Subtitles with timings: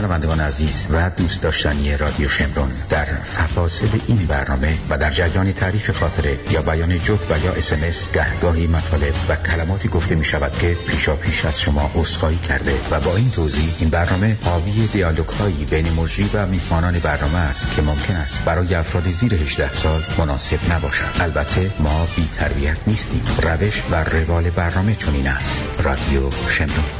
[0.00, 5.90] شنوندگان عزیز و دوست داشتنی رادیو شمرون در فواصل این برنامه و در جریان تعریف
[5.90, 10.76] خاطره یا بیان جوک و یا اسمس گهگاهی مطالب و کلماتی گفته می شود که
[10.88, 15.64] پیشا پیش از شما اصخایی کرده و با این توضیح این برنامه حاوی دیالوگ هایی
[15.64, 20.72] بین مجری و میهمانان برنامه است که ممکن است برای افراد زیر 18 سال مناسب
[20.72, 21.20] نباشد.
[21.20, 23.22] البته ما بی تربیت نیستیم.
[23.42, 25.64] روش و روال برنامه چنین است.
[25.82, 26.99] رادیو شمرون.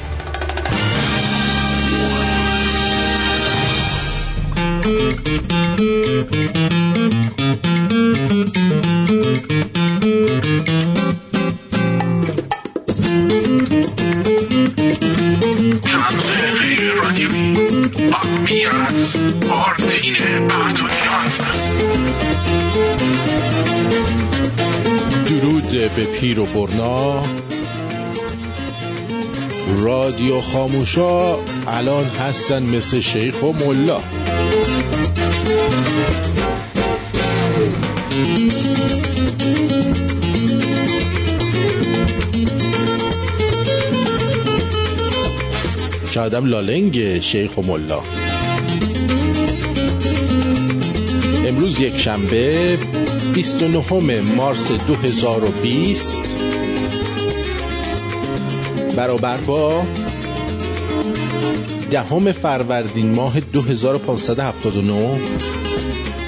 [25.97, 27.23] به پیر و برنا.
[29.83, 31.35] رادیو خاموشا
[31.67, 34.01] الان هستن مثل شیخ و ملا.
[46.11, 48.03] شادم لالنگ شیخ و ملا.
[51.47, 52.79] امروز یک شنبه
[53.35, 56.23] 29 مارس 2020
[58.97, 59.83] برابر با
[61.91, 65.21] دهم فروردین ماه 2579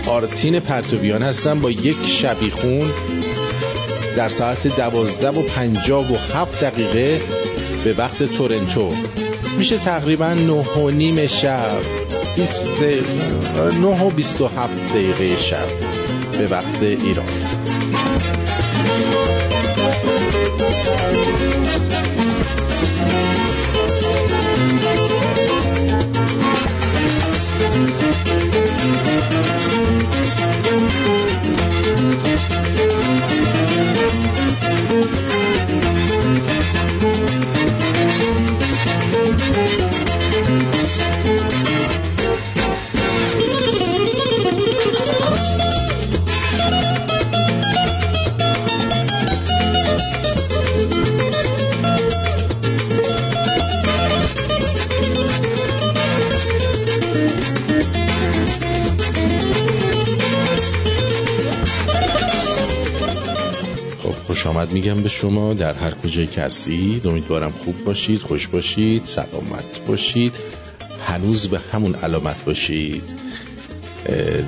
[0.07, 2.91] آرتین پرتویان هستم با یک شبیخون
[4.17, 7.21] در ساعت دوازده و پنجاه و هفت دقیقه
[7.85, 8.93] به وقت تورنتو.
[9.59, 11.81] میشه تقریبا نه و نیم شب.
[13.81, 15.69] نه و بیست و هفت دقیقه شب
[16.39, 17.42] به وقت ایران.
[64.83, 67.07] میگم به شما در هر کجای که هستید.
[67.07, 70.35] امیدوارم خوب باشید خوش باشید سلامت باشید.
[71.07, 73.03] هنوز به همون علامت باشید.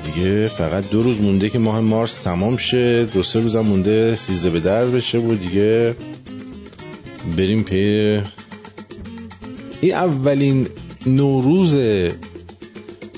[0.05, 3.05] دیگه فقط دو روز مونده که ماه مارس تمام شه.
[3.05, 5.95] دو سه روزم مونده سیزده به در بشه و دیگه
[7.37, 8.21] بریم پی
[9.81, 10.67] این اولین
[11.05, 11.77] نوروز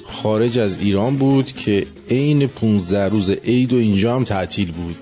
[0.07, 4.97] خارج از ایران بود که عین 15 روز عید و اینجا هم تعطیل بود.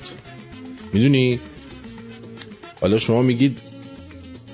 [0.93, 1.39] می‌دونی؟
[2.85, 3.59] حالا شما میگید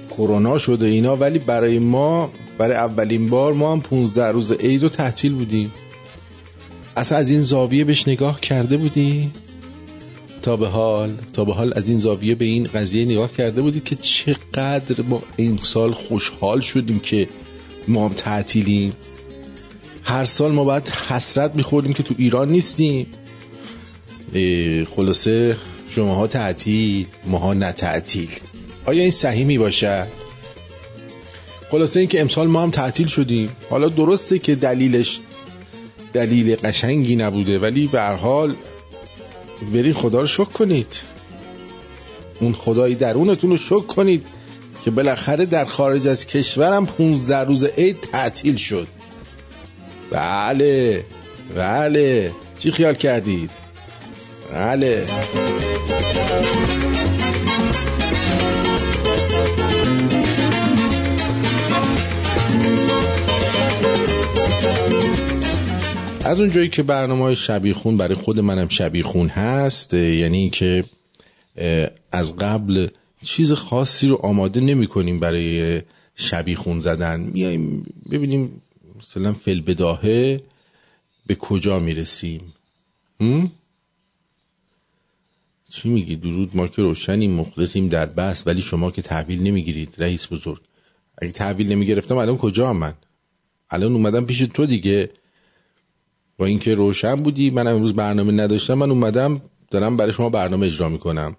[0.10, 4.90] کرونا شده اینا ولی برای ما برای اولین بار ما هم 15 روز عید و
[4.90, 5.72] تعطیل بودیم.
[6.98, 9.32] اصلا از این زاویه بهش نگاه کرده بودی
[10.42, 13.80] تا به حال تا به حال از این زاویه به این قضیه نگاه کرده بودی
[13.80, 17.28] که چقدر ما این سال خوشحال شدیم که
[17.88, 18.94] ما هم تعطیلیم.
[20.04, 23.08] هر سال ما باید حسرت میخوردیم که تو ایران نیستیم.
[24.96, 25.58] خلاصه
[25.96, 28.30] شماها تعطیل ماها نه تعطیل
[28.86, 30.08] آیا این صحیح می باشد
[31.72, 33.50] خلاصه این که امسال ما هم تعطیل شدیم.
[33.70, 35.20] حالا درسته که دلیلش
[36.14, 38.56] دلیل قشنگی نبوده ولی به هر حال
[39.74, 41.00] برین خدا رو شکر کنید.
[42.40, 44.26] اون خدای درونتون رو شکر کنید
[44.86, 48.88] که بالاخره در خارج از کشورم 15 روز عید تعطیل شد.
[50.12, 51.04] بله
[51.56, 52.32] بله.
[52.60, 53.52] چی خیال کردید؟
[54.54, 55.06] بله.
[66.32, 70.84] از اون جایی که برنامه های شبیخون برای خود منم شبیخون هست یعنی که
[72.12, 72.88] از قبل
[73.26, 75.82] چیز خاصی رو آماده نمی کنیم برای
[76.16, 78.62] شبیخون زدن میایم ببینیم
[79.00, 80.42] مثلا فل بداهه
[81.28, 82.54] به کجا می‌رسیم؟
[85.72, 90.28] چی میگی؟ درود ما که روشنیم مخلصیم در بحث ولی شما که تحویل نمی‌گیرید رئیس
[90.34, 90.62] بزرگ.
[91.22, 92.94] اگه تحویل نمی‌گرفتم الان کجا هم من؟
[93.70, 95.10] الان اومدم پیش تو دیگه.
[96.38, 99.42] با اینکه روشن بودی من امروز برنامه نداشتم من اومدم
[99.72, 101.36] دارم برای شما برنامه اجرا می‌کنم.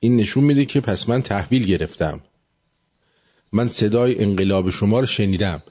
[0.00, 2.20] این نشون میده که پس من تحویل گرفتم.
[3.52, 5.62] من صدای انقلاب شما رو شنیدم.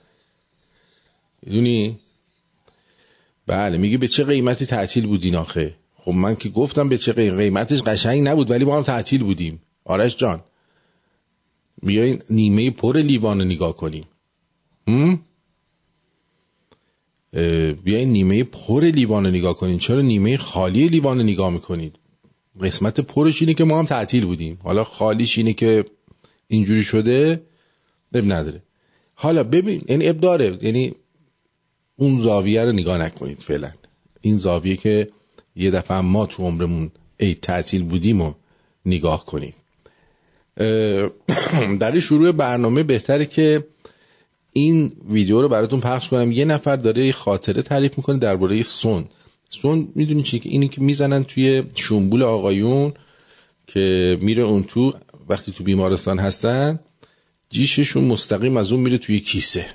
[1.41, 2.00] می‌دونی؟
[3.47, 5.75] بله میگه به چه قیمتی تعطیل بودین آخه؟
[6.07, 9.62] خب من که گفتم به چه قیمتش قشنگ نبود ولی ما هم تعطیل بودیم.
[9.86, 10.39] آرش جان
[11.83, 14.04] بیاین نیمه پر لیوان نگاه کنیم؟
[17.83, 21.95] بیاین نیمه پر لیوان نگاه کنید چرا نیمه خالی لیوان نگاه می‌کنید؟
[22.62, 24.59] قسمت پرش اینه که ما هم تعطیل بودیم.
[24.63, 25.86] حالا خالیش اینه که
[26.48, 27.42] اینجوری شده
[28.13, 28.62] اب نداره.
[29.15, 30.57] حالا ببین یعنی اب داره.
[30.62, 30.95] یعنی
[31.95, 33.71] اون زاویه رو نگاه نکنید فعلا.
[34.21, 35.09] این زاویه که
[35.57, 38.33] یه دفعه ما تو عمرمون ای تعطیل بودیم و
[38.86, 39.56] نگاه کنید
[41.80, 43.63] در شروع برنامه بهتره که
[44.54, 46.31] این ویدیو رو براتون پخش کنم.
[46.31, 49.06] یه نفر داره خاطره تعریف می‌کنه درباره سون.
[49.50, 52.94] سون می‌دونی چی؟ که اینی که می‌زنن توی شنبول آقایون
[53.68, 54.94] که میره اون تو
[55.30, 56.80] وقتی تو بیمارستان هستن
[57.50, 59.65] جیششون مستقیم از اون میره توی کیسه.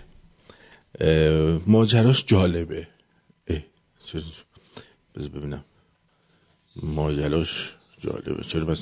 [1.66, 2.86] ماجراش جالبه.
[5.16, 5.64] بذار ببینم.
[6.76, 8.44] ماجراش جالبه.
[8.44, 8.80] چرا بس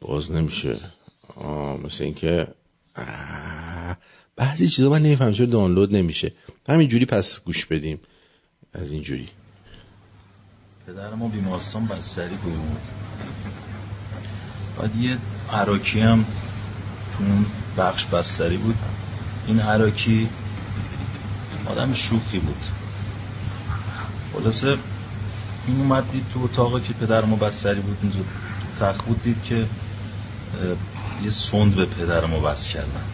[0.00, 0.76] باز نمیشه؟
[1.36, 2.48] آه مثل اینکه
[4.36, 6.32] بعضی چیزا من نمیفهم چرا دانلود نمیشه.
[6.68, 8.00] همینجوری پس گوش بدیم.
[8.72, 9.28] از اینجوری.
[10.86, 12.78] پدر ما بیمارستان بستری بود.
[14.78, 15.18] بعد یه
[15.52, 16.24] عراکی هم
[17.18, 17.46] تو اون
[17.78, 18.76] بخش بستری بود.
[19.46, 20.28] این عراکی
[21.66, 22.64] آدم شوخی بود.
[24.32, 24.78] خلاصه
[25.66, 28.18] این اومد دید تو اتاقی که پدر ما بستری بود اینجا
[28.80, 29.66] تخت بود دید که
[31.24, 33.04] یه سند به پدر ما کردن.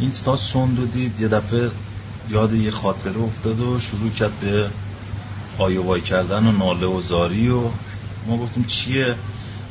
[0.00, 1.70] این تا سند رو دید یه دفعه
[2.30, 4.70] یاد یه خاطره افتاد و شروع کرد به
[5.58, 7.62] آیوای کردن و ناله و زاری و
[8.26, 9.14] ما گفتیم چیه؟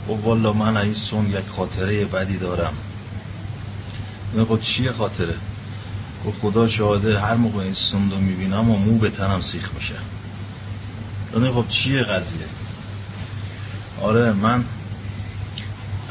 [0.07, 2.73] و والا من این سون یک خاطره بدی دارم.
[4.49, 5.35] گفت چیه خاطره؟
[6.25, 9.95] گفت خدا شاهده هر موقع این سون رو می‌بینم و مو به تنم سیخ میشه.
[11.33, 12.47] خب چیه قضیه؟
[14.01, 14.63] آره من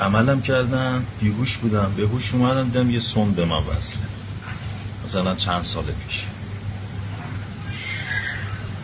[0.01, 4.03] عملم کردن بیهوش بودم به هوش اومدم دیدم یه سون به من وصله.
[5.05, 6.25] مثلا چند سال پیش.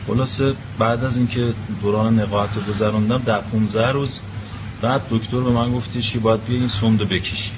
[0.07, 4.21] خلاصه بعد از اینکه دوران نقاهت رو گذروندم در 15 روز
[4.83, 7.51] بعد دکتر به من گفتش که باید بیا این سند بکشی.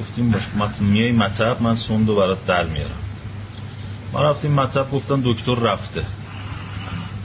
[0.00, 0.80] گفتیم باش مت...
[0.80, 2.90] میای مطب من سند رو برات در میارم.
[4.12, 6.04] ما رفتیم مطب گفتن دکتر رفته.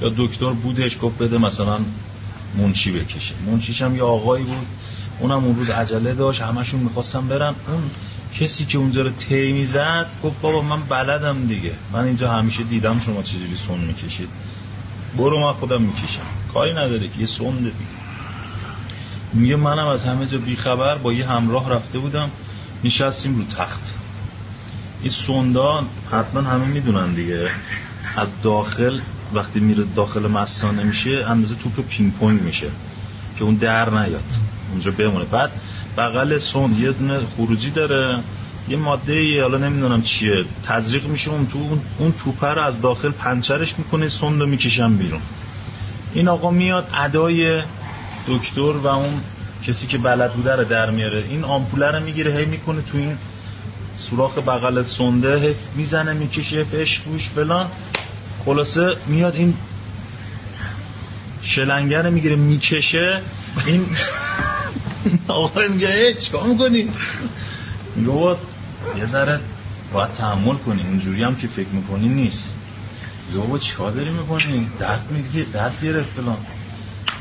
[0.02, 1.80] یا دکتر بودش گفت بده مثلا
[2.58, 3.36] منشی بکشه.
[3.52, 4.68] منشیش هم یه آقایی بود.
[5.20, 6.42] اونم اون روز عجله داشت.
[6.42, 7.56] همشون می‌خواستم برن.
[7.68, 7.84] اون
[8.40, 11.72] کسی که اونجا رو تی می‌زد گفت بابا من بلدم دیگه.
[11.94, 14.30] من اینجا همیشه دیدم شما چجوری سون می‌کشید.
[15.18, 16.22] برو من خودم می‌کشم.
[16.54, 17.72] کاری نداره که یه سون دیگه
[19.34, 22.32] میگه منم از همه جا بیخبر با یه همراه رفته بودم.
[22.84, 23.94] نشستیم رو تخت.
[25.02, 27.50] این سوندان حتما همه می‌دونن دیگه.
[28.16, 29.00] از داخل
[29.34, 32.68] وقتی میره داخل مسانه میشه اندازه توپ پینگ پونگ میشه
[33.38, 34.24] که اون در نیاد
[34.72, 35.26] اونجا بمونه.
[35.26, 35.52] بعد
[35.98, 38.20] بغل سوند یه دونه خروجی داره
[38.70, 43.12] یه ماده ای حالا نمی‌دونم چیه تزریق میشه اون تو اون توپه رو از داخل
[43.12, 45.22] پنچرش می‌کنه سوند رو می‌کشن بیرون.
[46.14, 47.62] این آقا میاد ادای
[48.28, 49.22] دکتر و اون
[49.68, 51.24] کسی که بلد بوده رو در میاره.
[51.30, 53.18] این آمپوله رو می‌گیره هی می‌کنه تو این
[53.96, 57.68] سوراخ بغل سنده هی می‌زنه می‌کشه فش فوش فلان.
[58.46, 59.54] خلاصه میاد این
[61.42, 63.22] شلنگر می‌گیره می‌کشه.
[63.66, 63.86] این
[65.28, 66.92] آقا میگه ای چیکار می‌کنی؟
[67.96, 68.36] میگه
[68.98, 69.40] یه ذره
[69.94, 72.54] باید تحمل کنی اینجوری هم که فکر می‌کنی نیست.
[73.28, 76.38] میگه بابا چیکار داری می‌کنی؟ درد میگه درد گرفت فلان.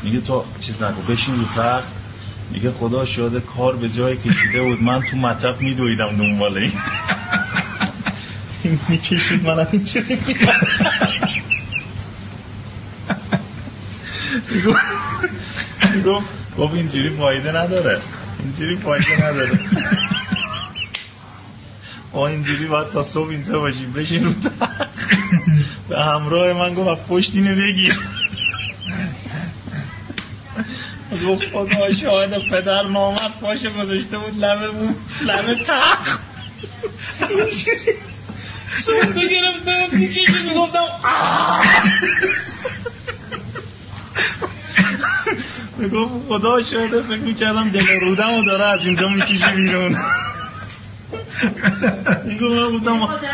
[0.03, 1.93] میگه تو چیز نکن بشین رو تخت.
[2.51, 6.73] میگه خدا شاده کار به جای کشیده بود من تو مطب میدویدم دنبال این.
[8.89, 10.19] می‌کشید من اینجوری
[15.95, 16.21] میگو
[16.59, 18.01] گفت اینجوری فایده نداره.
[18.43, 19.61] اینجوری فایده نداره.
[22.13, 23.93] ما اینجوری باید تا صبح اینجا باشیم.
[23.93, 24.33] بشین رو
[25.89, 28.01] به همراه من گفت پشت اینو بگیر.
[31.29, 36.21] گفت خدا شاهد پدر نامد پاشه گذاشته بود لبه بود لبه تخت.
[37.31, 37.93] اینجوری
[38.77, 40.81] سونده گرفته بود می‌کشی می‌گفتم
[45.79, 49.97] می‌گفت خدا شاهده فکر می‌کردم دل رودم و داره از اینجا می‌کشی بیرون.
[52.25, 53.25] می‌گفت من گفتم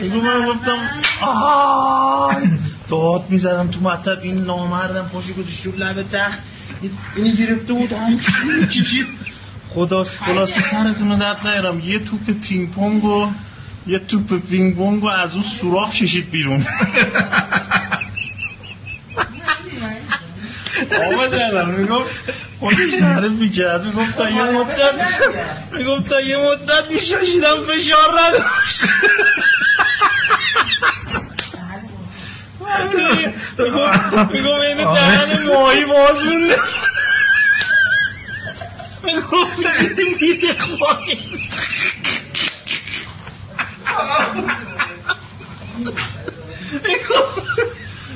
[0.00, 0.78] می‌گفت من گفتم
[2.88, 6.38] داد می‌زدم تو مطب این نامردم پاشو گذاشت رو لب تخت
[7.16, 9.06] اینی گرفته بود همچین می‌کشید.
[9.74, 11.80] خدا خلاص سرتون رو درد نیارم.
[11.80, 13.30] یه توپ پینگ پونگ و
[13.86, 16.66] یه توپ پینگ پونگ از اون سوراخ کشید بیرون.
[21.06, 21.70] آمد الان.
[21.70, 22.10] می‌گفت
[22.60, 24.94] خودش تعریف می‌کرد می‌گفت تا یه مدت
[25.72, 28.82] می‌گفت تا یه مدت میشاشیدم فشار نداشت.
[34.32, 36.58] می‌گفت این دهن ماهی باز مونده
[39.04, 39.58] می‌گفت
[40.20, 41.18] میره خواهی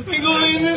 [0.07, 0.69] میگم این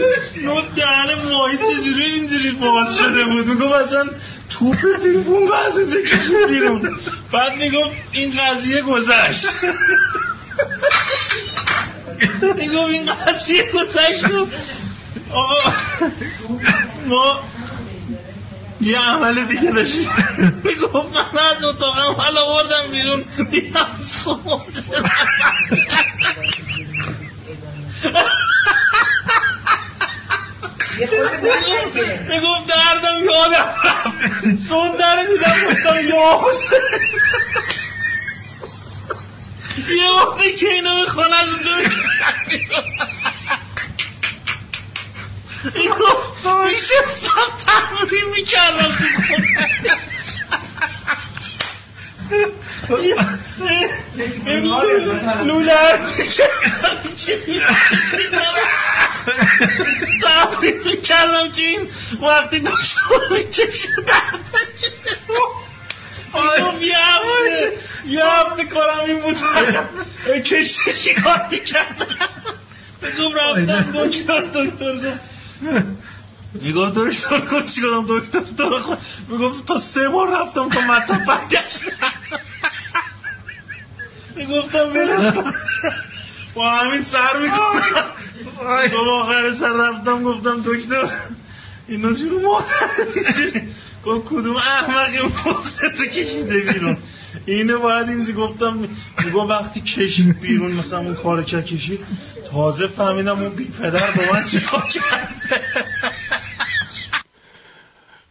[0.44, 4.06] نوت دهن ماهی چجوری اینجوری باز شده بود میگم اصلا
[4.50, 7.00] توپ پینگ پونگ از اونجا کشید بیرون
[7.32, 9.48] بعد می‌گفت این قضیه گذشت
[12.56, 14.26] میگم این قضیه گذشت
[15.32, 15.74] آقا
[17.06, 17.40] ما
[18.82, 23.26] یه عمل دیگه داشتیم می‌گفت من از اتاقم حالا بردم بیرون.
[23.52, 23.88] دیدم
[32.30, 34.68] می‌گفت دردم یادم رفت.
[34.68, 36.80] سون در دیدم گفتم یا حسین
[39.90, 43.37] یه وقتی که اینو می‌خوان از اونجا می‌گفت
[45.76, 48.98] میشستم تمرین می‌کردم
[52.88, 52.98] تو
[55.46, 55.76] لوله
[60.24, 61.90] تمرین می‌کردم که این
[62.22, 62.98] وقتی داشت
[63.32, 63.90] می‌کشه
[65.30, 67.72] گفت یه هفته
[68.06, 69.38] یه هفته کارم این بود.
[70.42, 72.06] کشتشی کار می‌کردم؟
[73.02, 75.37] بگم رفتم دکتر دکتر گفت
[76.62, 78.98] می‌گفت دکتر گفت چی کنم دکتر تو خود
[79.30, 81.92] می‌گفت تا سه بار رفتم تا مطب برگشتم.
[84.36, 85.54] می‌گفتم ولش کن.
[86.56, 87.82] با همین سر می‌کنم
[88.90, 91.10] تو آخر سر رفتم گفتم دکتر
[91.88, 93.62] اینا جور مادر
[94.06, 96.98] گفت کدوم احمقی پسته تو کشیده بیرون؟
[97.46, 98.90] اینه باید اینجا گفتم.
[99.26, 102.00] میگو وقتی کشید بیرون مثلا اون کار کشید.
[102.52, 105.62] تازه فهمیدم اون بی پدر با من چیکار کرده.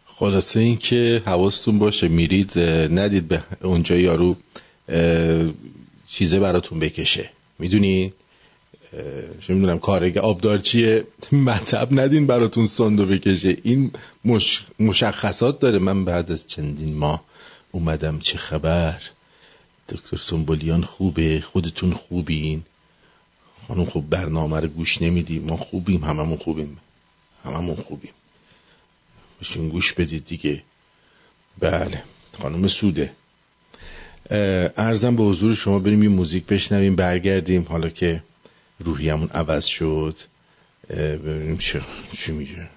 [0.05, 2.59] خلاصه این که حواستون باشه میرید
[2.99, 4.35] ندید به اونجا یارو
[6.09, 7.29] چیزه براتون بکشه.
[7.59, 8.13] می‌دونی؟
[9.39, 13.57] چه می‌دونم کارگه آبدارچیه مطب ندین براتون سندو بکشه.
[13.63, 13.91] این
[14.25, 14.63] مش...
[14.79, 15.79] مشخصات داره.
[15.79, 17.23] من بعد از چندین ماه
[17.71, 19.01] اومدم چه خبر؟
[19.89, 22.63] دکتر سنبولیان خوبه؟ خودتون خوبین؟
[23.67, 25.43] خانم خوب برنامه رو گوش نمیدیم.
[25.43, 26.77] ما خوبیم هممون خوبیم.
[27.43, 28.11] هممون خوبیم.
[29.41, 30.63] بشین گوش بدید دیگه.
[31.59, 32.03] بله
[32.41, 33.11] خانم سوده.
[34.77, 37.65] ارزم به حضور شما بریم یه موزیک بشنویم برگردیم.
[37.69, 38.23] حالا که
[38.79, 40.17] روحیمون عوض شد.
[40.89, 41.81] ببینیم چه
[42.11, 42.69] چی میگه.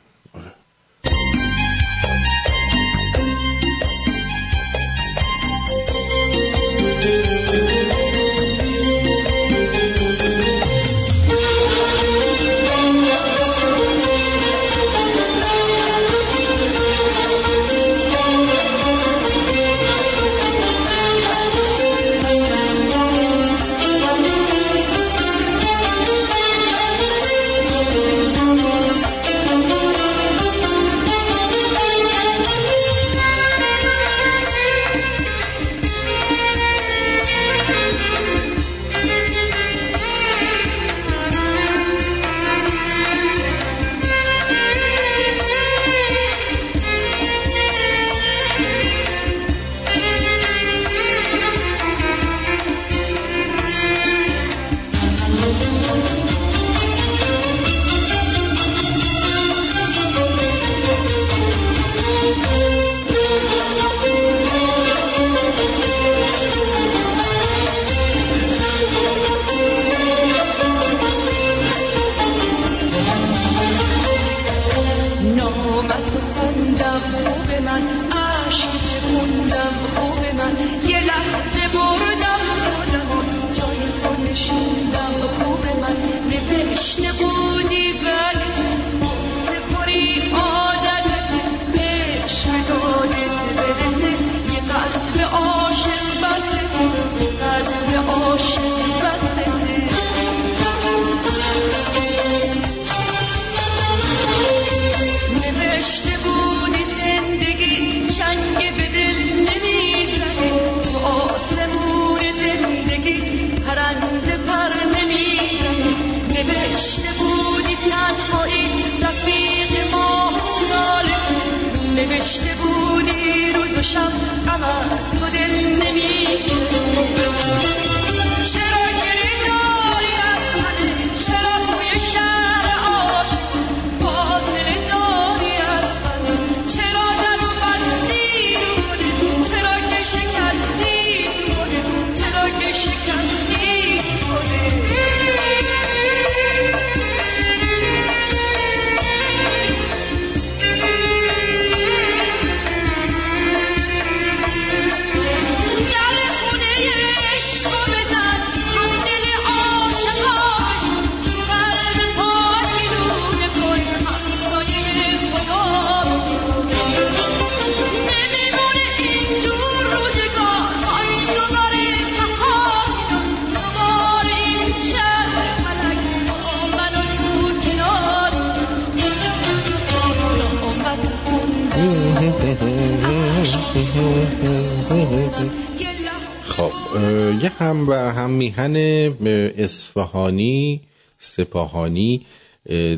[190.10, 190.80] اصفهانی
[191.18, 192.26] سپاهانی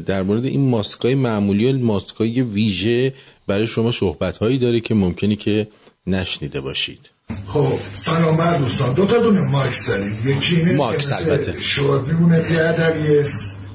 [0.07, 3.15] در مورد این ماسکای معمولی و ماسکای ویژه
[3.47, 5.69] برای شما صحبت هایی داره که ممکنی که
[6.07, 7.11] نشنیده باشید.
[7.47, 8.95] خب سلام دوستان.
[8.95, 11.61] دو تا دونه ماکس داریم یکی اینه ماکس البته.
[11.61, 13.27] شورت میمونه بیادبیه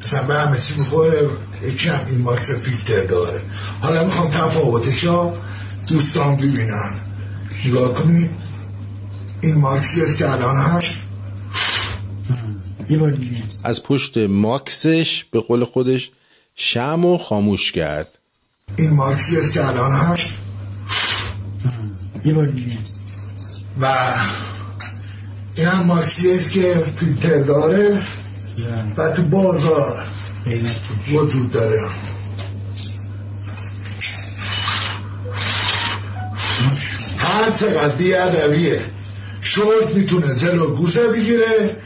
[0.04, 1.30] مثلا به همه چی می‌خوره.
[1.64, 3.42] یکی هم این ماکس فیلتر داره.
[3.82, 5.06] حالا می‌خوام تفاوتش
[5.90, 6.92] دوستان ببینن.
[7.66, 8.30] نگاه کنید.
[9.42, 11.07] این ماکسی است که الان هست؟
[13.64, 16.12] از پشت ماکسش به قول خودش
[16.56, 18.18] شم و خاموش کرد.
[18.76, 20.38] این ماکسی است که الان هست.
[23.82, 24.14] و
[25.56, 28.02] این هم ماکسی است که فیلتر داره
[28.98, 30.08] و تو بازار
[31.12, 31.90] وجود داره.
[37.18, 38.82] هر چقدر بیادبیه
[39.42, 41.78] شورت می‌تونه جلو گوزه بگیره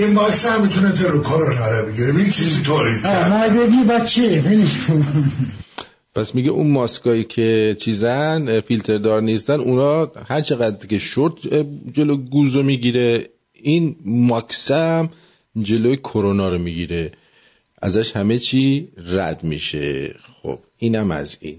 [0.00, 2.16] این ماکس هم می‌تونه جلو کرونا بگیره.
[2.16, 2.90] این چیزی طوری
[3.88, 4.44] بچه
[6.14, 11.34] پس میگه اون ماسکایی که چیزن فیلتر دار نیستن اونا هر چقدر که شورت
[11.92, 15.10] جلو گوزو می‌گیره این ماکس هم
[15.62, 17.12] جلوی کرونا رو می‌گیره.
[17.82, 20.14] ازش همه چی رد میشه.
[20.42, 21.58] خب اینم از این.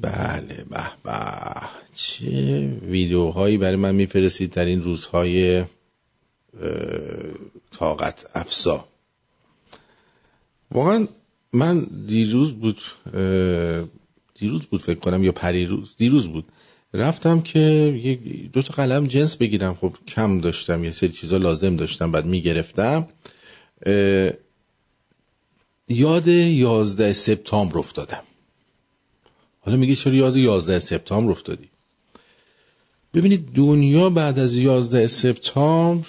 [0.00, 1.12] بله به به.
[1.94, 5.64] چه ویدیوهایی برای من میفرستید در این روزهای
[7.70, 8.88] طاقت افسا
[10.70, 11.08] واقعا
[11.52, 12.80] من دیروز بود
[14.34, 16.44] دیروز بود فکر کنم یا پریروز دیروز بود.
[16.94, 19.74] رفتم که دو تا قلم جنس بگیرم.
[19.74, 23.08] خب کم داشتم یه سری چیزا لازم داشتم بعد می‌گرفتم.
[25.88, 28.22] یاد یازده سپتامبر افتادم.
[29.60, 31.68] حالا میگه چرا یاد 11 سپتامبر افتادی؟
[33.14, 36.06] ببینید دنیا بعد از 11 سپتامبر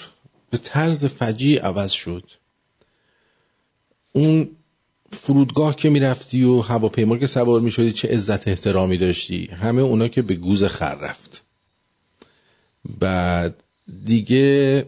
[0.54, 2.24] به طرز فجی عوض شد.
[4.12, 4.50] اون
[5.12, 10.22] فرودگاه که می‌رفتی و هواپیما که سوار می‌شدی چه عزت احترامی داشتی؟ همه اونا که
[10.22, 11.44] به گوز خر رفت.
[13.00, 13.64] بعد
[14.06, 14.86] دیگه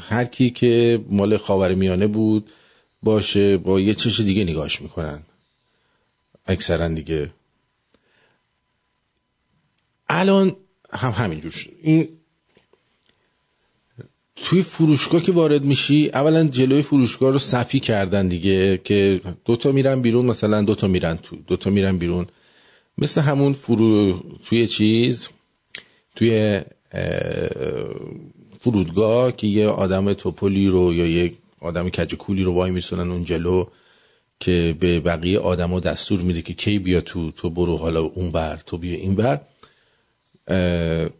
[0.00, 2.50] هر کی که مال خاورمیانه بود
[3.02, 5.22] باشه با یه چش دیگه نگاش می‌کنن.
[6.46, 7.30] اکثرا دیگه.
[10.08, 10.56] الان
[10.92, 11.70] هم همینجور شد.
[11.82, 12.17] این
[14.42, 20.00] توی فروشگاه که وارد میشی اولا جلوی فروشگاه رو صفی کردن دیگه که دوتا میرن
[20.00, 22.26] بیرون مثلا دوتا میرن تو دوتا میرن بیرون.
[22.98, 25.28] مثل همون فرو توی چیز
[26.16, 26.60] توی
[28.60, 33.64] فرودگاه که یه آدم توپلی رو یا یه آدم کجکولی رو وای میسونن اون جلو
[34.40, 38.56] که به بقیه آدما دستور میده که کی بیا تو تو برو حالا اون بر
[38.66, 39.40] تو بیا این بر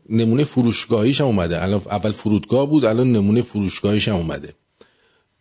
[0.09, 1.62] نمونه فروشگاهیش هم اومده.
[1.62, 4.55] الان اول فرودگاه بود الان نمونه فروشگاهیش هم اومده.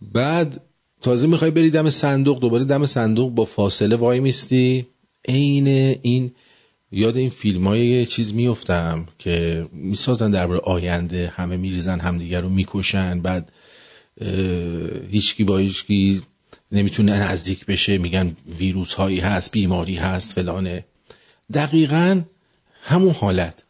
[0.02, 0.62] بعد
[1.02, 4.88] تازه می‌خوای بری دم صندوق دوباره دم صندوق با فاصله وای میستی.
[5.28, 5.68] عین
[6.02, 6.32] این
[6.92, 13.20] یاد این فیلم های چیز میفتم که می‌سازن درباره آینده همه میریزن همدیگر رو می‌کشن
[13.20, 13.52] بعد
[15.10, 16.22] هیچکی با هیچکی
[16.72, 20.86] نمی‌تونه نزدیک بشه میگن ویروس هایی هست بیماری هست فلانه.
[21.54, 22.22] دقیقا
[22.82, 23.64] همون حالت.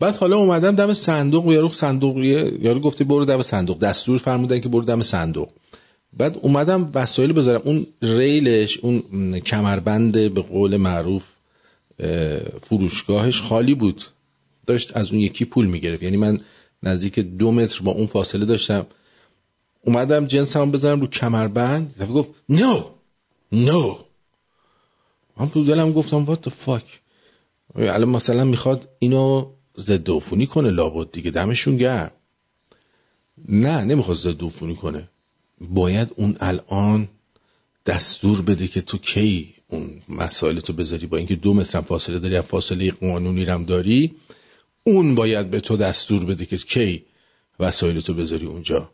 [0.00, 3.78] بعد حالا اومدم دم صندوق و یارو صندوق یارو گفته برو دم صندوق.
[3.78, 5.48] دستور فرمودن که برو دم صندوق.
[6.12, 7.60] بعد اومدم وسایل بذارم.
[7.64, 11.24] اون ریلش اون کمربند به قول معروف
[12.62, 14.02] فروشگاهش خالی بود.
[14.66, 16.02] داشت از اون یکی پول می‌گرفت.
[16.02, 16.38] یعنی من
[16.82, 18.86] نزدیک دو متر با اون فاصله داشتم.
[19.84, 21.94] اومدم جنس هم بذارم رو کمربند.
[21.94, 22.80] دفعه گفت نو
[23.52, 23.96] نو
[25.36, 26.84] من تو دلم گفتم what the fuck?
[27.76, 29.46] الان مثلا می‌خواد اینو
[29.80, 32.10] ضد عفونی کنه لابد دیگه دمشون گرم.
[33.48, 35.08] نه نمی‌خواد ضد عفونی کنه.
[35.60, 37.08] باید اون الان
[37.86, 41.06] دستور بده که تو کی اون مسائل تو بذاری.
[41.06, 44.14] با اینکه دو متر فاصله داری فاصله قانونی رم داری
[44.84, 47.04] اون باید به تو دستور بده که کی
[47.60, 48.90] وسایل تو بذاری اونجا.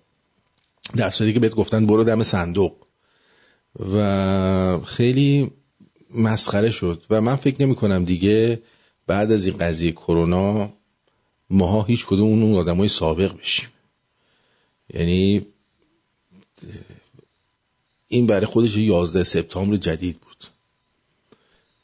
[0.96, 2.72] در صورتی که بهت گفتن برو دم صندوق.
[3.94, 5.51] و خیلی
[6.14, 7.05] مسخره شد.
[7.11, 8.62] و من فکر نمی کنم دیگه
[9.07, 10.73] بعد از این قضیه کرونا
[11.51, 13.69] ماها هیچ کدوم اون آدم های سابق بشیم.
[14.95, 15.47] یعنی
[18.09, 20.45] این برای خودش 11 سپتامبر جدید بود.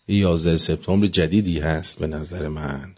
[0.09, 2.95] 11 سپتامبر جدیدی هست به نظر من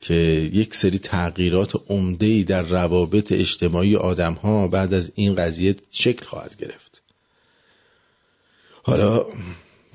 [0.00, 0.14] که
[0.52, 6.56] یک سری تغییرات عمده در روابط اجتماعی آدم ها بعد از این قضیه شکل خواهد
[6.56, 7.02] گرفت.
[8.82, 9.26] حالا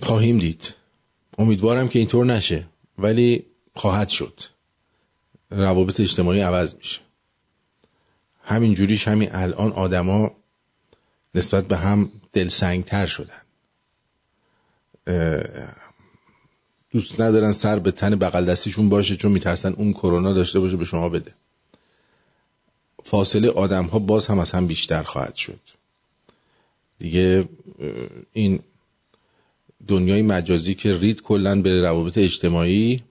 [0.02, 0.74] خواهیم دید.
[1.38, 2.68] امیدوارم که اینطور نشه.
[2.98, 4.42] ولی خواهد شد.
[5.52, 7.00] روابط اجتماعی عوض میشه.
[8.44, 10.32] همین جوریش همین الان آدما
[11.36, 13.42] نسبت به هم دلسنگتر شدن.
[16.92, 20.86] دوست ندارن سر به تن بغل دستیشون باشه چون میترسن اون کرونا داشته باشه به
[20.86, 21.34] شما بده.
[23.04, 25.60] فاصله آدم ها باز هم از هم بیشتر خواهد شد.
[27.00, 27.50] دیگه
[28.34, 28.60] این
[29.88, 33.04] دنیای مجازی که رید کلا به روابط اجتماعی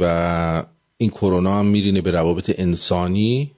[0.00, 0.64] و
[0.98, 3.50] این کرونا هم میرینه به روابط انسانی.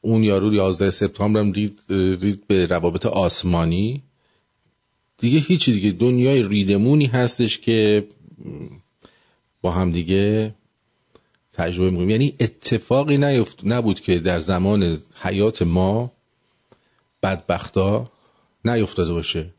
[0.00, 4.02] اون یارو 11 سپتامبر هم رید, رید به روابط آسمانی.
[5.18, 8.08] دیگه هیچی دیگه دنیای ریدمونی هستش که
[9.62, 10.54] با هم دیگه
[11.52, 12.10] تجربه می‌کنیم.
[12.10, 16.12] یعنی اتفاقی نیفت نبود که در زمان حیات ما
[17.22, 18.10] بدبختا
[18.64, 19.55] نیفتاده باشه.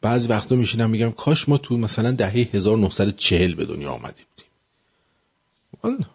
[0.00, 6.06] بعضی وقتا میشینم میگم کاش ما تو مثلا دهه 1940 به دنیا آمدی بودیم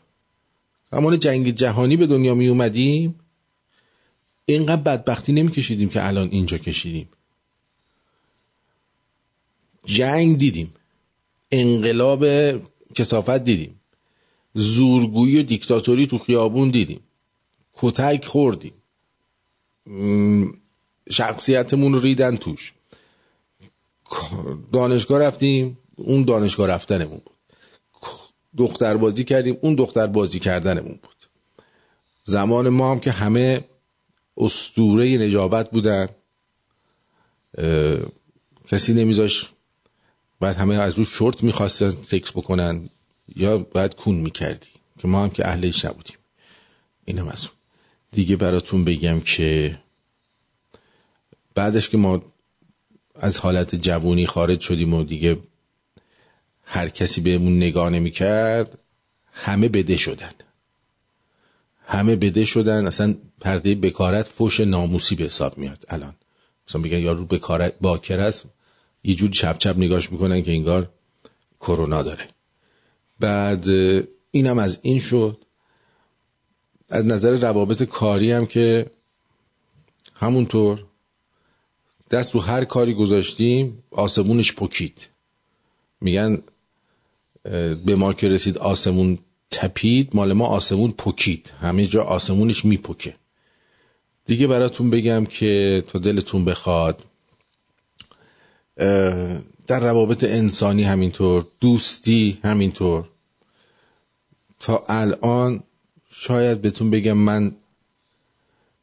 [0.91, 3.15] زمان جنگ جهانی به دنیا می اومدیم
[4.45, 7.09] اینقدر بدبختی نمیکشیدیم که الان اینجا کشیدیم.
[9.85, 10.73] جنگ دیدیم
[11.51, 12.25] انقلاب
[12.95, 13.79] کسافت دیدیم
[14.53, 16.99] زورگویی و دیکتاتوری تو خیابون دیدیم
[17.73, 18.73] کتک خوردیم.
[21.09, 22.73] شخصیتمون رو ریدن توش.
[24.73, 27.35] دانشگاه رفتیم اون دانشگاه رفتنمون بود.
[28.57, 31.15] دختر بازی کردیم اون دختر بازی کردنمون بود.
[32.23, 33.63] زمان ما هم که همه
[34.37, 36.07] استوره نجابت بودن
[38.67, 39.47] کسی نمیذاش
[40.39, 42.89] بعد همه از رو شورت می‌خواستن سکس بکنن
[43.35, 44.69] یا باید کون می‌کردی
[44.99, 46.17] که ما هم که اهلش نبودیم.
[47.05, 47.47] اینم از
[48.11, 49.79] دیگه براتون بگم که
[51.55, 52.21] بعدش که ما
[53.23, 55.37] از حالت جوونی خارج شدیم و دیگه
[56.63, 58.77] هر کسی بهمون نگاه نمی‌کرد
[59.33, 60.31] همه بده شدن.
[61.85, 66.15] همه بده شدن اصلا پرده بکارت فوش ناموسی به حساب میاد الان.
[66.69, 68.45] مثلا میگن یارو بکارت باکر است
[69.03, 70.89] یه جور چپ چپ نگاش می‌کنن که انگار
[71.59, 72.27] کرونا داره.
[73.19, 73.65] بعد
[74.31, 75.37] اینم از این شد.
[76.89, 78.85] از نظر روابط کاری هم که
[80.13, 80.83] همونطور
[82.11, 85.07] دست رو هر کاری گذاشتیم آسمونش پکید.
[86.01, 86.41] میگن
[87.85, 89.17] به ما که رسید آسمون
[89.51, 91.53] تپید مال ما آسمون پکید.
[91.61, 93.15] همه جا آسمونش میپکه.
[94.25, 97.03] دیگه براتون بگم که تا دلتون بخواد
[99.67, 103.09] در روابط انسانی همینطور دوستی همینطور.
[104.59, 105.63] تا الان
[106.11, 107.55] شاید بهتون بگم من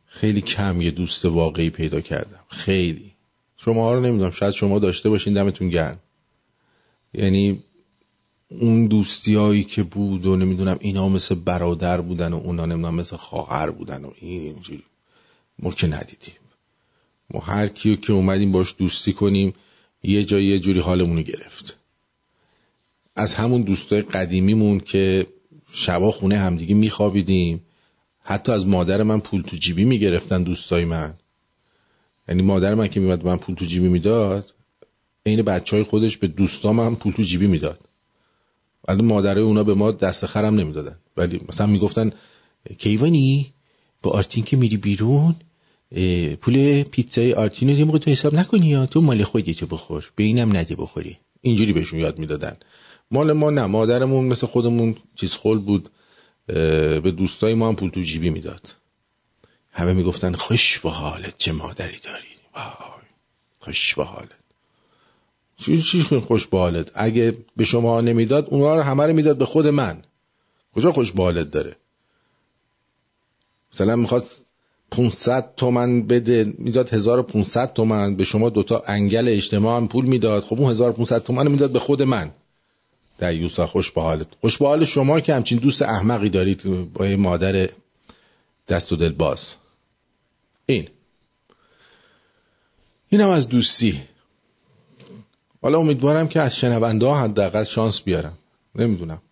[0.06, 2.40] خیلی کم یه دوست واقعی پیدا کردم.
[2.48, 3.07] خیلی.
[3.68, 4.30] شما ها رو نمی‌دونم.
[4.30, 5.98] شاید شما داشته باشین دمتون گرم.
[7.14, 7.62] یعنی
[8.48, 13.70] اون دوستیایی که بود و نمی‌دونم اینا مثل برادر بودن و اونا نمی‌دونم مثل خواهر
[13.70, 14.82] بودن و این اینجوری.
[15.58, 16.34] ما که ندیدیم.
[17.30, 19.52] ما هر کیو که اومدیم باش دوستی کنیم
[20.02, 21.76] یه جایی یه جوری حالمونو گرفت.
[23.16, 25.26] از همون دوستای قدیمیمون که
[25.72, 27.62] شبا خونه همدیگه میخوابیدیم.
[28.20, 31.14] حتی از مادر من پول تو جیبی می‌گرفتن دوستای من.
[32.28, 34.54] یعنی مادر من که میمد من پول تو جیبی می‌داد
[35.26, 37.80] عین بچه های خودش به دوستام هم پول تو جیبی می‌داد.
[38.88, 40.98] ولی مادرای اونا به ما دست خرم نمی‌دادن.
[41.16, 42.10] ولی مثلا می‌گفتن
[42.78, 43.52] کیوانی
[44.02, 45.36] با آرتین که میری بیرون
[46.40, 50.76] پول پیتزای آرتین رو تو حساب نکنی یا؟ تو مال خودی بخور به اینم نده
[50.76, 51.18] بخوری.
[51.40, 52.56] اینجوری بهشون یاد می‌دادن.
[53.10, 55.88] مال ما نه مادرمون مثل خودمون چیز خول بود
[56.46, 58.74] به دوستای ما هم پول تو جیبی می‌داد.
[59.78, 62.24] همه می‌گفتن خوش به حالت چه مادری داری.
[62.54, 63.04] وای
[63.60, 64.28] خوش به حالت.
[65.56, 69.46] چی چی خوش به حالت؟ اگه به شما نمی‌داد اونا رو همه رو می‌داد به
[69.46, 70.02] خود من.
[70.74, 71.76] کجا خوش به حالت داره؟
[73.72, 74.26] مثلا می‌خواد
[74.90, 80.44] 500 تومن بده می‌داد 1500 تومن به شما دوتا انگل اجتماع هم پول می‌داد.
[80.44, 82.30] خب اون 1500 تومن می‌داد به خود من.
[83.18, 84.26] در یوسا خوش به حالت.
[84.40, 87.68] خوش به حال شما که همچین دوست احمقی دارید با مادر
[88.68, 89.54] دست و دل باز.
[90.70, 90.88] این.
[93.08, 94.02] اینم از دوستی.
[95.62, 98.38] حالا امیدوارم که از شنونده ها حداقل شانس بیارم.
[98.74, 99.22] نمی‌دونم.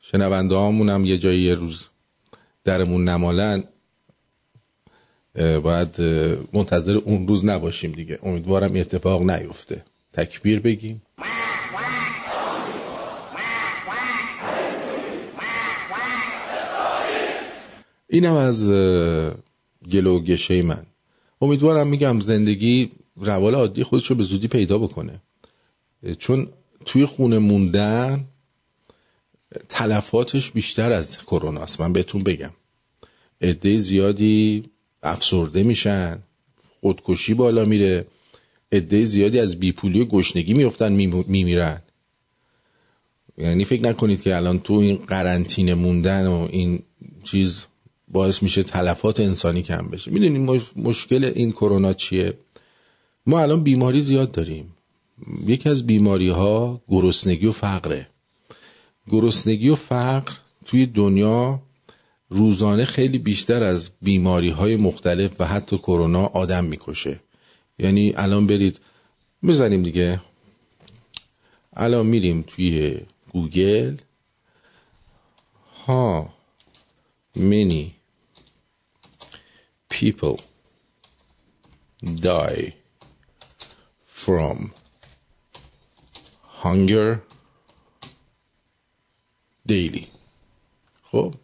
[0.00, 1.86] شنونده هامون یه جایی یه روز
[2.64, 3.64] درمون نمالن
[5.34, 6.00] باید
[6.52, 8.18] منتظر اون روز نباشیم دیگه.
[8.22, 9.84] امیدوارم اتفاق نیفته.
[10.12, 11.02] تکبیر بگیم.
[18.08, 18.68] اینم از
[19.92, 20.86] گلو گشه من.
[21.40, 25.22] امیدوارم میگم زندگی روال عادی خودش رو به زودی پیدا بکنه.
[26.18, 26.48] چون
[26.84, 28.24] توی خونه موندن
[29.68, 31.80] تلفاتش بیشتر از کرونا است.
[31.80, 32.52] من بهتون بگم.
[33.40, 34.64] عده زیادی
[35.02, 36.18] افسرده میشن
[36.80, 38.06] خودکشی بالا میره
[38.72, 40.92] عده زیادی از بیپولی و گشنگی میفتن
[41.26, 41.82] میمیرن.
[43.38, 46.82] یعنی فکر نکنید که الان تو این قرنطینه موندن و این
[47.24, 47.64] چیز
[48.10, 50.10] باعث میشه تلفات انسانی کم بشه.
[50.10, 52.38] می‌دونید مشکل این کرونا چیه؟
[53.26, 54.74] ما الان بیماری زیاد داریم.
[55.46, 58.08] یکی از بیماری ها گرسنگی و فقره.
[59.10, 60.32] گرسنگی و فقر
[60.64, 61.62] توی دنیا
[62.30, 67.20] روزانه خیلی بیشتر از بیماری های مختلف و حتی کرونا آدم می‌کشه.
[67.78, 68.80] یعنی الان برید
[69.42, 70.20] بزنیم دیگه.
[71.76, 72.96] الان میریم توی
[73.32, 73.96] گوگل.
[75.86, 76.34] ها
[77.36, 77.97] many
[79.88, 80.40] people
[82.02, 82.74] die
[84.06, 84.72] from
[86.62, 87.22] hunger
[89.66, 90.06] daily.
[91.02, 91.34] خب؟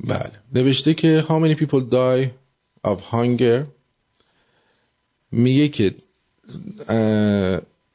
[0.00, 0.32] بله.
[0.54, 2.30] نوشته که how many people die
[2.84, 3.66] of hunger?
[5.32, 5.94] میگه که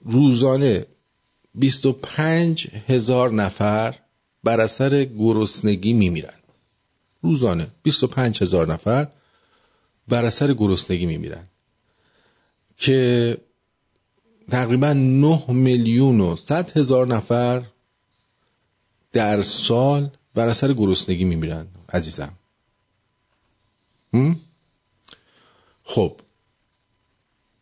[0.05, 0.85] روزانه
[1.55, 3.99] 25 هزار نفر
[4.43, 6.34] بر اثر گرسنگی میمیرن.
[7.25, 9.07] روزانه 25 هزار نفر
[10.07, 11.47] بر اثر گرسنگی میمیرن
[12.77, 13.37] که
[14.51, 17.65] تقریبا 9 میلیون و 100 هزار نفر
[19.11, 22.33] در سال بر اثر گرسنگی میمیرن عزیزم.
[25.83, 26.19] خب.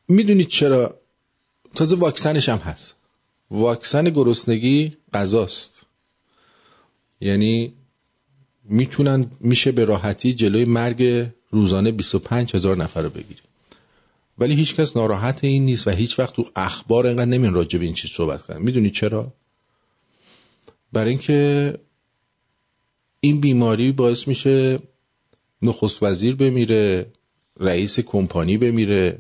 [0.08, 1.00] می‌دونید چرا؟
[1.76, 2.96] تازه واکسنش هم هست.
[3.52, 5.84] واکسن گرسنگی غذاست.
[7.22, 7.74] یعنی
[8.64, 13.42] می‌تونن میشه به راحتی جلوی مرگ روزانه 25 هزار نفر رو بگیری
[14.38, 17.94] ولی هیچکس ناراحت این نیست و هیچ وقت تو اخبار اینقدر نمین راجع به این
[17.94, 19.34] چیز صحبت کنن می‌دونی چرا؟
[20.94, 21.74] برای اینکه
[23.20, 24.80] این بیماری باعث میشه
[25.62, 27.06] نخست وزیر بمیره
[27.60, 29.20] رئیس کمپانی بمیره.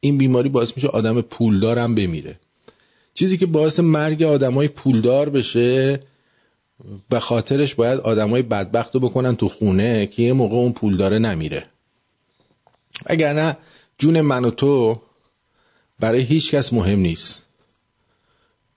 [0.00, 2.40] این بیماری باعث میشه آدم پولدارم بمیره.
[3.14, 6.00] چیزی که باعث مرگ آدمای پولدار بشه
[7.08, 11.18] به خاطرش باید آدمای بدبخت رو بکنن تو خونه که یه موقع اون پول داره
[11.18, 11.66] نمیره.
[13.06, 13.56] اگر نه
[13.98, 15.02] جون من و تو
[16.00, 17.42] برای هیچ کس مهم نیست.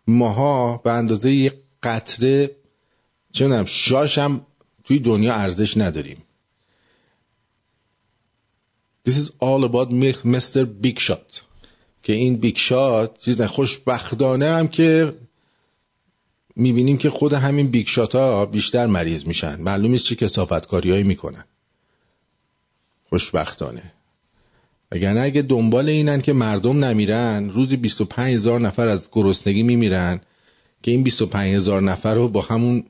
[0.08, 2.52] ماها به اندازه یه قطره
[3.32, 3.66] چونم
[4.18, 4.46] هم
[4.84, 6.22] توی دنیا ارزش نداریم.
[9.08, 9.90] This is all about
[10.26, 10.66] Mr.
[10.84, 11.42] Big Shot.
[12.06, 15.14] که این big shot چیز نه خوشبختانه هم که
[16.56, 19.62] می‌بینیم که خود همین big ها بیشتر مریض میشن.
[19.62, 21.46] معلوم نیست چه کثافتکاری هایی می‌کنن.
[23.10, 23.92] خوشبختانه.
[24.92, 30.22] اگر اگه دنبال اینن که مردم نمیرن روزی 25 هزار نفر از گرسنگی میمیرن
[30.84, 32.84] که این 25 هزار نفر رو با همون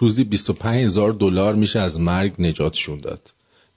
[0.00, 3.32] روزی 25 هزار دلار میشه از مرگ نجاتشون داد.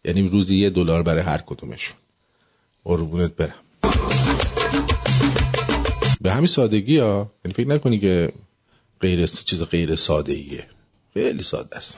[0.05, 1.97] یعنی روزی یه دلار برای هر کدومشون.
[2.83, 3.53] قربونت برم.
[6.21, 8.31] به همین سادگی ها یعنی فکر نکنی که
[9.01, 10.67] غیر چیز غیر ساده ایه
[11.13, 11.97] خیلی ساده است.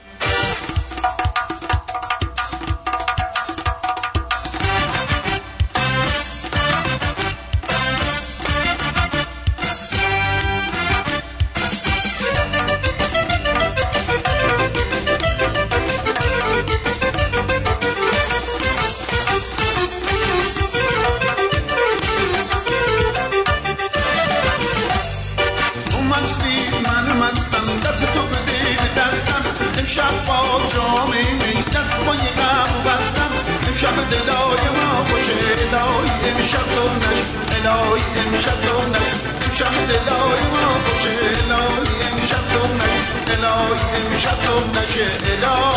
[39.62, 44.38] امشب دلای ما خوشه الهی امشب تو نشه الهی امشب
[44.74, 45.71] نشه الهی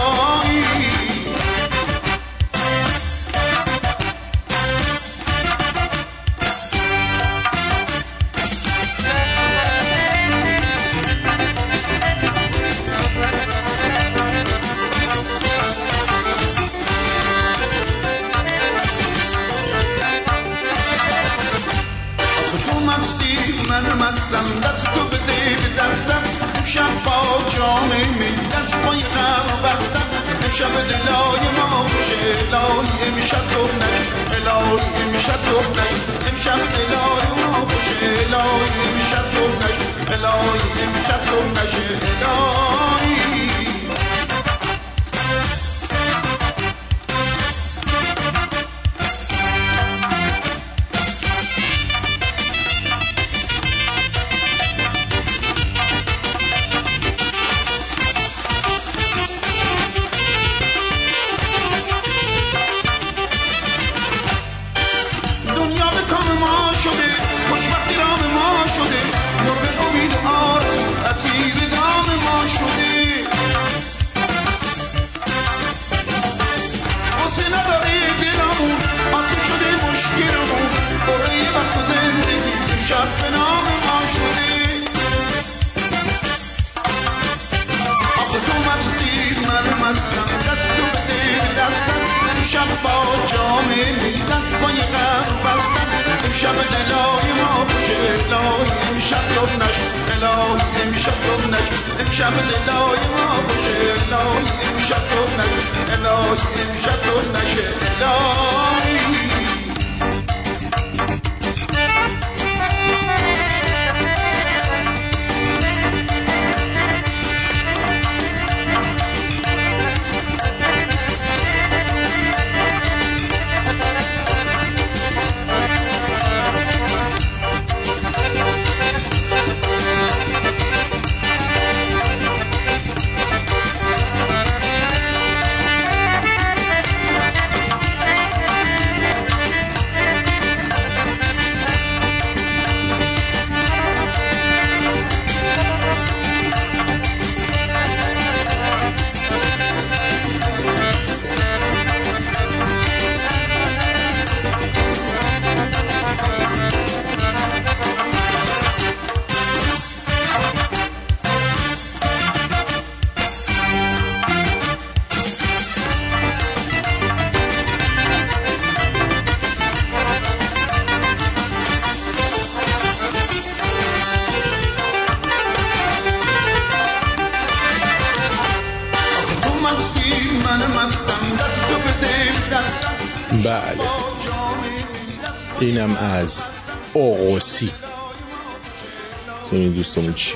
[30.56, 37.68] امشب دلای ما خوشه الهی امشب تو نشه الهی امشب تو نشه امشب دلای ما
[37.68, 41.86] خوشه الهی امشب تو نشه الهی امشب تو نشه
[42.24, 42.85] الهی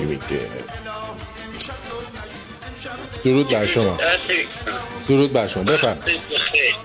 [0.00, 0.48] چی میگه؟
[3.24, 3.98] درود بر شما.
[5.08, 5.62] درود بر شما.
[5.62, 6.00] بفرم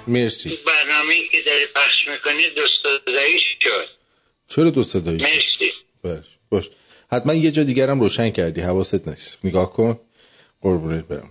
[0.07, 0.49] مرسی.
[0.67, 2.81] برنامه که داری پخش می‌کنی دوست
[3.61, 3.87] شد
[4.47, 5.71] چرا دوست دایی مرسی.
[6.03, 6.69] باش باش.
[7.11, 8.61] حتما یه جا دیگرم روشن کردی.
[8.61, 9.37] حواست نیست.
[9.43, 9.99] نگاه کن.
[10.61, 11.29] قربونت برم.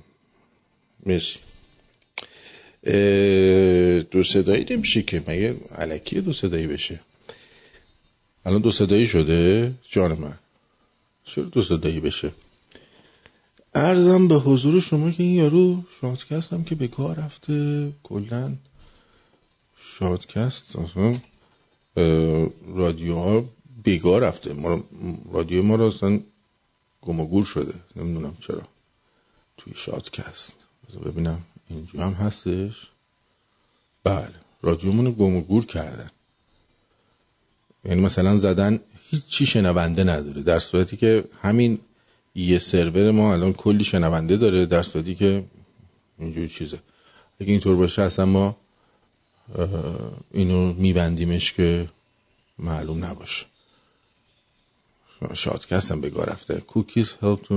[1.06, 1.38] مرسی.
[4.10, 7.00] دو صدایی نمیشه که؟ مگه علکی دو صدایی بشه؟
[8.46, 10.38] الان دو صدایی شده؟ جان من.
[11.24, 12.34] چرا دو صدایی بشه.
[13.74, 18.56] ارزم به حضور شما که این یارو شادکست هم که به کار رفته کلا
[19.76, 20.76] شادکست
[22.74, 23.44] رادیو ها
[23.84, 24.52] بگاه رفته.
[24.52, 24.84] ما
[25.32, 26.20] رادیو ما رو اصلا
[27.02, 27.74] گم شده.
[27.96, 28.62] نمی‌دونم چرا.
[29.56, 30.56] توی شادکست.
[31.04, 31.42] ببینم.
[31.70, 32.88] اینجا هم هستش؟
[34.04, 34.34] بله.
[34.62, 36.10] رادیومون گم و گور کردن.
[37.84, 38.80] یعنی مثلا زدن
[39.14, 40.42] هیچی شنونده نداره.
[40.42, 41.78] در صورتی که همین
[42.34, 45.44] یه سرور ما الان کلی شنونده داره در صورتی که
[46.18, 46.78] اینجور چیزه.
[47.40, 48.56] اگه اینطور باشه اصلا ما
[50.30, 51.88] اینو میبندیمش که
[52.58, 53.46] معلوم نباشه.
[55.34, 56.60] شادکستم بگاه رفته.
[56.60, 57.52] کوکیز هلپ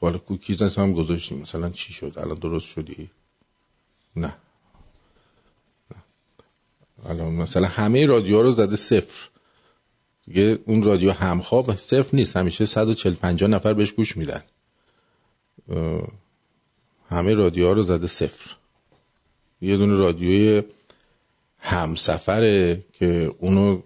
[0.00, 1.38] حالا کوکیز هم گذاشتیم.
[1.38, 3.10] مثلا چی شد؟ الان درست شدی؟
[4.16, 4.36] نه.
[7.06, 9.29] الان مثلا همه رادیو رو زده صفر.
[10.30, 12.36] دیگه اون رادیو همخواب صرف نیست.
[12.36, 14.42] همیشه 140 50 نفر بهش گوش میدن.
[17.08, 18.56] همه رادیو رو زده صفر.
[19.60, 20.62] یه دونه رادیوی
[21.58, 23.82] همسفره که اونو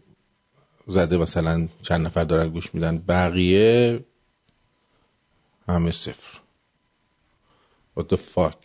[0.87, 2.99] زده مثلا چند نفر دارن گوش میدن.
[2.99, 4.05] بقیه
[5.69, 6.39] همه صفر.
[7.99, 8.65] What the fuck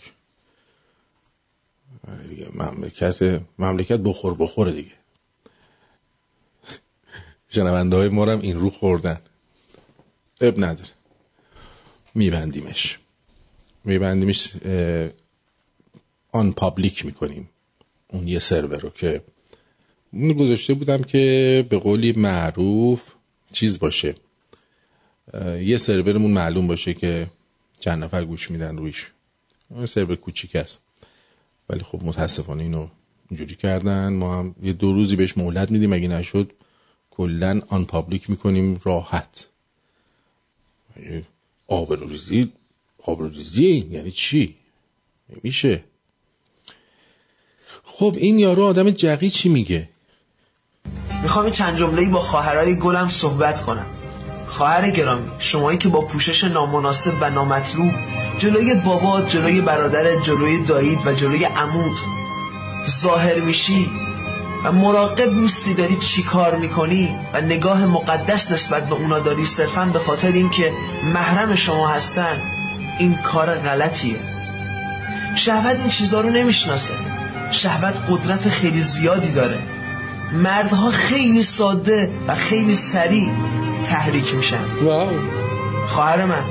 [2.28, 4.99] دیگه مملکت مملکت بخور بخوره دیگه.
[7.50, 9.20] شنونده های ما هم این رو خوردن.
[10.42, 10.90] اب نداره.
[12.16, 13.00] میبندیمش.
[13.84, 14.54] میبندیمش
[16.32, 17.50] آن پابلیک می‌کنیم.
[18.08, 19.24] اون یه سرور رو که
[20.14, 23.04] اون گذاشته بودم که به قولی معروف
[23.54, 24.16] چیز باشه.
[25.62, 27.28] یه سرورمون معلوم باشه که
[27.80, 29.08] چند نفر گوش میدن رویش.
[29.86, 30.82] سرور کوچیک است.
[31.70, 32.88] ولی خب متاسفانه اینو
[33.30, 34.14] اینجوری کردن.
[34.14, 35.94] ما هم یه دو روزی بهش مهلت میدیم.
[35.94, 36.54] اگه نشد
[37.20, 39.48] کلا آن پابلیک می‌کنیم راحت.
[41.68, 42.52] آبروریزی
[43.04, 44.56] آبروریزی یعنی چی؟
[45.44, 45.84] میشه
[47.84, 49.90] خب این یارو آدم جقی چی میگه؟
[51.24, 53.86] می‌خوام چند جمله با خواهرای گلم صحبت کنم.
[54.48, 57.94] خواهر گرامی شمایی که با پوشش نامناسب و نامطلوب
[58.38, 61.98] جلوی بابات جلوی برادر جلوی دایید و جلوی عمود
[63.02, 64.09] ظاهر میشی.
[64.64, 69.86] و مراقب نیستی داری چی کار می‌کنی و نگاه مقدس نسبت به اونا داری صرفا
[69.86, 72.42] به خاطر اینکه محرم شما هستن
[73.00, 74.20] این کار غلطیه.
[75.36, 76.94] شهوت این چیزا رو نمی‌شناسه.
[77.52, 79.60] شهوت قدرت خیلی زیادی داره.
[80.34, 83.30] مردها خیلی ساده و خیلی سریع
[83.84, 84.64] تحریک میشن.
[84.82, 85.12] واو.
[85.88, 86.44] خواهر من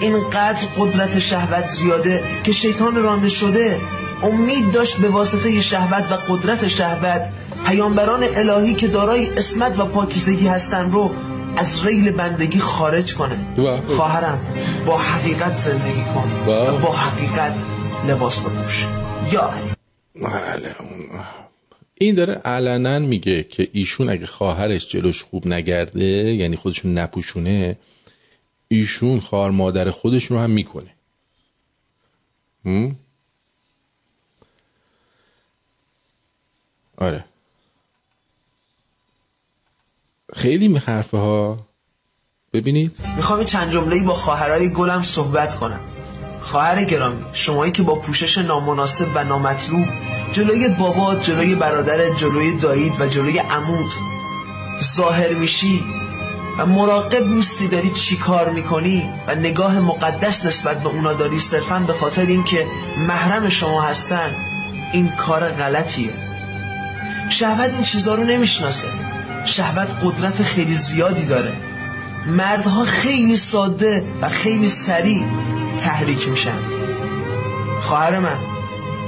[0.00, 3.80] اینقدر قدرت شهوت زیاده که شیطان رانده شده
[4.22, 7.32] امید داشت به واسطه شهوت و قدرت شهوت
[7.66, 11.10] پیامبران الهی که دارای اسمت و پاکیزگی هستن رو
[11.56, 13.54] از ریل بندگی خارج کنه.
[13.86, 14.40] خواهرم
[14.86, 16.44] با حقیقت زندگی کن.
[16.46, 17.62] و با حقیقت
[18.08, 18.86] لباس بپوش.
[19.32, 19.70] یا علی.
[20.14, 20.74] بله.
[21.94, 26.04] این داره علنا میگه که ایشون اگه خواهرش جلوش خوب نگرده
[26.34, 27.76] یعنی خودشون نپوشونه
[28.68, 30.90] ایشون خواهر مادر خودشون رو هم می‌کنه.
[37.02, 37.24] آره.
[40.34, 41.58] خیلی حرفه ها
[42.52, 42.96] ببینید.
[43.16, 45.80] می‌خوام چند جمله با خواهرای گلم صحبت کنم.
[46.40, 49.86] خواهر گرامی شمایی که با پوشش نامناسب و نامطلوب
[50.32, 53.92] جلوی بابات جلوی برادر جلوی دایید و جلوی عمود
[54.96, 55.84] ظاهر میشی
[56.58, 61.78] و مراقب نیستی داری چی کار می‌کنی و نگاه مقدس نسبت به اونا داری صرفا
[61.78, 62.66] به خاطر اینکه
[62.98, 64.34] محرم شما هستن
[64.92, 66.31] این کار غلطیه.
[67.28, 68.88] شهوت این چیزا رو نمی‌شناسه.
[69.44, 71.52] شهوت قدرت خیلی زیادی داره.
[72.26, 75.24] مردها خیلی ساده و خیلی سریع
[75.78, 76.58] تحریک میشن.
[77.80, 78.38] خواهر من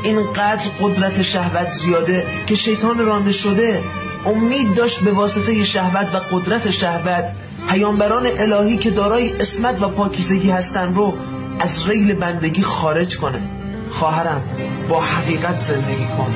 [0.05, 3.83] اینقدر قدرت شهوت زیاده که شیطان رانده شده
[4.27, 7.25] امید داشت به واسطه شهوت و قدرت شهوت
[7.69, 11.15] پیامبران الهی که دارای اسمت و پاکیزگی هستن رو
[11.61, 13.43] از ریل بندگی خارج کنه.
[13.91, 14.43] خواهرم
[14.89, 16.35] با حقیقت زندگی کن.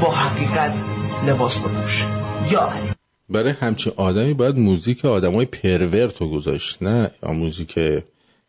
[0.00, 0.78] با حقیقت
[1.26, 2.04] لباس بپوش
[2.50, 2.90] یا علی.
[3.28, 8.02] برای همچین آدمی باید موزیک آدمای پرورت رو گذاشت نه؟ یا موزیک یه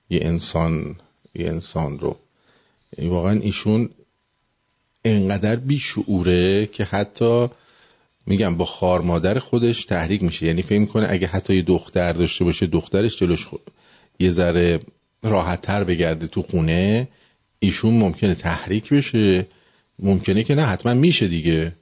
[0.09, 0.95] انسان
[1.35, 2.15] یه انسان رو.
[2.97, 3.89] واقعا ایشون
[5.05, 7.47] انقدر بیشعوره که حتی
[8.25, 10.45] میگم با خار مادر خودش تحریک میشه.
[10.45, 13.61] یعنی فکر می‌کنه اگه حتی یه دختر داشته باشه دخترش جلوش خود
[14.19, 14.79] یه ذره
[15.23, 17.07] راحت تر بگرده تو خونه
[17.59, 19.47] ایشون ممکنه تحریک بشه.
[19.99, 21.73] ممکنه که نه حتما میشه دیگه.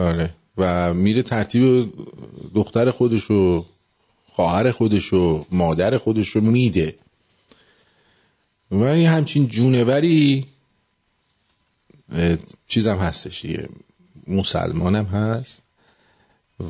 [0.00, 0.34] آره.
[0.56, 1.92] و میره ترتیب
[2.54, 3.66] دختر خودشو
[4.32, 6.94] خواهر خودشو مادر خودشو میده.
[8.70, 10.46] و این همچین جونوری
[12.68, 13.68] چیزم هستش دیگه.
[14.26, 15.62] مسلمانم هست.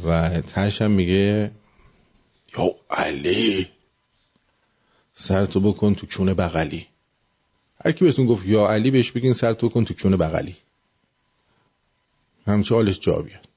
[0.05, 1.51] و تش هم میگه
[2.59, 3.69] یا علی
[5.15, 6.87] سرتو بکن تو کونه بغلی.
[7.85, 10.57] هر کی بهتون گفت یا علی بهش بگین سرتو بکن تو کونه بغلی.
[12.47, 13.49] همچه حالش جا بیاد.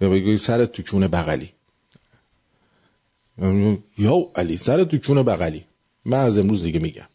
[0.00, 1.52] یا سرت تو کونه بغلی.
[3.98, 5.64] یا علی سرت تو کونه بغلی.
[6.04, 7.08] من از امروز دیگه میگم.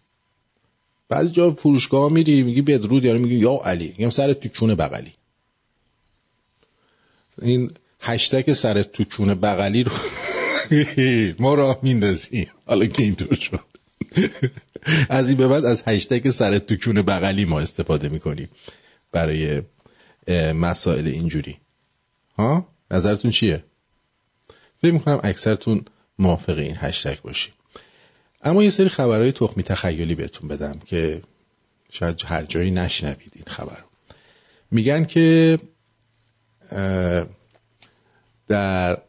[1.10, 3.96] بعضی جا فروشگاه میری میگی بدرود یارو میگی یا علی.
[3.98, 5.14] میگم سرت تو کونه بغلی.
[7.42, 7.72] این
[8.02, 9.92] هشتگ سرت تو کونه بغلی رو
[11.44, 12.48] ما راه میندازیم.
[12.66, 13.60] حالا که اینطور شد.
[15.10, 18.50] از این به بعد از هشتگ سرت تو کونه بغلی ما استفاده می‌کنیم.
[19.12, 19.62] برای
[20.54, 21.58] مسائل اینجوری.
[22.38, 23.64] ها؟ نظرتون چیه؟
[24.82, 25.86] فکر می‌کنم اکثرتون
[26.20, 27.52] موافق این هشتگ باشی.
[28.44, 31.22] اما یه سری خبرهای تخمی تخیلی بهتون بدم که
[31.92, 33.84] شاید هر جایی نشنوید این خبر.
[34.72, 35.60] میگن که
[38.48, 38.98] در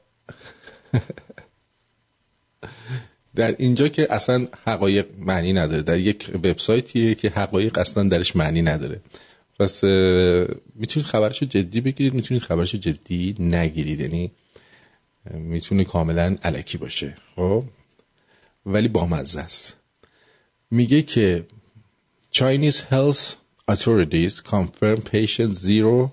[3.35, 8.63] در اینجا که اصلا حقایق معنی نداره در یک وبسایتیه که حقایق اصلا درش معنی
[8.63, 9.01] نداره.
[9.59, 9.85] پس
[10.75, 14.01] می‌تونید خبرشو جدی بگیرید می‌تونید خبرشو جدی نگیرید.
[14.01, 14.31] یعنی
[15.31, 17.17] می‌تونه کاملا علکی باشه.
[17.37, 17.65] خب؟
[18.67, 19.77] ولی بامزه است.
[20.71, 21.47] میگه که
[22.33, 23.35] Chinese health
[23.73, 26.11] authorities confirm patient zero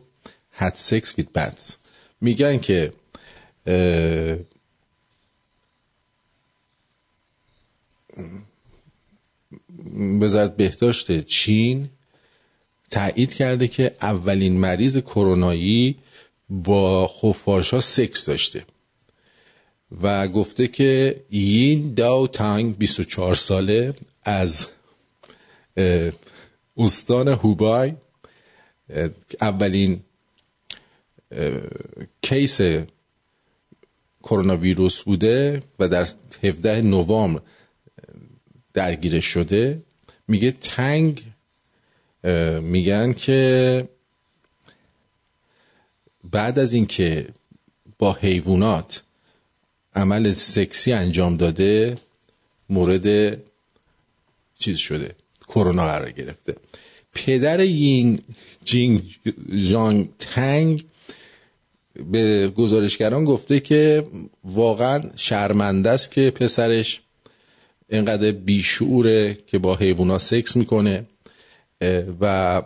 [0.59, 1.73] had sex with bats.
[2.21, 2.93] میگن که
[10.19, 11.89] وزارت بهداشت چین
[12.95, 15.95] تایید کرده که اولین مریض کرونایی
[16.49, 18.65] با خفاشا سکس داشته
[20.01, 23.93] و گفته که یین داو تانگ 24 ساله
[24.23, 24.67] از
[26.77, 27.93] استان هوبای
[29.41, 29.99] اولین
[32.21, 32.61] کیس
[34.23, 36.07] کرونا ویروس بوده و در
[36.43, 37.41] 17 نوامبر
[38.73, 39.81] درگیر شده.
[40.27, 41.34] میگه تنگ
[42.61, 43.89] میگن که
[46.31, 47.27] بعد از اینکه
[47.99, 49.01] با حیوانات
[49.95, 51.97] عمل سکسی انجام داده
[52.69, 53.37] مورد
[54.59, 55.15] چیز شده
[55.47, 56.55] کرونا قرار گرفته.
[57.13, 58.19] پدر یینگ
[58.63, 59.19] جینگ
[59.69, 60.85] جانگ تنگ
[62.11, 64.07] به گزارشگران گفته که
[64.43, 67.01] واقعا شرمنده است که پسرش
[67.89, 71.05] اینقدر بیشعوره که با حیوانات سکس می‌کنه.
[72.21, 72.61] و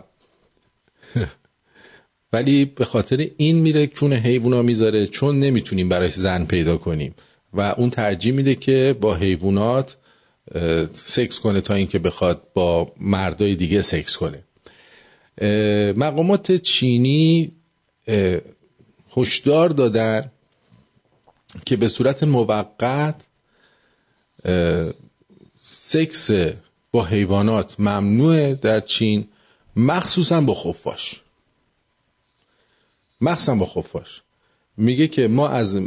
[2.32, 7.14] ولی به خاطر این میره چون حیوونا می‌ذاره چون نمی‌تونیم برای زن پیدا کنیم.
[7.52, 9.96] و اون ترجیح میده که با حیوانات
[10.94, 14.44] سکس کنه تا اینکه بخواد با مردای دیگه سکس کنه.
[15.92, 17.52] مقامات چینی
[19.16, 20.22] هشدار دادن
[21.64, 23.26] که به صورت موقت
[25.64, 26.30] سکس
[26.92, 27.80] با حیوانات.
[27.80, 29.28] ممنوعه در چین.
[29.76, 31.22] مخصوصا با خفاش.
[33.20, 34.22] مخصوصا با خفاش.
[34.76, 35.78] میگه که ما از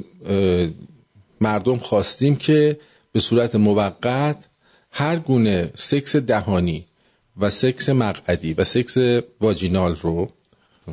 [1.41, 2.79] مردم خواستیم که
[3.11, 4.45] به صورت موقت
[4.91, 6.85] هر گونه سکس دهانی
[7.37, 8.97] و سکس مقعدی و سکس
[9.41, 10.29] واجینال رو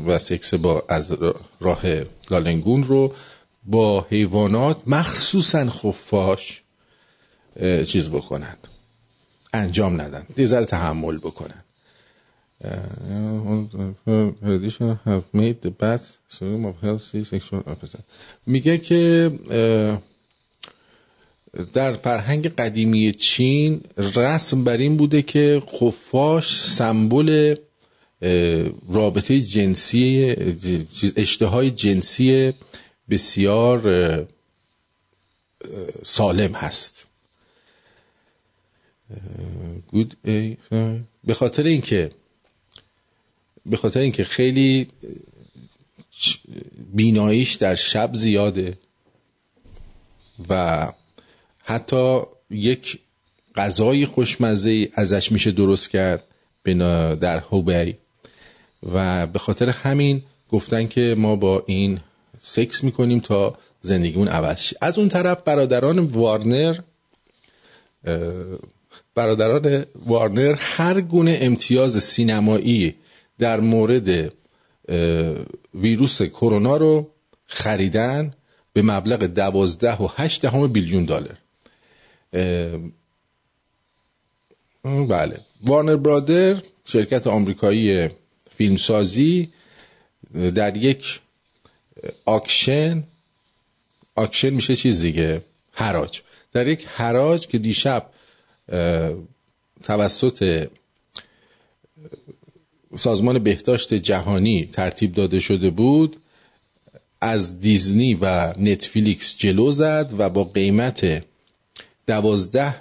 [0.06, 1.16] و سکس با از
[1.60, 1.80] راه
[2.30, 3.14] لالنگون رو
[3.64, 6.62] با حیوانات مخصوصا خفاش
[7.86, 8.56] چیز بکنن.
[9.52, 10.26] انجام ندن.
[10.36, 11.62] یه ذره تحمل بکنن.
[18.46, 19.30] میگه که
[21.72, 27.54] در فرهنگ قدیمی چین رسم بر این بوده که خفاش سمبل
[28.88, 30.36] رابطه جنسی
[31.16, 32.52] اشتهای جنسی
[33.10, 33.80] بسیار
[36.04, 37.06] سالم هست.
[41.24, 42.10] به خاطر اینکه
[43.66, 44.88] به خاطر اینکه خیلی
[46.92, 48.78] بیناییش در شب زیاده
[50.48, 50.92] و
[51.64, 52.98] حتی یک
[53.56, 56.24] غذای خوشمزه ازش میشه درست کرد
[57.20, 57.96] در هوبی
[58.92, 62.00] و به خاطر همین گفتن که ما با این
[62.40, 64.76] سکس می‌کنیم تا زندگیمون عوض شه.
[64.80, 66.78] از اون طرف برادران وارنر
[69.20, 72.94] برادران وارنر هر گونه امتیاز سینمایی
[73.38, 74.32] در مورد
[75.74, 77.10] ویروس کرونا رو
[77.46, 78.34] خریدن
[78.72, 81.38] به مبلغ دوازده و هشت دهم بیلیون دلار.
[84.84, 85.40] بله.
[85.64, 88.08] وارنر برادر شرکت آمریکایی
[88.56, 89.52] فیلمسازی
[90.54, 91.20] در یک
[92.24, 93.04] auction
[94.14, 95.42] auction میشه چیز دیگه
[95.72, 96.20] حراج.
[96.52, 98.06] در یک حراج که دیشب
[99.82, 100.68] توسط
[102.98, 106.16] سازمان بهداشت جهانی ترتیب داده شده بود
[107.20, 111.24] از دیزنی و نتفلیکس جلو زد و با قیمت
[112.06, 112.74] دوازده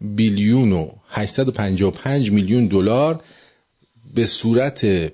[0.00, 3.22] بیلیون و 855 میلیون دلار
[4.14, 5.12] به صورت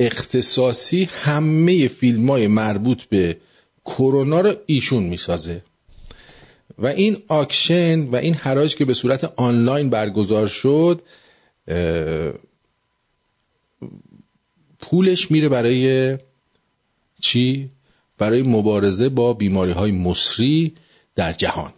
[0.00, 3.36] اختصاصی همه فیلم های مربوط به
[3.84, 5.62] کرونا رو ایشون می‌سازه.
[6.78, 11.02] و این آکشن و این حراج که به صورت آنلاین برگزار شد
[14.78, 16.18] پولش میره برای
[17.20, 17.70] چی؟
[18.18, 20.74] برای مبارزه با بیماری های مصری
[21.14, 21.72] در جهان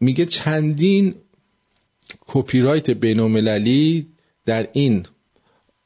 [0.00, 1.14] میگه چندین
[2.26, 2.90] کپی رایت
[4.46, 5.06] در این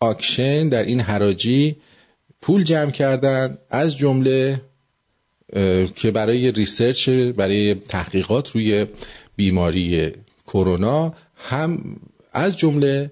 [0.01, 1.77] auction در این حراجی
[2.43, 4.61] پول جمع کردن از جمله
[5.95, 8.87] که برای research برای تحقیقات روی
[9.37, 10.13] بیماری
[10.47, 11.97] کرونا هم
[12.33, 13.11] از جمله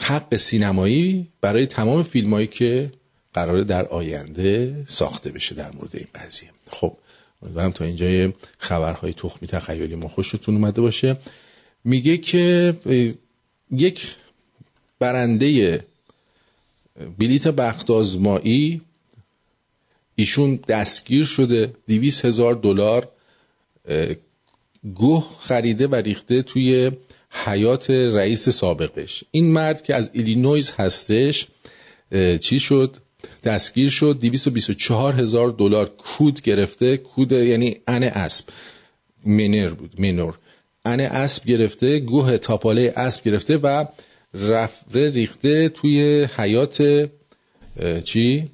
[0.00, 2.92] حق سینمایی برای تمام فیلم هایی که
[3.34, 6.50] قراره در آینده ساخته بشه در مورد این قضیه.
[6.70, 6.96] خب
[7.42, 11.16] امیدوارم تا اینجای خبرهای تخمی تخیلی ما خوشتون اومده باشه.
[11.84, 12.74] میگه که
[13.70, 14.16] یک
[14.98, 15.80] برنده
[17.18, 18.80] بلیت بخت آزمایی
[20.16, 23.08] ایشون دستگیر شده دویست هزار دلار
[24.94, 26.90] گوه خریده و ریخته توی
[27.30, 29.24] حیاط رئیس سابقش.
[29.30, 31.46] این مرد که از ایلینویز هستش
[32.40, 32.96] چی شد؟
[33.44, 36.96] دستگیر شد 224 هزار دلار کود گرفته.
[36.96, 38.48] کود یعنی ان اسب.
[39.26, 40.38] منر بود منور.
[40.84, 43.84] ان اسب گرفته گوه تاپاله اسب گرفته و
[44.34, 47.08] رفته ریخته توی حیات
[48.04, 48.50] چی؟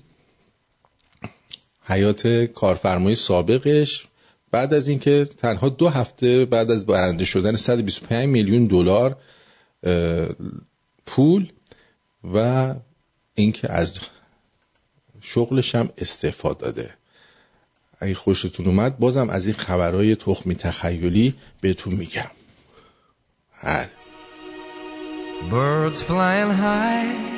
[1.91, 4.07] حیات کارفرمای سابقش.
[4.51, 9.17] بعد از اینکه تنها دو هفته بعد از برنده شدن 125 میلیون دلار
[11.07, 11.49] پول
[12.35, 12.75] و
[13.35, 13.99] اینکه از
[15.21, 16.95] شغلش هم استعفا داده.
[18.01, 22.31] اگه خوشتون اومد بازم از این خبرهای تخمی تخیلی بهتون میگم.
[23.53, 23.89] هر
[25.51, 27.31] Birds flying high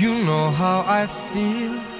[0.00, 1.99] You know how I feel.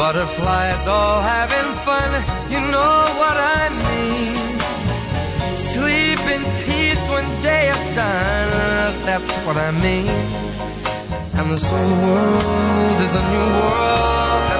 [0.00, 2.10] Butterflies all having fun,
[2.50, 4.34] you know what I mean.
[5.54, 10.08] Sleep in peace when day is done, that's what I mean.
[11.38, 14.59] And this whole world is a new world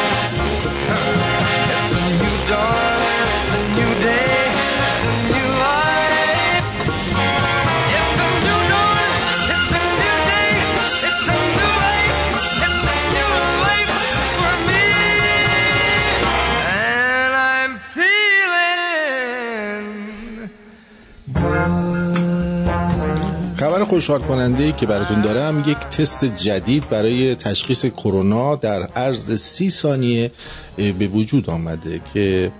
[23.91, 25.63] خوشحال کننده ای که براتون دارم.
[25.67, 30.31] یک تست جدید برای تشخیص کرونا در عرض سی ثانیه
[30.77, 32.51] به وجود آمده که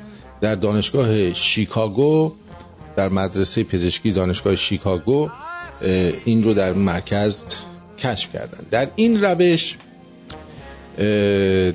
[0.41, 2.33] در دانشگاه شیکاگو
[2.95, 5.29] در مدرسه پزشکی دانشگاه شیکاگو
[6.25, 7.43] این رو در مرکز
[7.99, 8.65] کشف کردن.
[8.71, 9.77] در این روش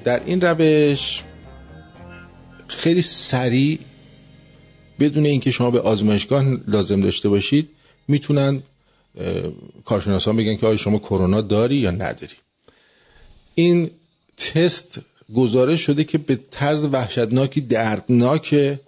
[0.04, 1.22] در این روش
[2.68, 3.78] خیلی سریع
[5.00, 7.68] بدون اینکه شما به آزمایشگاه لازم داشته باشید
[8.08, 8.62] می‌تونن
[9.84, 12.34] کارشناسان بگن که آیا شما کرونا داری یا نداری.
[13.54, 13.90] این
[14.36, 14.98] تست
[15.34, 18.80] گزارش شده که به طرز وحشتناکی دردناکه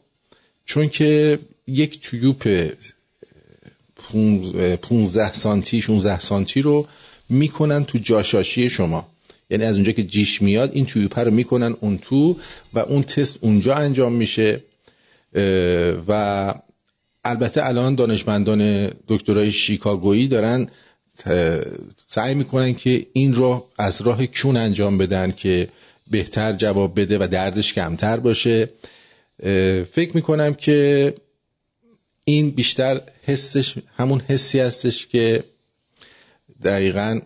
[0.65, 2.43] چون که یک تیوب
[4.83, 6.87] 15 سانتی 16 سانتی رو
[7.29, 9.09] می‌کنن تو جاشاشی شما.
[9.51, 12.37] یعنی از اونجا که جیش میاد این تیوب رو می‌کنن اون تو
[12.75, 14.63] و اون تست اونجا انجام میشه
[16.09, 16.55] و
[17.29, 20.69] البته الان دانشمندان دکترای شیکاگویی دارن
[22.09, 25.69] سعی می‌کنن که این رو از راه کون انجام بدن که
[26.11, 28.69] بهتر جواب بده و دردش کمتر باشه.
[29.93, 31.15] فکر می‌کنم که
[32.25, 35.45] این بیشتر حسش همون حسی هستش که
[36.65, 37.21] دقیقا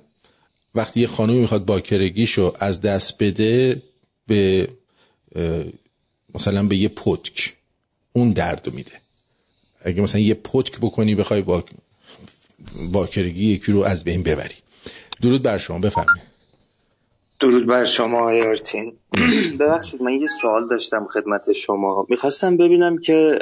[0.75, 3.83] وقتی یه خانومی می‌خواد باکرگیشو از دست بده
[4.27, 4.69] به
[6.35, 7.55] مثلا به یه پتک
[8.13, 9.02] اون درد میده.
[9.85, 11.65] اگه مثلا یه پتک بکنی بخوای با
[12.93, 14.55] باکرگی یکی رو از بین ببری.
[15.23, 16.23] درود بر شما بفرمایید.
[17.41, 18.93] درود بر شما آقای آرتین.
[19.61, 22.07] ببخشید من یه سوال داشتم خدمت شما.
[22.09, 23.39] می‌خواستم ببینم که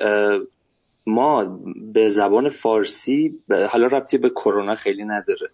[1.06, 1.44] ما
[1.92, 3.38] به زبان فارسی
[3.70, 5.50] حالا ربطی به کرونا خیلی نداره.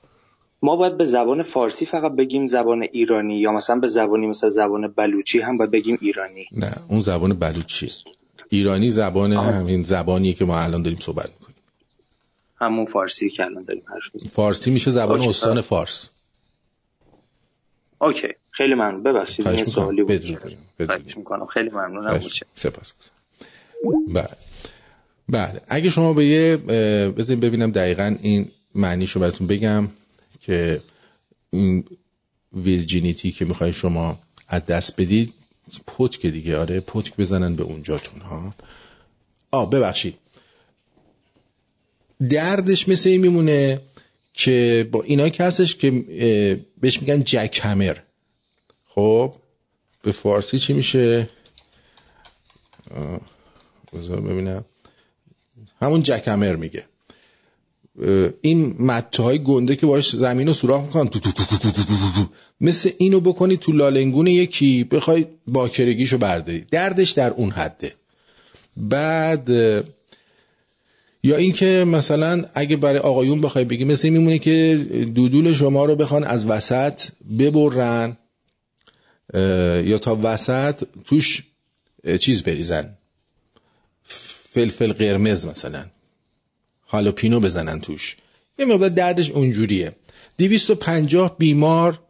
[0.62, 4.89] ما باید به زبان فارسی فقط بگیم زبان ایرانی یا مثلا به زبانی مثل زبان
[4.89, 6.47] بلوچی هم باید بگیم ایرانی.
[6.53, 7.91] نه اون زبان بلوچی.
[8.49, 11.57] ایرانی زبان همین زبانیه که ما الان داریم صحبت می‌کنیم.
[12.61, 14.32] همون فارسی که الان داریم حرف می‌زنیم.
[14.34, 16.09] فارسی میشه زبان استان فارس.
[17.99, 18.28] اوکی.
[18.51, 19.03] خیلی ممنون.
[19.03, 20.24] ببخشید این سوالی بود.
[21.16, 21.47] می‌کنم.
[21.47, 22.20] خیلی ممنونم.
[22.57, 22.92] سپاس
[24.09, 24.28] بله.
[25.28, 25.61] بله.
[25.68, 26.57] اگه شما به یه
[27.11, 29.88] بذاریم ببینم دقیقا این معنیشو براتون بگم
[30.40, 30.80] که
[31.51, 31.84] این
[32.53, 34.18] ویرجینیتی که می‌خوای شما
[34.49, 35.34] از دست بدید
[35.86, 38.54] پتک دیگه آره پتک بزنن به اونجاتون ها.
[39.50, 40.18] آ ببخشید.
[42.30, 43.80] دردش مثل این میمونه
[44.34, 45.90] که با اینا که هستش که
[46.80, 47.96] بهش میگن جک همر.
[48.86, 49.34] خب
[50.02, 51.28] به فارسی چی میشه؟
[53.92, 54.64] بذار ببینم.
[55.80, 56.84] همون جک همر میگه.
[58.40, 61.09] این مته های گنده که باش زمین رو سوراخ می‌کنن.
[61.09, 62.26] تو تو تو تو تو تو تو
[62.61, 66.66] مثل اینو بکنی تو لالنگون یکی بخوای باکرگیشو برداری.
[66.70, 67.92] دردش در اون حده.
[68.76, 69.49] بعد
[71.22, 76.24] یا اینکه مثلا اگه برای آقایون بخوای بگی مثل میمونه که دودول شما رو بخوان
[76.24, 77.03] از وسط
[77.38, 78.16] ببرن
[79.84, 81.42] یا تا وسط توش
[82.20, 82.99] چیز بریزن.
[84.55, 85.86] فلفل قرمز مثلا.
[86.87, 88.16] هالوپینو بزنن توش.
[88.59, 89.97] یه مقدار دردش اونجوریه.
[90.39, 92.01] 250 بیمار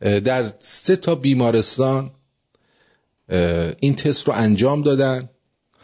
[0.00, 2.10] در سه تا بیمارستان
[3.80, 5.28] این تست رو انجام دادن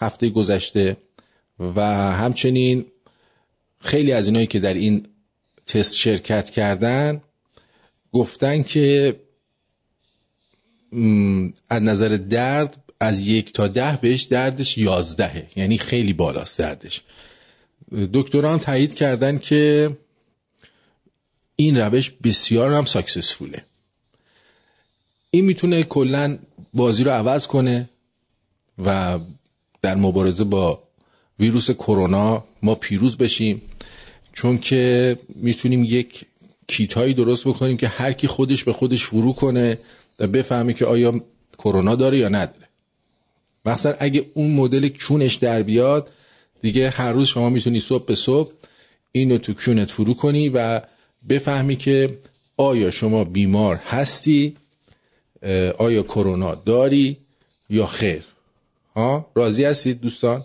[0.01, 0.97] هفته گذشته
[1.59, 1.83] و
[2.13, 2.85] همچنین
[3.81, 5.07] خیلی از اینایی که در این
[5.67, 7.23] تست شرکت کردن
[8.13, 9.17] گفتن که
[11.71, 15.47] از نظر درد از یک تا ده بهش دردش یازدهه.
[15.57, 17.03] یعنی خیلی بالاست دردش.
[18.13, 19.91] دکتران تایید کردن که
[21.57, 23.65] این روش بسیار هم ساکسسفوله
[25.31, 26.39] این می‌تونه کلا
[26.75, 27.89] بازی رو عوض کنه
[28.85, 29.19] و
[29.83, 30.83] در مبارزه با
[31.39, 33.63] ویروس کرونا ما پیروز بشیم
[34.33, 36.25] چون که می‌تونیم یک
[36.67, 39.79] کیتایی درست بکنیم که هر کی خودش به خودش فرو کنه
[40.19, 41.21] و بفهمه که آیا
[41.59, 42.69] کرونا داره یا نداره.
[43.65, 46.13] مثلا اگه اون مدل کونش در بیاد
[46.63, 48.53] دیگه هر روز شما می‌تونی صبح به صبح
[49.13, 50.81] اینو تو کونت فرو کنی و
[51.29, 52.19] بفهمی که
[52.57, 54.57] آیا شما بیمار هستی؟
[55.79, 57.17] آیا کرونا داری
[57.71, 58.25] یا خیر؟
[58.97, 60.45] ها؟ راضی هستید دوستان؟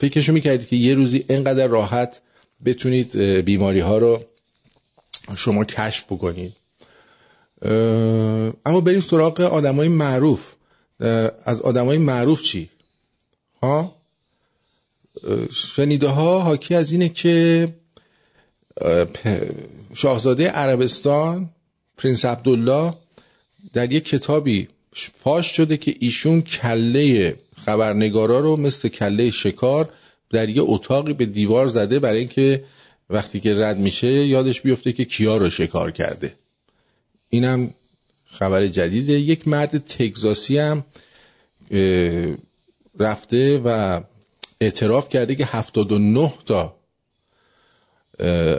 [0.00, 2.20] فکرشو می‌کردید که یه روزی اینقدر راحت
[2.64, 4.24] بتونید بیماری ها رو
[5.36, 6.52] شما کشف بکنید.
[8.66, 10.52] اما بریم سراغ آدمای معروف.
[11.44, 12.70] از آدمای معروف چی؟
[13.62, 13.96] ها؟
[15.52, 17.68] شنیده ها حاکی از اینه که
[19.94, 21.50] شاهزاده عربستان
[21.98, 22.94] پرنس عبدالله
[23.72, 24.68] در یک کتابی
[25.14, 29.88] فاش شده که ایشون کله خبرنگارا رو مثل کله شکار
[30.30, 32.64] در یه اتاقی به دیوار زده برای اینکه
[33.10, 36.34] وقتی که رد میشه یادش بیفته که کیا رو شکار کرده.
[37.28, 37.74] اینم
[38.26, 39.12] خبر جدیده.
[39.12, 40.84] یک مرد تگزاسی هم
[42.98, 44.00] رفته و
[44.60, 46.76] اعتراف کرده که 79 تا
[48.18, 48.58] اه،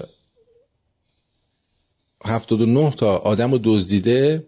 [2.26, 4.44] 79 تا آدم رو دزدیده.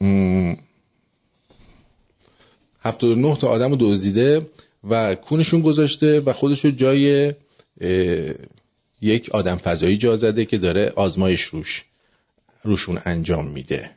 [0.00, 0.54] م،
[2.80, 4.46] 79 تا آدم رو دزدیده
[4.84, 7.34] و کونشون گذاشته و خودش رو جای
[9.00, 11.84] یک آدم فضایی جا زده که داره آزمایش روش
[12.64, 13.90] روشون انجام میده.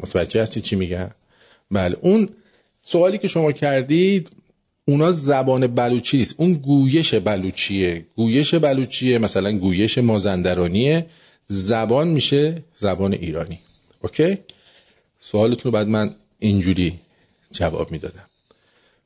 [0.00, 1.10] متوجه هستی چی میگم؟
[1.70, 2.28] بله اون
[2.88, 4.30] سوالی که شما کردید
[4.84, 6.34] اونا زبان بلوچی نیست.
[6.36, 8.06] اون گویش بلوچیه.
[8.16, 11.06] گویش بلوچیه مثلا گویش مازندرانیه.
[11.48, 13.60] زبان میشه زبان ایرانی.
[14.02, 14.38] اوکی؟
[15.20, 16.94] سوالتون رو بعد من اینجوری
[17.52, 18.26] جواب می‌دادم.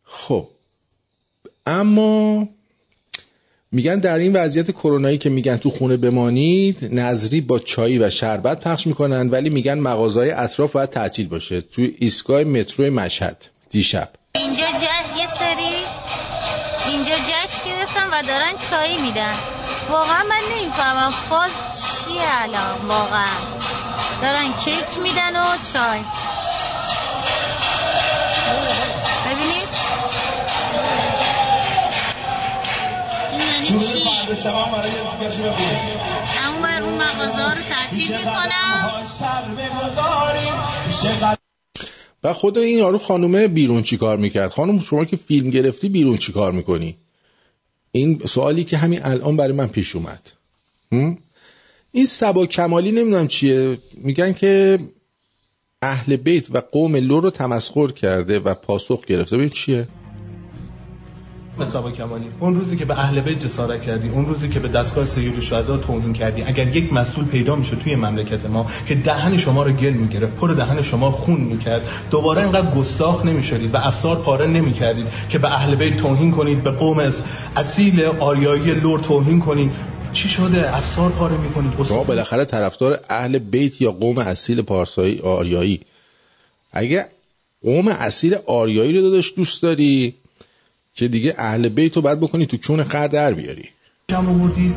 [0.04, 0.48] خب.
[1.66, 2.48] اما
[3.72, 8.60] میگن در این وضعیت کرونایی که میگن تو خونه بمانید نظری با چایی و شربت
[8.60, 11.60] پخش می‌کنن ولی میگن مغازهای اطراف باید تعطیل باشه.
[11.60, 13.46] تو ایستگاه مترو مشهد.
[13.70, 14.08] دیشب.
[14.34, 15.76] اینجا جه یه سری
[16.86, 19.34] اینجا جشن گرفتن و دارن چای میدن.
[19.90, 23.36] واقعا من نمی‌فهمم فاز چیه الان واقعا.
[24.22, 26.00] دارن کیک میدن و چای.
[29.26, 29.68] ببینید.
[33.32, 33.78] این یعنی
[36.62, 38.90] بر اون مغازه ها رو تعطیل می‌کنم.
[42.24, 46.18] و خود این یارو خانومه بیرون چی کار می‌کرد؟ خانم شما که فیلم گرفتی بیرون
[46.18, 46.96] چی کار می‌کنی؟
[47.92, 50.30] این سوالی که همین الان برای من پیش اومد؟
[51.92, 53.78] این سبا کمالی نمی‌دونم چیه.
[53.94, 54.78] میگن که
[55.82, 59.36] اهل بیت و قوم لو رو تمسخر کرده و پاسخ گرفته.
[59.36, 59.88] ببین چیه؟
[61.60, 62.26] مصابه کمالی.
[62.40, 65.76] اون روزی که به اهل بیت جسارت کردی اون روزی که به دستگاه سید الشهدا
[65.76, 69.90] توهین کردی اگر یک مسئول پیدا میشه توی مملکت ما که دهن شما رو گل
[69.90, 75.38] می‌گرفت پر دهن شما خون می‌کرد دوباره اینقدر گستاخ نمی‌شدید و افسار پاره نمی‌کردید که
[75.38, 77.12] به اهل بیت توهین کنید به قوم
[77.56, 79.70] اصیل آریایی لور توهین کنید.
[80.12, 81.72] چی شده؟ افسار پاره می‌کنید.
[81.88, 85.80] شما بالاخره طرفدار اهل بیت یا قوم اصیل پارسایی آریایی؟
[86.72, 87.06] اگه
[87.62, 90.14] قوم اصیل آریایی رو داداش دوست داری
[90.94, 93.68] که دیگه اهل بیت رو باید بکنی تو کون خر در بیاری.
[94.08, 94.76] کم آوردید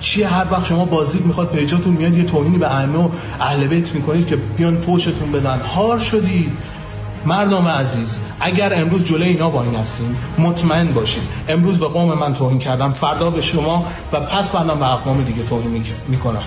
[0.00, 3.08] چیه هر وقت شما بازدید می‌خواد پیجاتون میاد یه توهینی به ائمه و
[3.40, 5.60] اهل بیت می‌کنید که بیان فوشتون بدن.
[5.60, 6.52] هار شدید
[7.26, 12.34] مردم عزیز اگر امروز جلوی اینا با این هستیم مطمئن باشید امروز به قوم من
[12.34, 12.92] توهین کردم.
[12.92, 16.42] فردا به شما و پس بعدم به اقوام دیگه توهین میک- می‌کنم.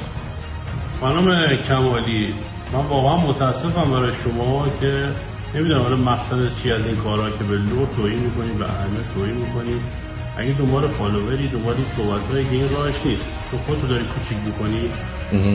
[1.02, 2.34] خانم کمالی
[2.74, 5.08] من واقعا متاسفم برای شما که
[5.56, 9.36] نمی‌دونم حالا مقصد چی از این کارها که به لور توهین می‌کنی به همه توهین
[9.36, 9.82] می‌کنی.
[10.38, 13.34] اگه دنبال فالووری دنبال این صحبت که این راهش نیست.
[13.52, 14.90] چون خودتو داری کوچیک می‌کنی.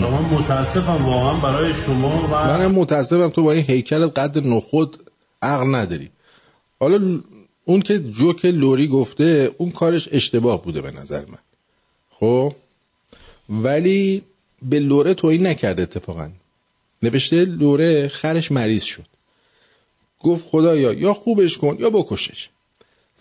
[0.03, 4.97] و من متاسفم واقعا برای شما و منم متاسفم تو با این هیکل قد نخود
[5.43, 6.11] عقل نداری.
[6.81, 7.21] حالا
[7.65, 11.39] اون که جوک لوری گفته اون کارش اشتباه بوده به نظر من.
[12.11, 12.55] خب؟
[13.49, 14.23] ولی
[14.63, 16.31] به لوره توهین نکرده اتفاقا.
[17.03, 19.12] نوشته لوره خرش مریض شد.
[20.23, 22.49] گفت خدایا یا خوبش کن یا بکشش.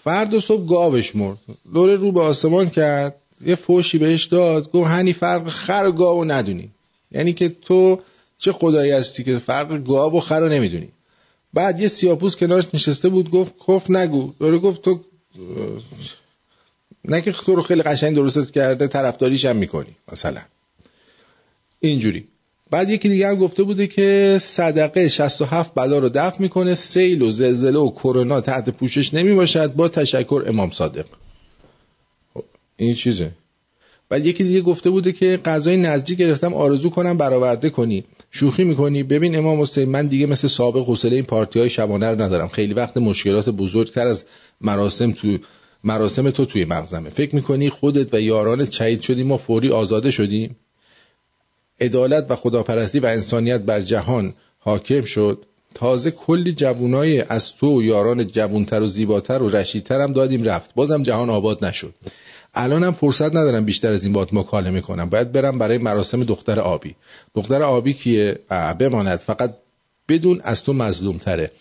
[0.04, 1.38] فرد صبح گاوش مرد.
[1.74, 6.26] لوره رو به آسمان کرد یه فوشی بهش داد گفت هنی فرق خر و گاو
[6.26, 6.70] ندونی.
[7.12, 8.00] یعنی که تو
[8.38, 10.90] چه خدایی هستی که فرق گاو و خر رو نمی‌دونی.
[11.54, 14.34] بعد یه سیاپوس کنارش نشسته بود گفت کف نگو.
[14.42, 15.00] لوره گفت تو
[17.06, 20.42] نه که تو رو خیلی قشنگ درستت کرده طرفداریش هم می‌کنی مثلا.
[21.80, 22.28] اینجوری.
[22.72, 27.32] بعد یکی دیگه هم گفته بوده که صدقه 67 بلا رو دفع می‌کنه سیل و
[27.32, 31.06] زلزله و کرونا تحت پوشش نمی باشد با تشکر امام صادق.
[32.34, 32.44] خب،
[32.78, 33.32] این چیزه.
[34.10, 38.04] بعد یکی دیگه گفته بوده که غذای نزدیک گرفتم آرزو کنم برآورده کنی.
[38.32, 39.04] شوخی می‌کنی.
[39.04, 42.48] ببین امام حسین من دیگه مثل سابق حوصله این پارتی های شبانه رو ندارم.
[42.48, 44.24] خیلی وقت مشکلات بزرگتر از
[44.62, 45.38] مراسم تو
[45.84, 47.10] مراسم تو توی مغزمه.
[47.10, 50.56] فکر می‌کنی خودت و یارانت شهید شدیم ما فوری آزاده شدیم.
[51.82, 55.46] عدالت و خداپرستی و انسانیت بر جهان حاکم شد.
[55.74, 60.74] تازه کلی جوونای از تو و یاران جوونتر و زیباتر و رشیدتر هم دادیم رفت.
[60.76, 61.94] بازم جهان آباد نشد.
[62.54, 65.10] الانم فرصت ندارم بیشتر از این باد مکالمه کنم.
[65.10, 66.96] باید برم برای مراسم دختر آبی.
[67.36, 68.40] دختر آبی کیه؟
[68.80, 69.20] بماند.
[69.20, 69.54] فقط
[70.10, 71.52] بدون از تو مظلوم تره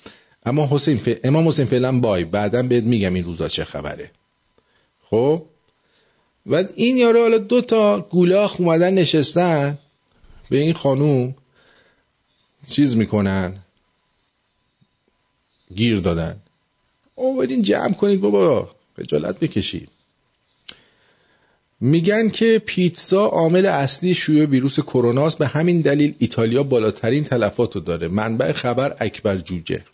[0.46, 1.08] اما حسین ف...
[1.24, 2.24] امام حسین فعلا بای.
[2.24, 4.10] بعدا بهت میگم این روزا چه خبره.
[5.10, 5.42] خب؟
[6.46, 9.78] و این یارو حالا دو تا گولاخ اومدن نشستن.
[10.50, 11.34] به این خانوم
[12.66, 13.58] چیز می‌کنن.
[15.74, 16.40] گیر دادن.
[17.14, 19.90] او این جمع کنید بابا خجالت بکشید.
[21.80, 27.74] میگن که پیتزا عامل اصلی شیوع ویروس کرونا است به همین دلیل ایتالیا بالاترین تلفات
[27.74, 28.08] رو داره.
[28.08, 29.84] منبع خبر اکبر جوجه.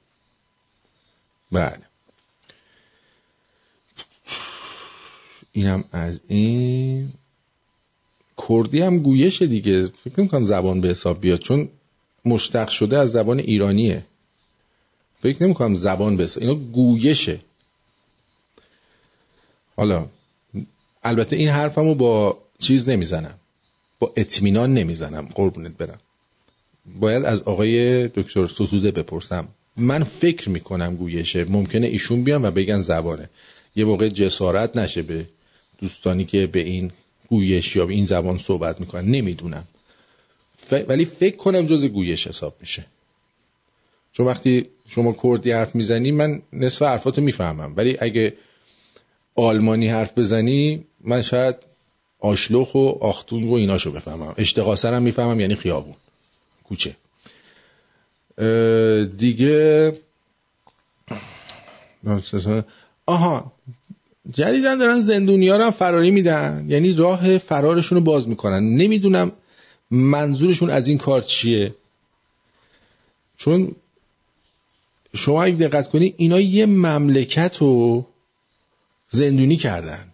[1.53, 1.79] بله.
[5.53, 7.13] اینم از این.
[8.49, 9.87] کردی هم گویشه دیگه.
[9.87, 11.69] فکر نمی‌کنم زبان به حساب بیاد چون
[12.25, 14.05] مشتق شده از زبان ایرانیه.
[15.23, 17.41] فکر نمی‌کنم زبان به حساب اینا گویشه.
[19.77, 20.07] حالا
[21.05, 23.35] البته این حرفمو با چیز نمی‌زنم.
[23.99, 25.29] با اطمینان نمی‌زنم.
[25.35, 26.01] قربونت برم.
[27.01, 29.49] باید از آقای دکتر سسوده بپرسم.
[29.77, 31.45] من فکر می‌کنم گویشه.
[31.45, 33.31] ممکنه ایشون بیان و بگن زبانه.
[33.77, 35.29] یه موقع جسارت نشه به
[35.79, 36.91] دوستانی که به این
[37.29, 39.65] گویش یا این زبان صحبت می‌کنن نمی‌دونم.
[40.67, 40.75] ف...
[40.89, 42.87] ولی فکر کنم جز گویش حساب میشه.
[44.13, 47.75] چون وقتی شما کردی حرف می‌زنی من نصف حرفاتو می‌فهمم.
[47.77, 48.35] ولی اگه
[49.35, 51.57] آلمانی حرف بزنی من شاید
[52.21, 54.35] آشلوخ و آختونگ و ایناشو بفهمم.
[54.39, 55.95] اشتقاسرم می‌فهمم یعنی خیابون.
[56.65, 56.97] کوچه.
[59.17, 59.93] دیگه
[63.07, 63.53] آها
[64.33, 66.67] جدیدن دارن زندونی ها رو فراری میدن.
[66.69, 68.77] یعنی راه فرارشون رو باز می‌کنن.
[68.77, 69.33] نمی‌دونم
[69.91, 71.75] منظورشون از این کار چیه.
[73.37, 73.73] چون
[75.15, 78.07] شما اگه دقت کنی اینا یه مملکت رو
[79.11, 80.13] زندونی کردن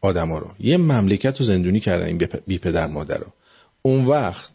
[0.00, 0.50] آدما رو.
[0.60, 3.26] یه مملکت رو زندونی کردن این بی پدر مادر رو.
[3.82, 4.50] اون وقت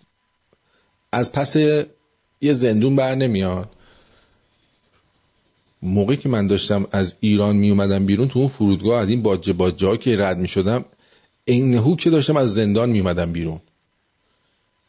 [1.11, 1.55] از پس
[2.41, 3.69] یه زندون بر نمیاد.
[5.81, 9.53] موقعی که من داشتم از ایران می اومدم بیرون تو اون فرودگاه از این باجه
[9.53, 10.85] باجه که رد می شدم
[11.45, 13.59] این هو که داشتم از زندان می اومدم بیرون.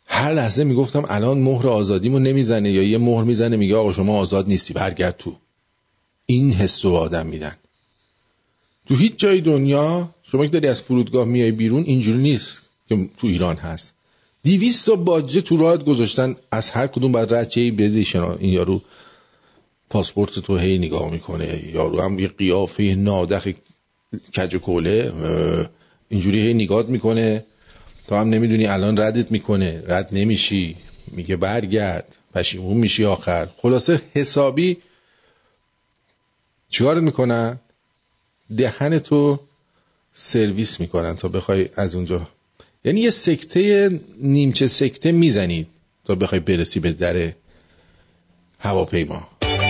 [0.06, 4.18] هر لحظه می گفتم الان مهر آزادیمو نمی‌زنه یا یه مهر می‌زنه میگه آقا شما
[4.18, 5.36] آزاد نیستی برگرد تو.
[6.26, 7.56] این حس رو آدم میدن.
[8.86, 13.26] تو هیچ جای دنیا شما که داری از فرودگاه میای بیرون اینجوری نیست که تو
[13.26, 13.92] ایران هست.
[14.42, 18.82] دیویست تا باجه تو راحت گذاشتن از هر کدوم باید رد چه این یارو.
[19.90, 21.64] پاسپورت تو هی نگاه می‌کنه.
[21.74, 23.48] یارو هم یه قیافه نادخ
[24.36, 25.12] کج کوله
[26.08, 27.44] اینجوری هی نگاه می‌کنه.
[28.06, 29.82] تا هم نمی‌دونی الان ردت می‌کنه.
[29.86, 30.76] رد نمیشی.
[31.06, 32.16] میگه برگرد.
[32.34, 33.48] پشیمون میشی آخر.
[33.56, 34.76] خلاصه حسابی
[36.68, 37.60] چیکارت می‌کنن؟
[38.56, 39.40] دهن تو
[40.12, 42.28] سرویس می‌کنن تا بخوای از اونجا.
[42.84, 45.68] یعنی یه سکته نیمچه سکته می‌زنید
[46.04, 47.32] تا بخوای برسی به در
[48.58, 49.28] هواپیما.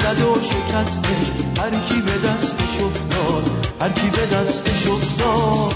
[0.00, 1.26] زد و شکستش
[1.58, 5.74] هر کی به دستش افتاد هر کی به دستش افتاد.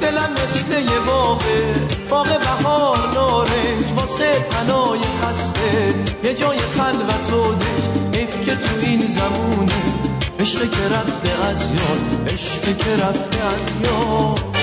[0.00, 1.74] دلم مثل یه باغه
[2.10, 5.94] باغ بهار نارنج واسه تنای خسته.
[6.24, 9.72] یه جای خلوت و دش حیف که تو این زمونه.
[10.40, 14.53] عشق که رفته از یاد عشق که رفته از یاد.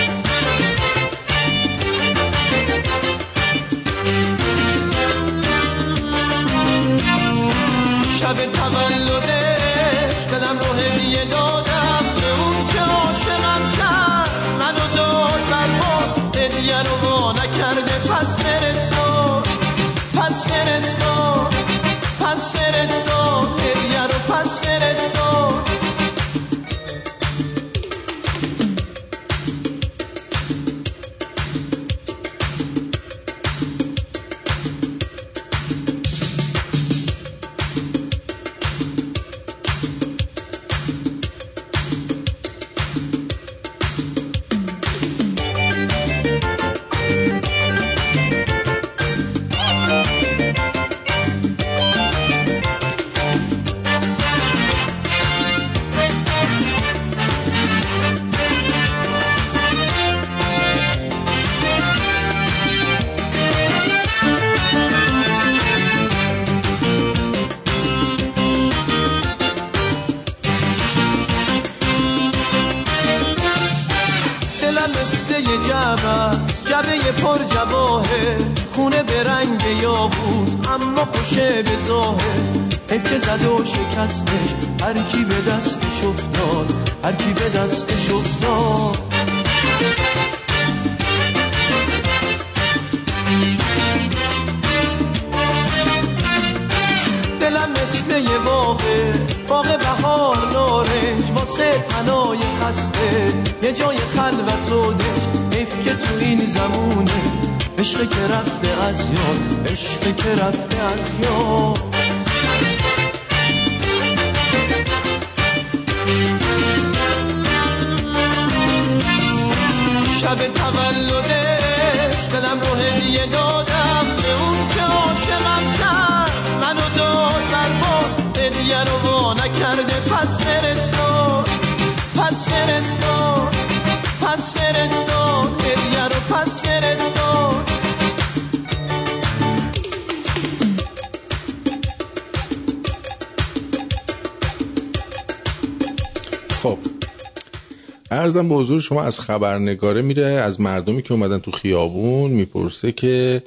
[148.52, 153.44] به حضور شما از خبرنگاره میره از مردمی که اومدن تو خیابون می‌پرسه که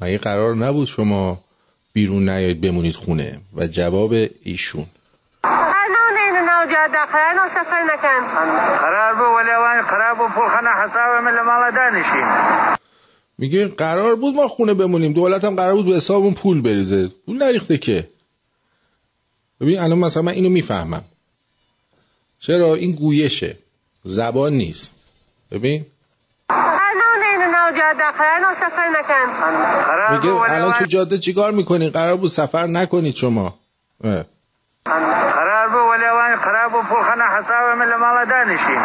[0.00, 1.40] مگه قرار نبود شما
[1.92, 4.86] بیرون نیاید بمونید خونه؟ و جواب ایشون.
[7.36, 8.26] نو سفر نکن
[8.78, 12.26] قرار بو ولی وان قرار بو پولخانه حساب مل مال دانشین.
[13.38, 17.08] میگه قرار بود ما خونه بمونیم دولت هم قرار بود به حسابمون پول بریزه.
[17.26, 18.08] پول نریخته که.
[19.60, 21.04] ببین الان مثلا من اینو می‌فهمم.
[22.38, 23.56] چرا؟ این گویشه.
[24.06, 24.94] زبان نیست.
[25.50, 25.86] ببین.
[30.10, 33.58] میگه الان تو جاده چیکار می‌کنین قرار بود سفر نکنید شما.
[34.04, 34.24] اه.
[34.84, 38.80] قرار بو ولی وان قرار بو پولخانه حساب مل مال دانشین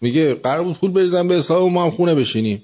[0.00, 2.62] میگه قرار بود پول بریزن به حساب ما هم خونه بشینیم.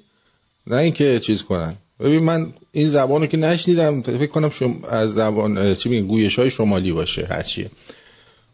[0.66, 1.74] نه اینکه چیز کنن.
[2.00, 6.38] ببین من این زبان رو که نشنیدم فکر کنم شم از زبان چی میگن گویش
[6.38, 7.70] های شمالی باشه هرچیه.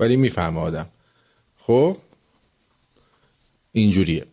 [0.01, 0.87] ولی می‌فهمه آدم.
[1.67, 1.97] خب؟
[3.73, 4.25] اینجوریه.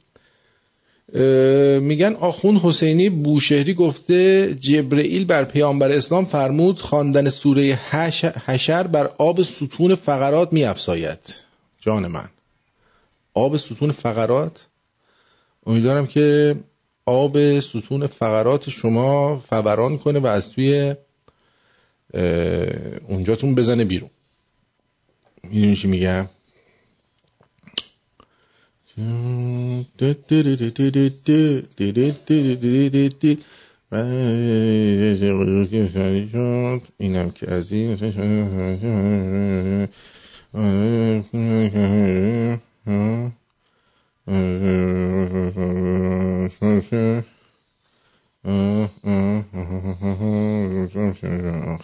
[1.80, 9.10] میگن آخون حسینی بوشهری گفته جبرئیل بر پیامبر اسلام فرمود خواندن سوره حش- حشر بر
[9.18, 11.20] آب ستون فقرات میافزاید.
[11.80, 12.30] جان من.
[13.34, 14.68] آب ستون فقرات؟
[15.66, 16.56] امیدوارم که
[17.06, 20.96] آب ستون فقرات شما فوران کنه و از توی
[23.08, 24.10] اونجاتون بزنه بیرون.
[25.44, 26.30] می‌دونی چی میگم؟
[36.98, 37.96] اینم که از این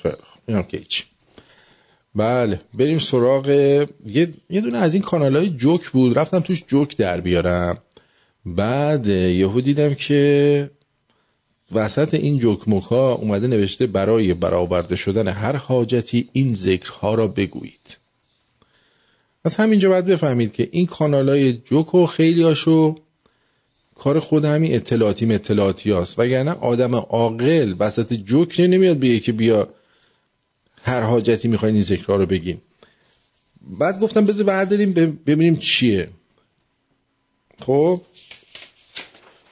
[0.02, 0.42] خیلی خوب.
[0.48, 1.06] اینم که هیچ
[2.16, 3.50] بله بریم سراغ
[4.08, 6.18] یه, یه دونه از این کانال های جوک بود.
[6.18, 7.78] رفتم توش جوک در بیارم.
[8.46, 10.70] بعد یهو دیدم که
[11.72, 17.98] وسط این جوک موکا اومده نوشته برای برآورده شدن هر حاجتی این ذکرها را بگویید.
[19.46, 22.96] از همینجا باید بفهمید که این کانال های جوک و خیلی هاشو
[23.96, 26.20] کار خود همین اطلاعاتی اطلاعاتی هاست.
[26.20, 29.70] وگرنه آدم عاقل وسط جوک نمیاد بگه که بیا
[30.84, 32.62] هر حاجتی می‌خواین این ذکرها رو بگیم
[33.62, 36.10] بعد گفتم بذار برداریم ببینیم چیه.
[37.60, 38.02] خب؟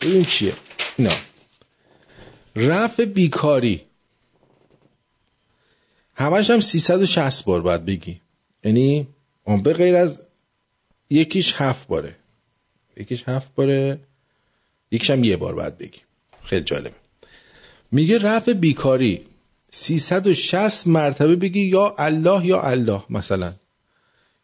[0.01, 0.53] ببینیم چیه.
[0.99, 1.11] نه.
[2.55, 3.81] رفع بیکاری.
[6.15, 8.21] همش هم 360 بار باید بگی.
[8.63, 9.07] یعنی
[9.43, 10.19] اون به غیر از
[11.09, 12.15] یکیش هفت باره.
[12.97, 13.99] یکیش هفت باره.
[14.91, 15.99] یکیش هم یه بار باید بگی.
[16.43, 16.95] خیلی جالبه.
[17.91, 19.25] میگه رفع بیکاری.
[19.71, 23.53] 360 مرتبه بگی یا الله یا الله مثلا.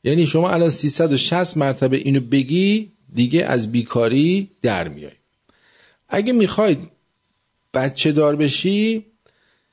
[0.03, 5.11] یعنی شما الان 360 مرتبه اینو بگی دیگه از بیکاری در میای.
[6.09, 6.79] اگه می‌خواید
[7.73, 9.05] بچه دار بشی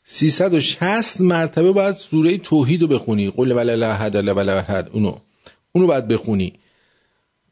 [0.05, 3.31] 360 مرتبه باید سوره توحید رو بخونی.
[3.31, 5.17] قل ولا لا احد الا ولا احد اونو.
[5.73, 6.53] اونو باید بخونی.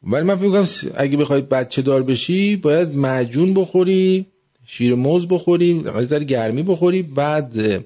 [0.03, 4.25] ولی من می‌کنم اگه بخوای بچه دار بشی باید معجون بخوری
[4.65, 7.85] شیر موز بخوری ذره گرمی بخوری بعد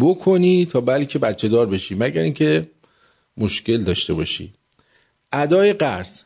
[0.00, 2.70] بکنی تا بلکه بچه دار بشی مگر اینکه
[3.36, 4.54] مشکل داشته باشی.
[5.32, 6.22] ادای قرض.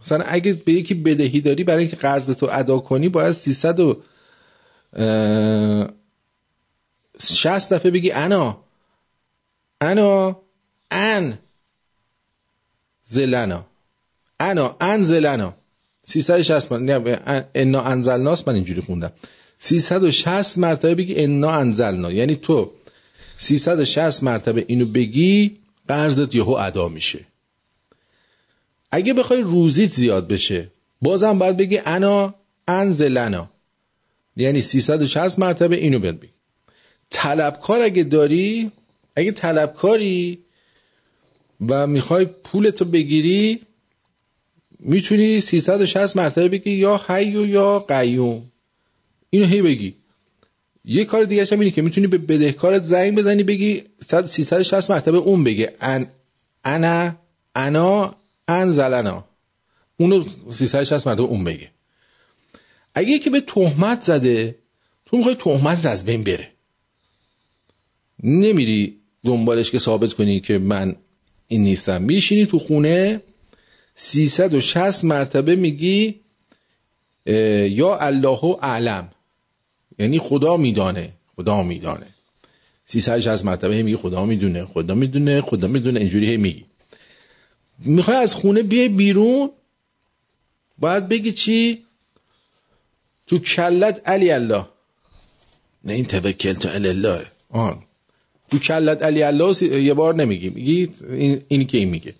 [0.00, 4.02] مثلا اگه به یکی بدهی داری برای اینکه قرض تو ادا کنی باید 300 و
[4.92, 5.88] اه،
[7.20, 8.64] 60 دفعه بگی انا.
[9.80, 10.36] انا
[10.90, 11.38] ان
[13.04, 13.66] زلنا.
[14.40, 15.54] انا ان زلنا.
[16.06, 19.12] 360 من نه ان- انا انزلناست من اینجوری خوندم.
[19.64, 22.12] 360 مرتبه بگی انا انزلنا.
[22.12, 22.70] یعنی تو
[23.38, 25.56] 360 مرتبه اینو بگی
[25.88, 27.20] قرضت یهو ادا میشه.
[28.90, 30.68] اگه بخوای روزیت زیاد بشه
[31.02, 32.34] بازم باید بگی انا
[32.68, 33.50] انزلنا.
[34.36, 36.32] یعنی 360 مرتبه اینو باید بگی.
[37.10, 38.70] طلبکار اگه داری
[39.16, 40.38] اگه طلبکاری
[41.68, 43.60] و می‌خوای پولتو بگیری
[44.80, 48.51] می‌تونی 360 مرتبه بگی یا حی و یا قیوم.
[49.34, 49.94] اینو هی بگی.
[50.84, 53.82] یه کار دیگه هم اینه که می‌تونی به بدهکارت زنگ بزنی بگی
[54.26, 55.72] 360 مرتبه اون بگه.
[55.80, 56.06] ان
[56.64, 57.16] انا
[57.56, 58.14] انا
[58.48, 59.24] ان زلنا
[59.96, 61.70] اونو 360 مرتبه اون بگه.
[62.94, 64.58] اگه که به تهمت زده
[65.06, 66.48] تو می‌خوای تهمت از بین بره.
[68.22, 70.96] نمیری دنبالش که ثابت کنی که من
[71.48, 72.02] این نیستم.
[72.02, 73.20] میشینی تو خونه
[73.94, 76.20] 360 مرتبه میگی
[77.66, 79.08] یا الله اعلم.
[80.02, 82.06] یعنی خدا میدانه خدا میدانه.
[82.86, 86.64] 360 مرتبه میگی خدا می‌دونه خدا می‌دونه خدا می‌دونه اینجوری هی میگی.
[87.78, 89.50] می‌خوای از خونه بیای بیرون
[90.78, 91.84] باید بگی چی؟
[93.26, 94.66] تو کلت علی الله.
[95.84, 97.26] نه این توکل تو الله.
[97.50, 97.78] آن
[98.50, 102.14] تو کلت علی الله یه بار نمیگی میگی این اینی که این میگه.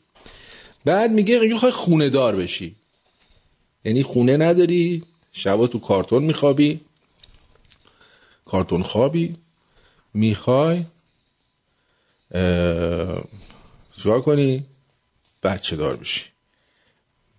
[0.84, 2.74] بعد میگه می‌خوای خونه دار بشی.
[3.84, 5.02] یعنی خونه نداری
[5.32, 6.80] شبا تو کارتون میخوابی.
[8.44, 9.36] کارتون خوابی
[10.14, 10.84] می‌خوای
[13.96, 14.66] چیکار کنی؟
[15.42, 16.24] بچه دار بشی.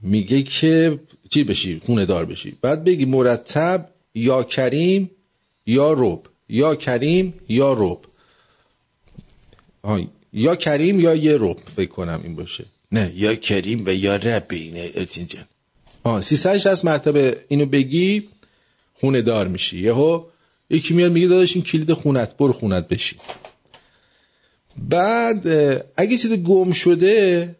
[0.01, 0.99] میگه که
[1.29, 2.57] چی بشی؟ خونه دار بشی.
[2.61, 5.11] بعد بگی مرتب یا کریم
[5.65, 8.05] یا روب یا کریم یا روب
[10.33, 12.65] یا کریم یا یه روب فکر کنم این باشه.
[12.91, 15.45] نه یا کریم و یا رب اینه ارتین جان.
[16.03, 17.45] آه 360 مرتبه.
[17.47, 18.29] اینو بگی
[18.93, 19.79] خونه دار میشی.
[19.79, 20.23] یهو
[20.69, 23.15] یکی میاد میگه داداش این کلید خونت برو خونت بشی
[24.77, 25.47] بعد
[25.97, 27.55] اگه چیز گم شده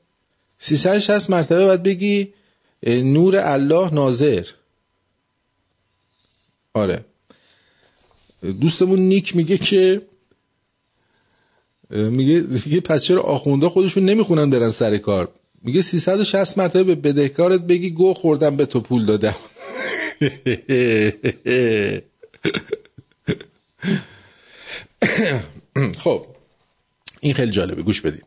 [0.60, 2.34] 360 مرتبه باید بگی
[2.88, 4.46] نور الله ناظر.
[6.74, 7.06] آره.
[8.62, 10.02] دوستمون نیک میگه که
[11.90, 15.30] میگه میگه پس چرا آخونده خودشون نمی‌خونن برن سر کار؟
[15.62, 19.36] میگه 360 مرتبه به بدهکارت بگی گو خوردم به تو پول دادم.
[26.04, 26.26] خب
[27.20, 28.26] این خیلی جالبه گوش بدید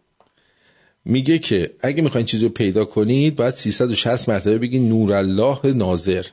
[1.05, 6.27] میگه که اگه می‌خواین چیزی رو پیدا کنید باید 360 مرتبه بگی نور الله ناظر.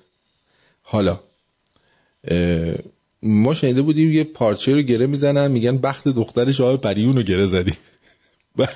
[0.81, 1.19] حالا
[3.23, 7.45] ما شنیده بودیم یه پارچه رو گره می‌زنن میگن بخت دخترش آقای پریون رو گره
[7.45, 7.73] زدی.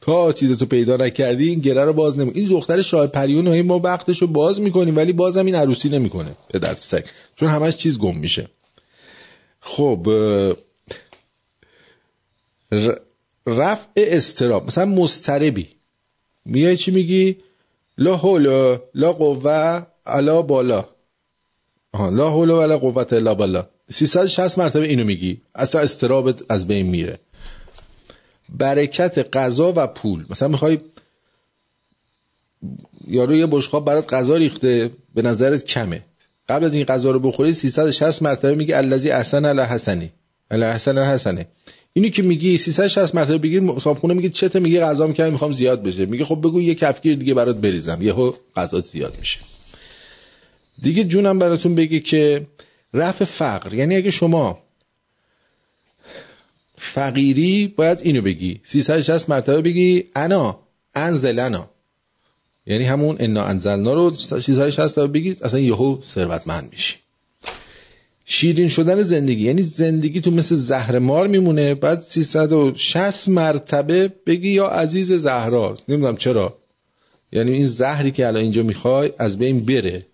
[0.00, 3.62] تا چیز تو پیدا نکردی این گره رو باز نمی این دختر شاه پریون رو
[3.62, 6.30] ما بختش رو باز می‌کنیم ولی بازم این عروسی نمی‌کنه.
[6.76, 7.04] سگ.
[7.36, 8.48] چون همش چیز گم میشه.
[9.60, 10.08] خب
[13.46, 15.68] رفع استراب مثلا مستربی
[16.44, 17.36] میای چی میگی؟
[17.98, 20.84] لا حول لا قوه الا بالا
[21.94, 23.64] لا حول ولا قوت الا بالله.
[23.90, 27.18] 360 مرتبه اینو میگی اصلا استرابت از بین میره.
[28.48, 30.26] برکت غذا و پول.
[30.30, 30.78] مثلا می‌خوای
[33.08, 36.04] یارو یه بشقاب برات غذا ریخته به نظرت کمه.
[36.50, 40.10] قبل از این غذا رو بخوری 360 مرتبه میگه الذی احسن علی حسنی.
[40.50, 41.46] علی احسن حسنه
[41.92, 46.06] اینو که میگی 360 مرتبه بگی صابخونه میگه چته میگه غذا می‌کنم می‌خوام زیاد بشه.
[46.06, 48.02] میگه خب بگو یه کفگیر دیگه برات بریزم.
[48.02, 49.40] یهو غذا زیاد میشه.
[50.82, 52.46] دیگه جونم براتون بگه که
[52.94, 53.74] رفع فقر.
[53.74, 54.58] یعنی اگه شما
[56.78, 58.60] فقیری باید اینو بگی.
[58.64, 60.58] 360 مرتبه بگی انا
[60.94, 61.70] انزلنا
[62.66, 66.96] یعنی همون انا انزلنا رو 360 مرتبه بگی اصلا یهو ثروتمند میشی.
[68.24, 74.66] شیرین شدن زندگی یعنی زندگی تو مثل زهر مار میمونه بعد 360 مرتبه بگی یا
[74.66, 75.78] عزیز زهرا.
[75.88, 76.58] نمی‌دونم چرا.
[77.32, 80.06] یعنی این زهری که الان اینجا می‌خوای از بین بره.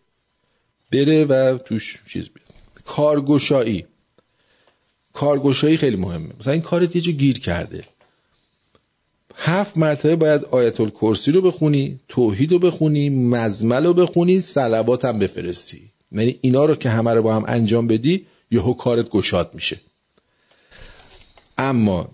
[0.92, 2.52] بره و توش چیز بیاد.
[2.84, 3.86] کارگشایی.
[5.12, 6.28] کارگشایی خیلی مهمه.
[6.40, 7.84] مثلا این کارت یه جا گیر کرده.
[9.36, 15.18] هفت مرتبه باید آیت الکرسی رو بخونی توحید رو بخونی مزمل رو بخونی سلبات هم
[15.18, 15.80] بفرستی.
[16.12, 19.80] یعنی اینا رو که همه رو با هم انجام بدی یهو کارت گشاد میشه.
[21.58, 22.08] اما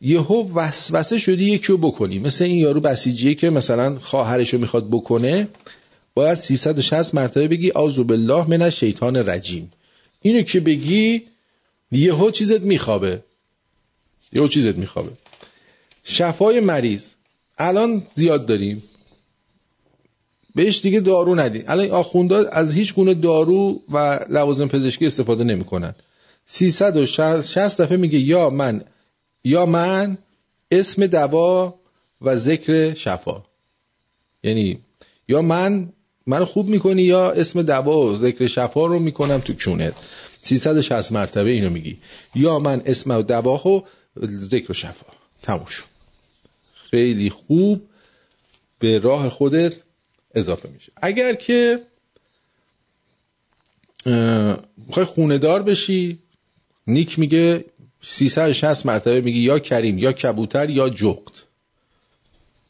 [0.00, 2.18] یهو وسوسه شدی یکی رو بکنی.
[2.18, 5.48] مثل این یارو بسیجیه که مثلا خواهرش رو می‌خواد بکنه
[6.14, 9.70] باید 360 مرتبه بگی آزو بالله من شیطان رجیم
[10.22, 11.22] اینو که بگی
[11.92, 13.22] یهو چیزت میخوابه.
[14.32, 15.10] یهو چیزت میخوابه.
[16.04, 17.04] شفای مریض.
[17.58, 18.82] الان زیاد داریم.
[20.54, 25.94] بهش دیگه دارو ندید الان آخوندا از هیچ گونه دارو و لوازم پزشکی استفاده نمی‌کنن.
[26.46, 28.82] 360 دفعه میگه یا من
[29.44, 30.18] یا من
[30.70, 31.74] اسم دوا
[32.20, 33.42] و ذکر شفا.
[34.42, 34.78] یعنی
[35.28, 35.88] یا من
[36.26, 39.94] من خوب می‌کنی یا اسم دوا و ذکر شفا رو می‌کنم تو کونت
[40.42, 41.98] 360 مرتبه اینو میگی.
[42.34, 43.84] یا من اسم دوا
[44.16, 45.06] و ذکر شفا.
[45.42, 45.66] تموم
[46.94, 47.88] خیلی خوب
[48.78, 49.74] به راه خودت
[50.34, 50.92] اضافه میشه.
[50.96, 51.80] اگر که
[54.86, 56.18] می‌خوای خونه دار بشی
[56.86, 57.64] نیک میگه
[58.02, 61.44] 360 مرتبه میگی یا کریم یا کبوتر یا جغت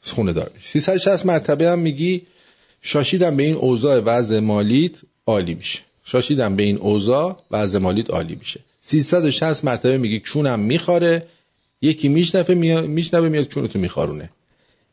[0.02, 2.22] خونه دار بشی 360 مرتبه هم میگی
[2.82, 4.96] شاشیدم به این اوضاع وضع مالیت
[5.26, 5.80] عالی میشه.
[6.04, 8.60] شاشیدم به این اوضاع وضع مالیت عالی میشه.
[8.80, 11.26] 360 مرتبه میگی چونم میخواره
[11.84, 12.54] یکی میشنفه
[12.86, 14.30] میشنفه میاد چونتو میخارونه.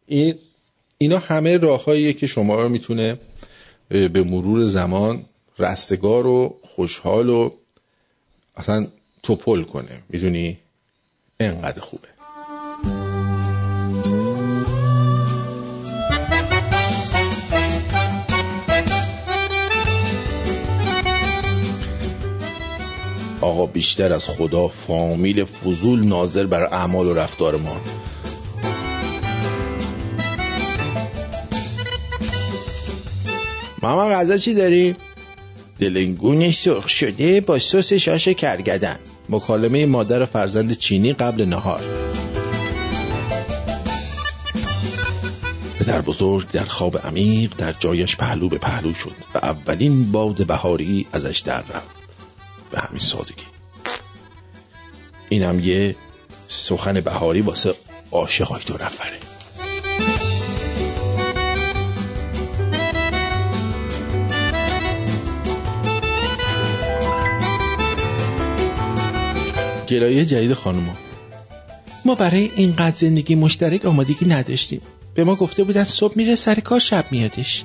[0.08, 0.36] این
[0.98, 3.18] اینا همه راههاییه که شما رو می‌تونه
[3.90, 5.26] به مرور زمان
[5.60, 7.52] رستگار و خوشحال و
[8.56, 8.88] اصلا
[9.24, 10.04] توپل کنه.
[10.10, 10.58] می‌دونی؟
[11.40, 12.11] انقدر خوبه.
[23.42, 27.78] آقا بیشتر از خدا فامیل فضول ناظر بر اعمال و رفتار ما.
[33.82, 34.96] ماما غذا چی داری؟
[35.80, 39.00] دلنگون سرخ شده با سس شاش کرگدن.
[39.30, 41.82] مکالمه مادر فرزند چینی قبل نهار.
[45.80, 51.08] پدر بزرگ در خواب عمیق در جایش پهلو به پهلو شد و اولین باد بهاری
[51.14, 52.01] ازش در رفت.
[52.72, 53.46] به همین سادگی.
[55.30, 55.96] اینم یه
[56.48, 57.74] سخن بهاری واسه
[58.12, 59.20] عاشقای دو نفره.
[69.90, 70.94] گلایه جدید خانوما.
[72.06, 74.82] ما برای اینقدر زندگی مشترک آمادگی نداشتیم.
[75.14, 77.64] به ما گفته بودن صبح میره سر کار شب میادش.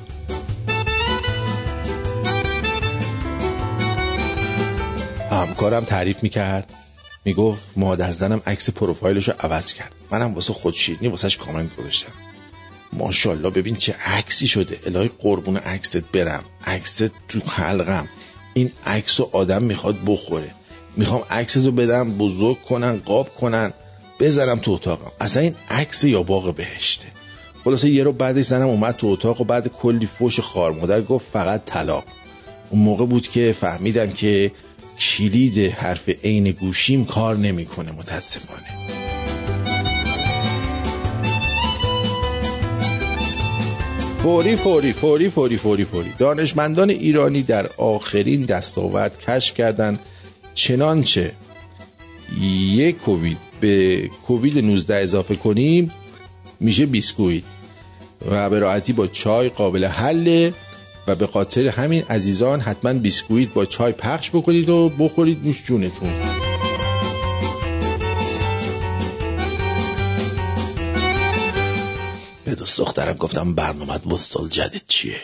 [5.37, 6.73] همکارم تعریف می‌کرد.
[7.25, 9.93] می‌گفت مادر زنم عکس پروفایلش رو عوض کرد.
[10.11, 12.13] منم واسه خودشیرینی واسهش کامنت گذاشتم.
[12.93, 14.79] ماشاءالله ببین چه عکسی شده.
[14.87, 16.45] الهی قربون عکست برم.
[16.67, 18.09] عکست تو حلقم
[18.55, 20.51] این عکس رو آدم می‌خواد بخوره.
[20.97, 23.73] می‌خوام عکس رو بدم بزرگ کنن قاب کنن
[24.21, 25.13] بذارم تو اتاقم.
[25.21, 27.07] اصلا این عکس یا باغ بهشته.
[27.65, 31.27] خلاصه یه رو بعدش زنم اومد تو اتاق و بعد کلی فوش خار مادر گفت
[31.33, 32.05] فقط طلاق.
[32.71, 34.53] اون موقع بود که فهمیدم که
[35.01, 38.67] کلید حرف عین گوشیم کار نمی‌کنه متاسفانه.
[44.23, 46.13] فوری فوری فوری فوری فوری فوری.
[46.19, 49.99] دانشمندان ایرانی در آخرین دستاورد کشف کردند
[50.55, 51.33] چنانچه
[52.75, 55.91] یک کووید به کووید 19 اضافه کنیم
[56.61, 57.43] میشه بیسکویت.
[58.31, 60.53] و به راحتی با چای قابل حله
[61.07, 66.13] و به خاطر همین عزیزان حتما بیسکویت با چای پخش بکنید و بخورید نوش جونتون.
[72.45, 75.21] به دوست دخترم گفتم برنامه وستال جدید چیه؟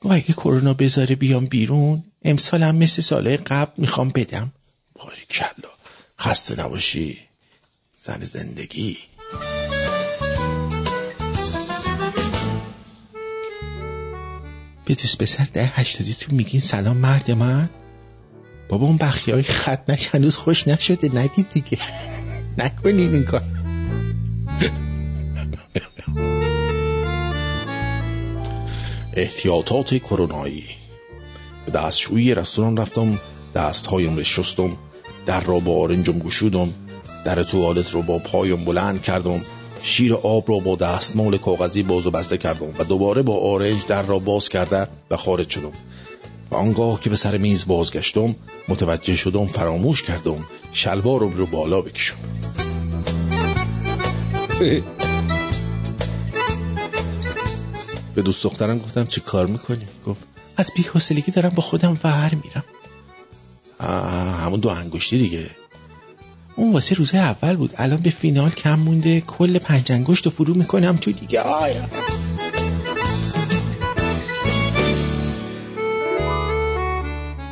[0.00, 4.52] گفت اگه کرونا بذاره بیام بیرون امسالم مثل ساله قبل می‌خوام بدم.
[4.94, 5.70] باری کلا
[6.20, 7.18] خسته نباشی
[8.00, 8.98] زن زندگی.
[14.90, 17.70] به دوست پسر ده هشتادی تو میگین سلام مرد من؟
[18.68, 21.78] بابا اون بخی های خط هنوز خوش نشده نگید دیگه.
[22.58, 23.42] نکنید این کار.
[29.14, 30.64] احتیاطات کرونایی.
[31.66, 33.18] به دستشویی رستوران رفتم
[33.54, 34.76] دستهایم رو شستم
[35.26, 36.74] در را با آرنجم گشودم
[37.24, 39.40] در توالت رو با پایم بلند کردم.
[39.82, 44.02] شیر آب را با دستمال کاغذی باز و بسته کردم و دوباره با آرنج در
[44.02, 45.72] را باز کرده و خارج شدم.
[46.50, 48.36] و آنگاه که به سر میز بازگشتم
[48.68, 52.16] متوجه شدم فراموش کردم شلوارم رو بالا بکشم.
[58.14, 60.20] به دوست دخترم گفتم چه کار می‌کنی؟ گفت
[60.56, 62.64] از بی حوصلگی دارم با خودم ور میرم.
[64.44, 65.50] همون دو انگشتی دیگه.
[66.56, 67.72] اون واسه روزه اول بود.
[67.76, 69.20] الان به فینال کم مونده.
[69.20, 71.40] کل پنج انگشت رو فرو می‌کنم تو دیگه.
[71.40, 71.84] آیا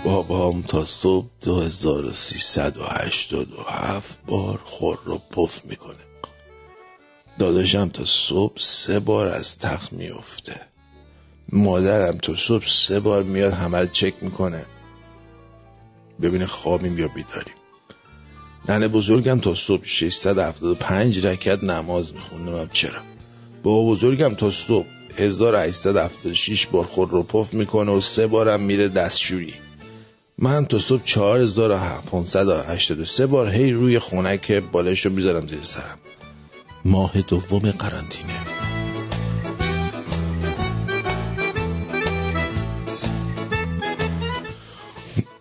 [0.04, 5.94] بابام تا صبح 2387 بار خور رو پف می‌کنه.
[7.38, 10.60] داداشم تا صبح سه بار از تخت میفته
[11.52, 14.66] مادرم تا صبح سه بار میاد همه چک می‌کنه.
[16.22, 17.57] ببینه خوابیم یا بیداریم.
[18.68, 22.68] ننه بزرگم تا صبح 675 رکت نماز میخوندم.
[22.72, 23.00] چرا؟
[23.62, 24.86] با بزرگم تا صبح
[25.16, 29.54] 1876 بار خود رو پف می‌کنه و سه بارم میره دستشویی.
[30.38, 35.98] من تا صبح 4583 بار هی روی خونک بالش رو می‌ذارم زیر سرم.
[36.84, 38.57] ماه دوم قرنطینه.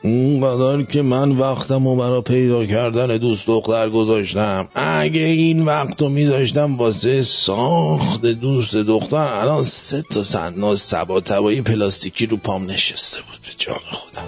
[0.08, 4.68] اونقدر که من وقتم و برا پیدا کردن دوست دختر گذاشتم.
[4.76, 11.62] اگه این وقت رو میذاشتم واسه ساخت دوست دختر الان سه تا سناز سبا تبایی
[11.62, 14.24] پلاستیکی رو پام نشسته بود به جان خودم.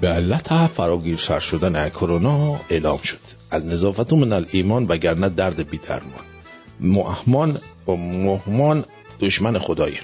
[0.00, 3.18] به علت فراگیر سر شدن کرونا اعلام شد.
[3.52, 7.60] النظافت من الایمان وگرنه درد بی درمان
[7.94, 8.84] مهمان
[9.20, 10.00] دشمن خدایه.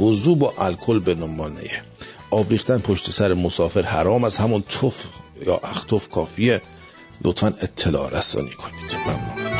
[0.00, 1.82] وضو با الکل به نمانه
[2.30, 5.04] آب ریختن پشت سر مسافر حرام از همون توف
[5.46, 6.62] یا اختوف کافیه.
[7.24, 8.96] لطفا اطلاع رسانی کنید.
[9.06, 9.52] ممنون.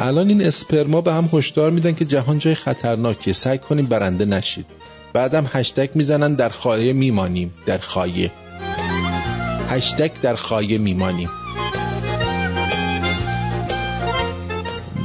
[0.00, 3.32] الان این اسپرما به هم هشدار میدن که جهان جای خطرناکیه.
[3.32, 4.66] سعی کنیم برنده نشید.
[5.12, 7.54] بعدم هشتگ می‌زنن در خایه میمانیم.
[7.66, 8.30] در خایه
[9.68, 11.30] هشتگ در خایه میمانیم.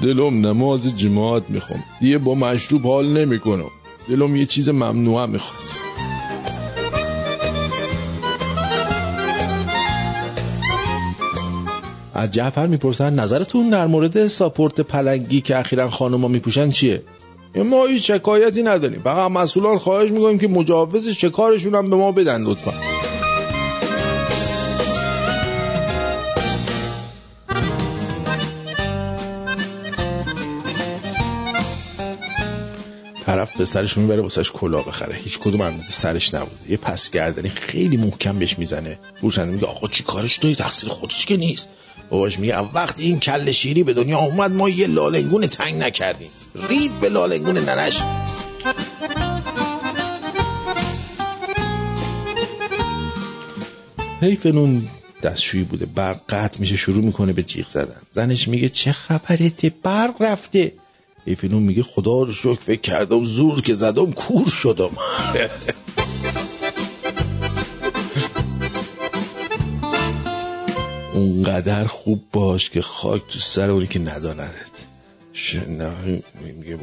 [0.06, 1.84] دلم نماز جماعت می‌خوام.
[2.00, 3.72] دیگه با مشروب حال نمی‌کنم.
[4.10, 5.62] دلم یه چیز ممنوعه می‌خواد.
[12.14, 17.02] از جعفر می‌پرسن نظرتون در مورد ساپورت پلنگی که اخیرا خانوما میپوشن چیه؟
[17.56, 19.02] ما هیچ شکایتی نداریم.
[19.04, 22.95] فقط مسئولان خواهش می‌کنیم که مجوز شکارشون هم به ما بدن لطفا.
[33.36, 35.16] طرف به سرش می‌بره واسش کلا بخره.
[35.16, 39.00] هیچ کدوم اندازه سرش نبود یه پس گردنی خیلی محکم بهش می‌زنه.
[39.16, 41.70] فروشنده میگه آقا چی کارش داری؟ تقصیر خودش که نیست.
[42.10, 46.30] باباش میگه وقتی این کل شیری به دنیا اومد ما یه لالنگون تنگ نکردیم.
[46.70, 48.02] رید به لالنگون ننش.
[54.22, 54.88] حیف نون
[55.24, 55.86] دستشویی بوده.
[55.86, 58.02] برق قطع میشه شروع می‌کنه به جیغ زدن.
[58.12, 60.72] زنش میگه چه خبرته برق رفته.
[61.26, 64.90] ایفینون میگه خدا رو شکر کردم زور که زدم کور شدم.
[71.14, 74.76] اونقدر خوب باش که خاک تو سر اونی که نداندت.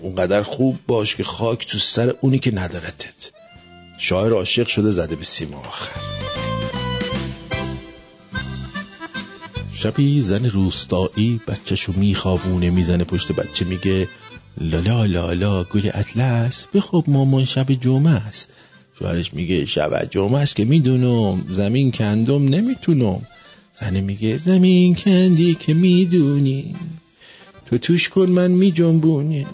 [0.02, 3.30] اونقدر خوب باش که خاک تو سر اونی که ندارتت
[3.98, 6.00] شاعر عاشق شده زده به سیما آخر.
[9.72, 14.08] شبی زن روستایی بچهشو میخوابونه می‌زنه پشت بچه میگه
[14.60, 16.66] لالا لالا گل اطلس.
[16.74, 18.48] بخواب مامان شب جمعه است.
[18.98, 21.44] شوهرش میگه شب جمعه است که می‌دونم.
[21.50, 23.22] زمین کندم نمی‌تونم.
[23.80, 26.74] زنه میگه زمین کندی که می‌دونی.
[27.66, 29.46] تو توش کن من میجنبونی.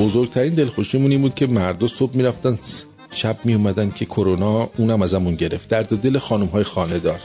[0.00, 2.58] بزرگترین دلخوشیمون این بود که مردا صبح می‌رفتن
[3.12, 5.68] شب می اومدن که کرونا اونم ازمون گرفت.
[5.68, 7.20] درد دل خانم های خانه دار.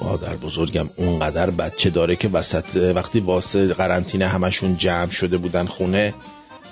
[0.00, 6.14] مادر بزرگم اونقدر بچه داره که وسط وقتی واسه قرنطینه همشون جمع شده بودن خونه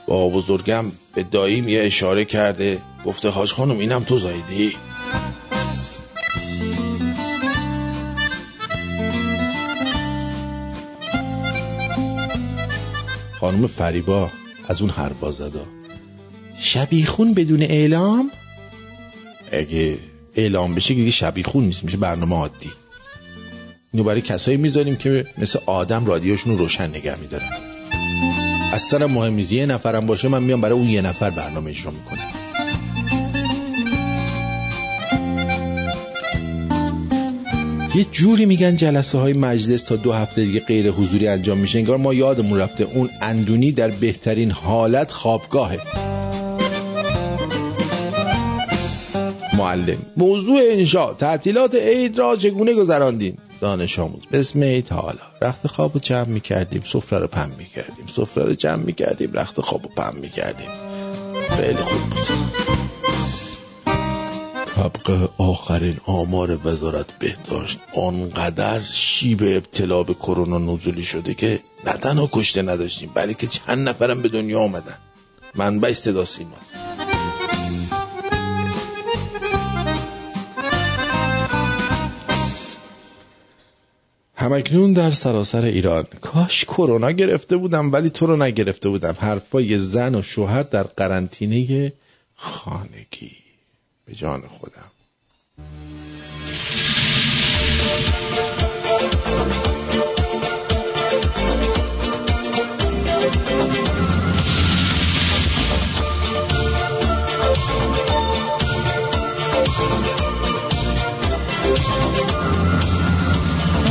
[0.07, 0.85] با بزرگم
[1.15, 4.77] به داییم یه اشاره کرده گفته حاج خانم اینم تو زایدی
[13.43, 14.31] خانم فریبا
[14.69, 15.66] از اون حرفا زدا
[16.60, 18.31] شبیخون بدون اعلام؟
[19.52, 19.98] اگه
[20.35, 22.70] اعلام بشه دیگه شبیخون نیست میشه برنامه عادی.
[23.93, 27.51] اینو برای کسایی می‌ذاریم که مثل آدم رادیوشون رو روشن نگه میدارن.
[28.73, 32.41] اصلا مهم نیست یه نفرم باشه من میام برای اون یه نفر برنامه اجرا می‌کنم.
[37.94, 41.78] یه جوری میگن جلسه های مجلس تا دو هفته دیگه غیر حضوری انجام میشه.
[41.78, 45.78] انگار ما یادمون رفته اون اندونی در بهترین حالت خوابگاهه.
[49.59, 55.94] معلم موضوع انشا تعطیلات عید را چگونه گذراندین؟ دانش آموز بسم ای تعالی رخت خواب
[55.94, 58.06] رو جمع می‌کردیم سفره رو پم می‌کردیم.
[58.16, 60.69] سفره رو جمع می‌کردیم رخت خواب رو پم می‌کردیم.
[61.51, 62.82] خیلی خوب بود.
[64.83, 72.29] طبق آخرین آمار وزارت بهداشت آنقدر شیب ابتلا به کرونا نزولی شده که نه تنها
[72.33, 74.99] کشته نداشتیم بلکه چند نفرم به دنیا آمدن.
[75.55, 76.73] منبع صدا سیماست
[84.35, 89.17] همکنون در سراسر ایران کاش کرونا گرفته بودم ولی تو رو نگرفته بودم.
[89.21, 91.93] حرفای زن و شوهر در قرنطینه
[92.35, 93.41] خانگی.
[94.11, 94.91] به جان خودم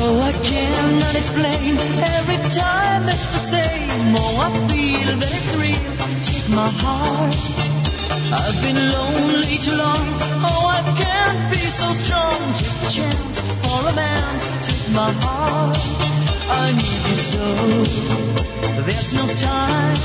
[0.08, 1.76] Oh, I cannot explain.
[2.16, 4.14] Every time it's the same.
[4.14, 5.92] Oh, I feel that it's real.
[6.22, 7.79] Take my heart.
[8.33, 10.05] I've been lonely too long.
[10.47, 12.39] Oh, I can't be so strong.
[12.55, 14.39] Take the chance for a man.
[14.63, 15.77] Take my heart.
[16.49, 17.45] I need you so.
[18.87, 19.97] There's no time.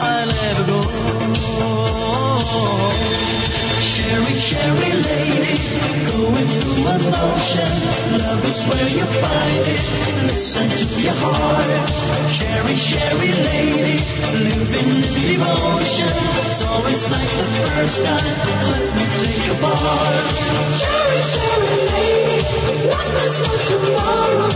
[0.00, 0.80] I'll ever go.
[4.10, 5.54] Sherry, Sherry lady,
[6.10, 7.70] going through emotion.
[8.18, 9.82] Love is where you find it.
[10.26, 11.88] Listen to your heart.
[12.26, 14.02] Sherry, Sherry lady,
[14.34, 16.10] living in devotion.
[16.50, 18.34] It's always like the first time.
[18.74, 20.26] Let me take a part.
[20.74, 24.50] Sherry, Sherry lady, one must know tomorrow.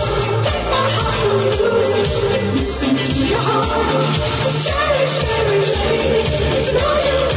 [0.50, 1.30] Take my heart,
[1.62, 2.10] lose it.
[2.58, 4.18] Listen to your heart.
[4.66, 6.22] Sherry, Sherry lady,
[6.58, 7.33] it's no use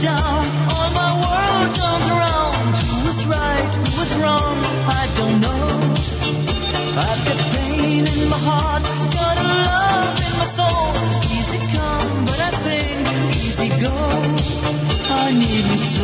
[0.00, 0.57] down,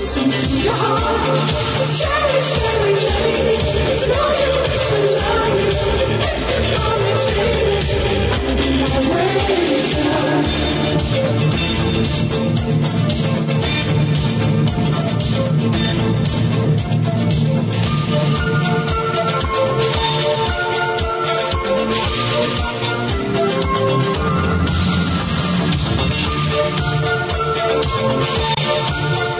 [0.00, 1.50] Listen to your heart.
[1.92, 4.08] Cherish, cherish, cherish.
[4.08, 4.52] Know you
[5.20, 5.60] love
[29.34, 29.39] you.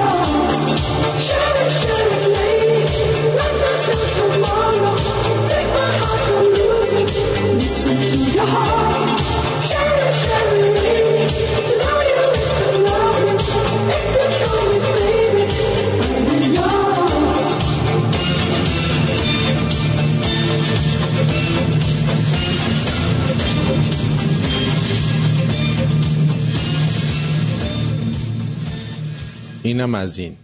[29.81, 30.37] اینم از این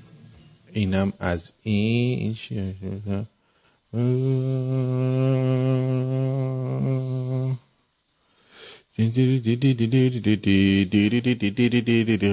[0.74, 2.76] اینم از این این چیه؟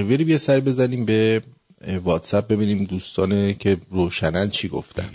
[0.04, 1.42] بریم سر بزنیم به
[2.04, 5.10] واتساپ ببینیم دوستانه که روشنن چی گفتن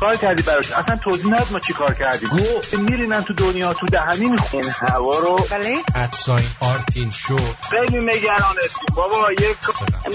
[0.00, 0.70] کار کردی براش.
[0.70, 2.30] اصلا توضیح ند ما چی کار کردیم.
[2.78, 5.78] میرینن تو دنیا تو دهنی میخون هوا رو بله.
[5.94, 7.36] ادساین آرتین شو.
[7.70, 9.56] خیلی نگرانتیم بابا یک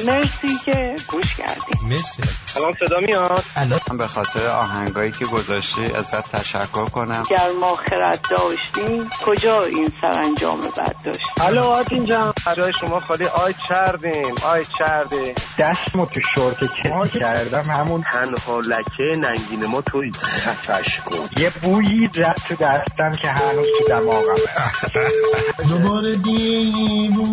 [0.05, 1.76] مرسی که گوش کردی.
[1.89, 2.21] مرسی.
[2.55, 3.43] الان صدا میاد؟
[3.91, 7.23] من به خاطر آهنگایی که گذاشتی ازت تشکر کنم.
[7.29, 12.33] گر ما خرد داشتیم کجا این سرانجام بد داشت الو آرتین جان.
[12.57, 13.25] جای شما خالی.
[13.25, 20.11] آی چردیم آی چرده دستمو تو شورت چه کردم همون تنها لکه ننگین ما توی
[20.11, 24.35] خفش کن یه بویی رفت تو دستم که هنوز تو دماغم.
[25.69, 27.25] دوباره دیوونه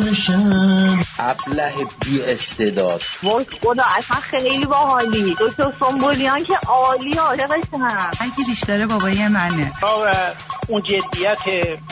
[0.00, 1.01] بشم.
[1.18, 3.02] ابله بی استعداد.
[3.22, 5.36] وای خدا اصلا خیلی باحالی.
[5.40, 7.82] دکتر سنبولیان که عالی عاشقشم
[8.20, 9.72] هر کی بیشتره بابای منه.
[10.68, 11.38] اون جدیت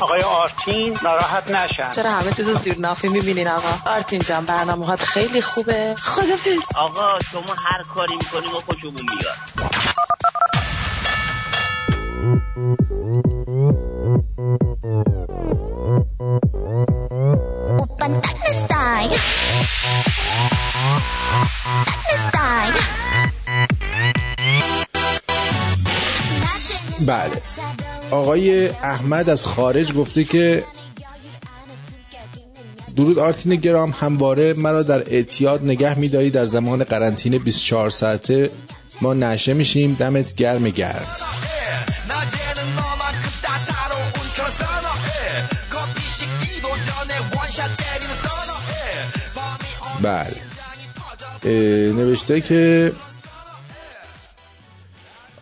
[0.00, 1.92] آقای آرتین ناراحت نشن.
[1.92, 5.94] چرا همه چیز زیر نافی می‌بینین آقا؟ آرتین جان برنامه خیلی خوبه.
[5.98, 6.58] خدافظ.
[6.76, 9.36] آقا شما هر کاری می‌کنیم و خوشمون میاد.
[27.06, 27.30] بله.
[28.10, 30.64] آقای احمد از خارج گفته که
[32.96, 38.50] درود آرتین گرام همواره مرا در اعتیاد نگه میداری در زمان قرنطینه 24 ساعته
[39.00, 39.96] ما نشه میشیم.
[39.98, 41.06] دمت گرم گرم.
[50.02, 50.36] بله.
[51.92, 52.92] نوشته که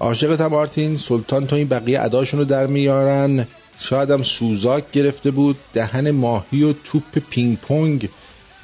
[0.01, 3.47] عاشقتم آرتین سلطان تو این بقیه اداشون رو در میارن.
[3.79, 5.57] شایدم سوزاک گرفته بود.
[5.73, 8.09] دهن ماهی و توپ پینگ پونگ.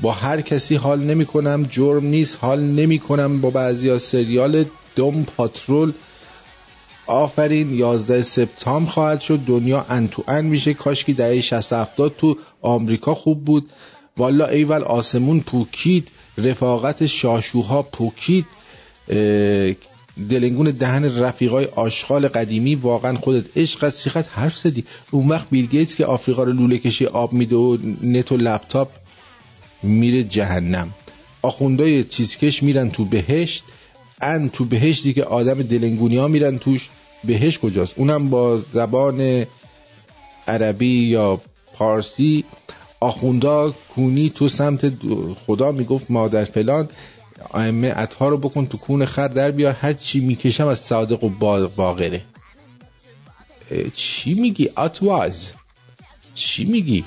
[0.01, 2.39] با هر کسی حال نمی کنم جرم نیست.
[2.41, 4.65] حال نمی کنم با بعضی ها سریال
[4.97, 5.93] دم پاترول.
[7.07, 7.75] آفرین.
[7.75, 9.41] 11 سپتامبر خواهد شد.
[9.47, 10.75] دنیا ان تو ان میشه.
[10.75, 13.71] کاش که دهه 60 70 تو آمریکا خوب بود.
[14.17, 16.09] والا ایول آسمون پوکید
[16.39, 18.47] رفاقت شاشوها پوکید
[20.29, 24.85] دلنگون دهن رفیقای آشغال قدیمی واقعا خودت عشق از چقدر حرف زدی.
[25.11, 28.89] اون وقت بیل گیتس که آفریقا رو لوله کشی آب میده و نت و لپتاپ
[29.83, 30.91] میره جهنم.
[31.43, 33.65] آخوندای چیزکش میرن تو بهشت.
[34.21, 36.91] ان تو بهشتی که آدم دلنگونی ها میرن توش.
[37.25, 39.47] بهشت کجاست؟ اونم با زبان
[40.49, 41.41] عربی یا
[41.75, 42.45] پارسی.
[43.05, 44.93] آخوندا کونی تو سمت
[45.47, 46.89] خدا می‌گفت مادر فلان
[47.55, 51.29] ائمه عطا رو بکن تو کون خر در بیار هر چی می‌کشم از صادق و
[51.29, 52.23] با- باقره.
[53.95, 55.51] چی میگی؟ اتواز
[56.35, 57.05] چی میگی؟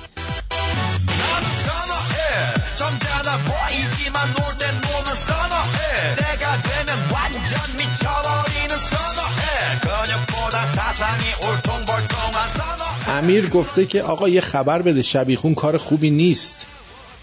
[13.27, 16.67] امیر گفته که آقا یه خبر بده شبیخون کار خوبی نیست.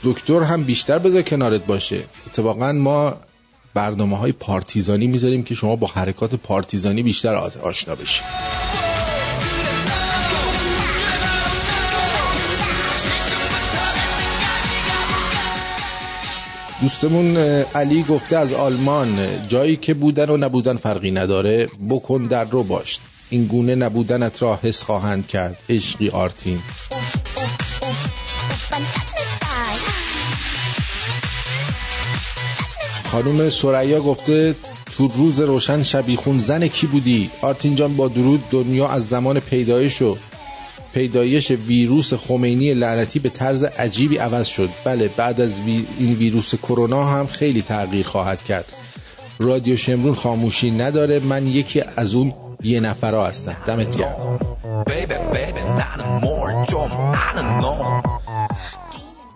[0.03, 1.99] دکتر هم بیشتر بذار کنارت باشه.
[2.27, 3.15] اتفاقا ما
[3.75, 8.23] برنامه های پارتیزانی می‌ذاریم که شما با حرکات پارتیزانی بیشتر آشنا بشید.
[16.81, 17.37] دوستمون
[17.75, 19.19] علی گفته از آلمان
[19.49, 22.99] جایی که بودن و نبودن فرقی نداره بکن در رو باش
[23.35, 26.59] این گونه نبودنت را حس خواهند کرد عشقی آرتین.
[33.13, 34.55] خانم سریا گفته
[34.97, 40.03] تو روز روشن شبیخون زن کی بودی؟ آرتین جان با درود دنیا از زمان پیدایش
[40.03, 40.17] و
[40.95, 44.69] پیدایش ویروس خمینی لعنتی به طرز عجیبی عوض شد.
[44.85, 48.65] بله بعد از وی- این ویروس کرونا هم خیلی تغییر خواهد کرد.
[49.39, 52.35] رادیو شمرون خاموشی نداره من یکی از اون
[52.65, 53.57] یه نفرا هستن.
[53.67, 54.39] دمت گرم.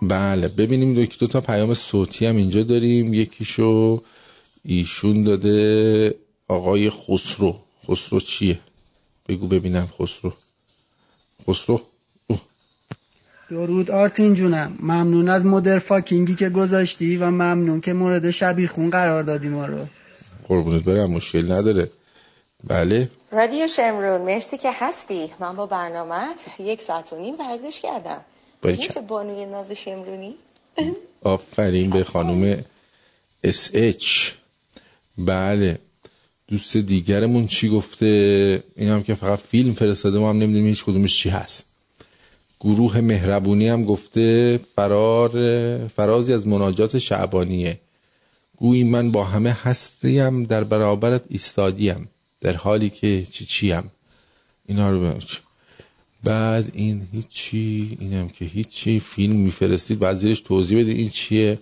[0.01, 3.13] بله ببینیم دو, دو تا پیام صوتی هم اینجا داریم.
[3.13, 4.01] یکیشو
[4.65, 6.15] ایشون داده
[6.47, 7.55] آقای خسرو.
[7.87, 8.59] خسرو چیه؟
[9.29, 10.33] بگو ببینم خسرو.
[11.47, 11.81] خسرو؟
[12.27, 12.39] اوه.
[13.49, 14.75] درود آرتین جونم.
[14.79, 19.85] ممنون از مدر فاکینگی که گذاشتی و ممنون که مورد شبیخون قرار دادی ما رو.
[20.47, 21.89] قربونت برم مشکل نداره.
[22.67, 23.09] بله.
[23.31, 25.29] رادیو شمرون مرسی که هستی.
[25.39, 28.21] من با برنامت یک ساعت و نیم ورزش کردم.
[28.63, 30.35] چه؟ بانوی ناز شمرونی؟
[31.23, 32.63] آفرین به خانم
[33.43, 34.29] اس اچ
[35.17, 35.79] بله.
[36.47, 41.17] دوست دیگرمون چی گفته؟ این هم که فقط فیلم فرستاده ما هم نمی‌دونیم هیچ کدومش
[41.17, 41.65] چی هست.
[42.59, 45.31] گروه مهربونی هم گفته فرار
[45.87, 47.79] فرازی از مناجات شعبانیه.
[48.57, 52.09] گویی من با همه هستیم در برابرت ایستادیم.
[52.41, 53.91] در حالی که چی چیم.
[54.65, 55.37] اینا رو چی.
[56.23, 58.99] بعد این هیچی اینم که هیچی.
[58.99, 61.59] فیلم میفرستید بعد زیرش توضیح بده این چیه.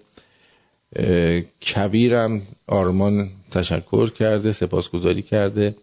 [1.76, 5.76] کبیرم آرمان تشکر کرده سپاسگزاری کرده.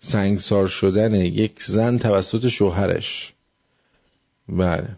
[0.00, 3.32] سنگسار شدن یک زن توسط شوهرش.
[4.48, 4.96] بله.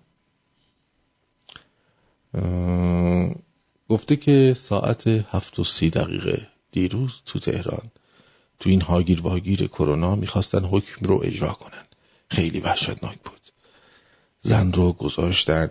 [3.88, 7.90] گفته که ساعت هفت و سی دقیقه دیروز تو تهران.
[8.60, 11.84] تو این هاگیر واگیر کرونا می‌خواستن حکم رو اجرا کنن.
[12.30, 13.40] خیلی وحشتناک بود.
[14.42, 15.70] زن رو گذاشتن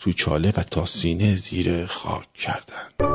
[0.00, 3.10] تو چاله و تا سینه زیر خاک کردن.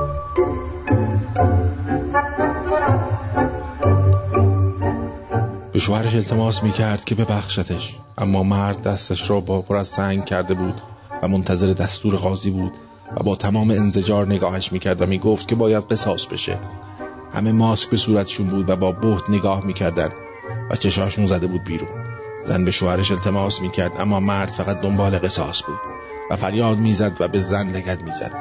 [5.73, 10.53] به شوهرش التماس می‌کرد که ببخشتش اما مرد دستش را با پر از سنگ کرده
[10.53, 10.81] بود
[11.21, 12.71] و منتظر دستور قاضی بود
[13.15, 16.59] و با تمام انزجار نگاهش می‌کرد و می‌گفت که باید قصاص بشه.
[17.35, 20.09] همه ماسک به صورتشون بود و با بهت نگاه می‌کردن
[20.69, 21.89] و چشاشون زده بود بیرون.
[22.45, 25.79] زن به شوهرش التماس می‌کرد اما مرد فقط دنبال قصاص بود
[26.31, 28.31] و فریاد می‌زد و به زن لگد می‌زد.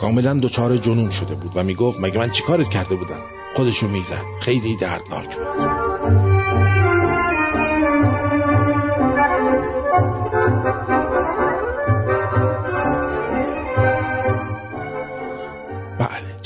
[0.00, 3.20] کاملا دچار جنون شده بود و می‌گفت مگه من چیکارت کرده بودم؟
[3.56, 4.24] خودشو می‌زد.
[4.40, 6.25] خیلی دردناک بود.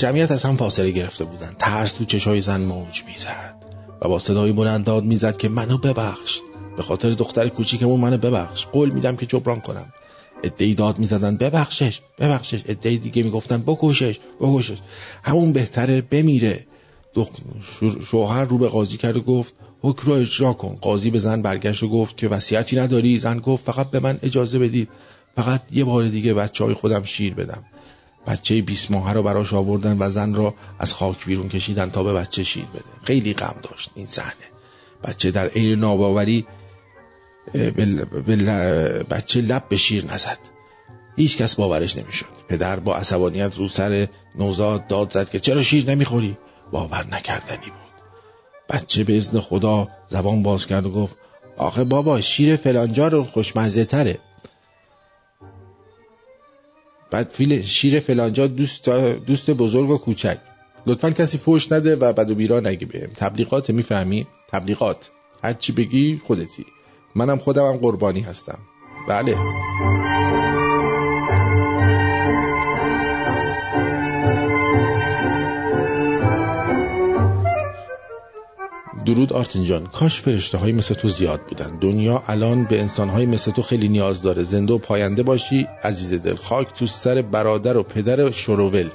[0.01, 1.55] جمعیت از هم فاصله گرفته بودند.
[1.59, 3.55] ترس تو چشای زن موج می‌زد
[4.01, 6.39] و با صدای بلند داد می‌زد که منو ببخش.
[6.77, 8.65] به خاطر دختر کوچیکمون منو ببخش.
[8.65, 9.85] قول میدم که جبران کنم.
[10.43, 12.61] ادهی داد می‌زدن ببخشش ببخشش.
[12.67, 14.77] ادهی دیگه می‌گفتن بکشش بکشش.
[15.23, 16.65] همون بهتره بمیره.
[17.15, 17.27] دخ-
[17.79, 20.77] شو- شوهر رو به قاضی کرد و گفت حکم را اجرا کن.
[20.81, 23.19] قاضی به زن برگشت و گفت که وصیتی نداری.
[23.19, 24.89] زن گفت فقط به من اجازه بدید.
[25.35, 27.63] فقط یه بار دیگه بچه های خودم شیر بدم.
[28.27, 32.13] بچه 20 ماهه رو براش آوردن و زن را از خاک بیرون کشیدن تا به
[32.13, 32.83] بچه شیر بده.
[33.03, 34.33] خیلی غم داشت این صحنه.
[35.03, 36.45] بچه در عین ناباوری
[37.55, 40.37] اه، به ل- به ل- بچه لب به شیر نزد.
[41.17, 42.25] هیچ کس باورش نمی‌شد.
[42.49, 46.37] پدر با عصبانیت رو سر نوزاد داد زد که چرا شیر نمی‌خوری؟
[46.71, 47.91] باور نکردنی بود.
[48.69, 51.15] بچه به ازن خدا زبان باز کرد و گفت
[51.57, 54.19] آخه بابا شیر فلانجا رو خوشمزه تره
[57.11, 58.89] بعد فیل شیر فلانجا دوست
[59.25, 60.37] دوست بزرگ و کوچک.
[60.85, 63.09] لطفا کسی فوش نده و بد و بیرا نگی بهم.
[63.15, 65.09] تبلیغات می‌فهمی؟ تبلیغات.
[65.43, 66.65] هر چی بگی خودتی.
[67.15, 68.57] منم خودم هم قربانی هستم.
[69.07, 69.35] بله.
[79.05, 79.85] درود آرتین جان.
[79.85, 81.77] کاش فرشته های مثل تو زیاد بودن.
[81.81, 84.43] دنیا الان به انسان های مثل تو خیلی نیاز داره.
[84.43, 86.35] زنده و پاینده باشی عزیز دل.
[86.35, 88.89] خاک تو سر برادر و پدر شروول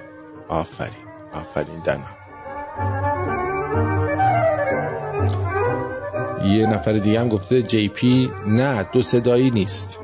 [0.49, 1.07] آفرین.
[1.33, 2.17] آفرین دنا.
[6.45, 9.99] یه نفر دیگه هم گفته جی پی نه دو صدایی نیست.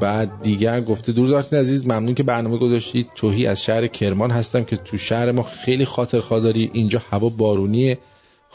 [0.00, 3.10] بعد دیگر گفته درود آرتین عزیز ممنون که برنامه گذاشتید.
[3.14, 6.70] توهی از شهر کرمان هستم که تو شهر ما خیلی خاطر داری.
[6.72, 7.98] اینجا هوا بارونیه.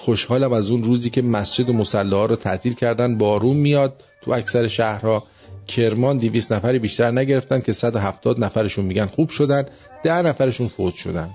[0.01, 4.31] خوشحالم از اون روزی که مسجد و مصلی ها رو تعطیل کردن بارون میاد تو
[4.31, 5.23] اکثر شهرها.
[5.67, 9.65] کرمان 200 نفری بیشتر نگرفتن که 170 نفرشون میگن خوب شدن
[10.03, 11.29] 10 نفرشون فوت شدن.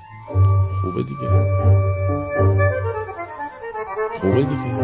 [0.80, 1.28] خوبه دیگه.
[4.20, 4.76] خوبه دیگه.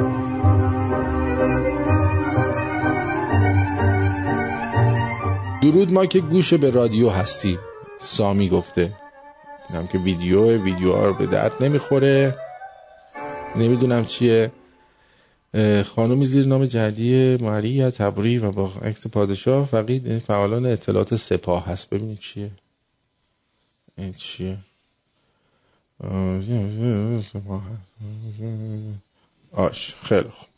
[5.63, 7.59] درود ما که گوش به رادیو هستیم
[8.01, 8.93] سامی گفته.
[9.71, 12.37] اینم که ویدیو ویدیو ها رو به درد نمی‌خوره.
[13.57, 14.53] نمی‌دونم چیه.
[15.85, 21.91] خانمی زیر نام جدی ماریا تبری و با عکس پادشاه فقید فعالان اطلاعات سپاه هست.
[21.91, 22.51] ببینید چیه.
[23.99, 24.59] این چیه.
[29.53, 30.49] آش خیلی خوب.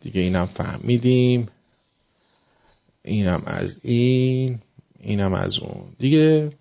[0.00, 1.48] دیگه اینم فهمیدیم.
[3.02, 4.60] اینم از این
[5.00, 5.92] اینم از اون.
[5.98, 6.52] دیگه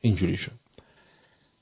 [0.00, 0.63] اینجوری شد.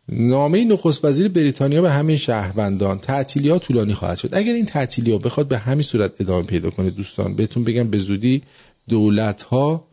[0.08, 4.34] نامه نخست وزیر بریتانیا به همین شهروندان تعطیلی طولانی خواهد شد.
[4.34, 7.98] اگر این تعطیلی ها بخواد به همین صورت ادامه پیدا کنه دوستان بهتون بگم به
[7.98, 8.42] زودی
[8.88, 9.84] دولت ها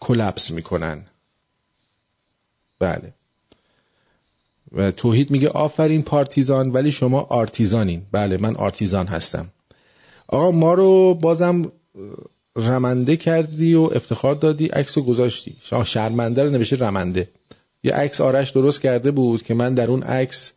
[0.00, 1.02] کلپس می‌کنن.
[2.78, 3.14] بله.
[4.72, 8.02] و توحید میگه آفرین پارتیزان ولی شما آرتیزانین.
[8.12, 9.48] بله من آرتیزان هستم.
[10.28, 11.72] آقا ما رو بازم
[12.56, 15.56] رمنده کردی و افتخار دادی عکس گذاشتی.
[15.84, 17.28] شرمنده رو نوشته رمنده.
[17.82, 20.52] یه عکس آرش درست کرده بود که من در اون عکس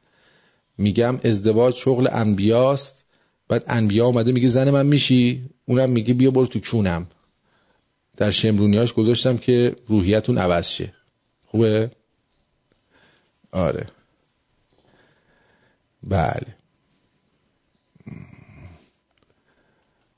[0.78, 3.04] میگم ازدواج شغل انبیاست.
[3.48, 7.08] بعد انبیا اومده میگه زن من میشی؟ اونم میگه بیا برو تو کونم.
[8.18, 10.94] در شمرونیاش گذاشتم که روحیتون عوض شه.
[11.46, 11.92] خوبه؟
[13.52, 13.88] آره.
[16.04, 16.56] بله.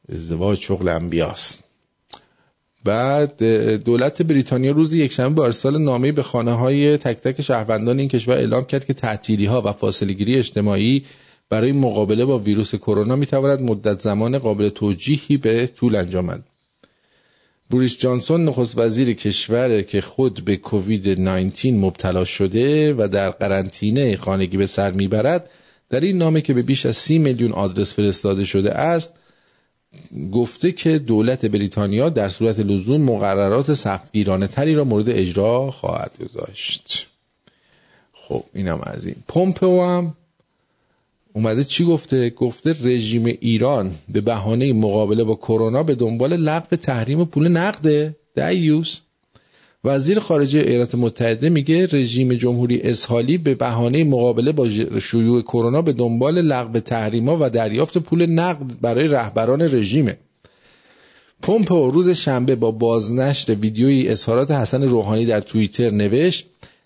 [0.09, 1.62] ازدواج شغل انبیاست.
[2.83, 3.43] بعد
[3.83, 8.37] دولت بریتانیا روز یکشنبه با ارسال نامه به خانه های تک تک شهروندان این کشور
[8.37, 11.05] اعلام کرد که تعطیلی ها و فاصله گیری اجتماعی
[11.49, 16.43] برای مقابله با ویروس کرونا می تواند مدت زمان قابل توجیهی به طول انجامد.
[17.69, 24.17] بوریس جانسون نخست وزیر کشور که خود به کووید 19 مبتلا شده و در قرنطینه
[24.17, 25.49] خانگی به سر می‌برد
[25.89, 29.13] در این نامه که به بیش از سی میلیون آدرس فرستاده شده است
[30.31, 37.07] گفته که دولت بریتانیا در صورت لزوم مقررات سختگیرانه تری را مورد اجرا خواهد گذاشت.
[38.13, 39.15] خب اینم از این.
[39.27, 40.13] پومپو هم
[41.33, 47.25] اومده چی گفته؟ گفته رژیم ایران به بهانه مقابله با کرونا به دنبال لغو تحریم
[47.25, 48.15] پول نقده.
[48.35, 49.01] دیوس
[49.85, 54.69] وزیر خارجه ایالات متحده میگه رژیم جمهوری اسحالی به بهانه مقابله با
[54.99, 60.17] شیوع کرونا به دنبال لغو تحریما و دریافت پول نقد برای رهبران رژیمه.
[61.41, 66.45] پومپئو روز شنبه با بازنشر ویدیویی اظهارات حسن روحانی در توییتر نوشت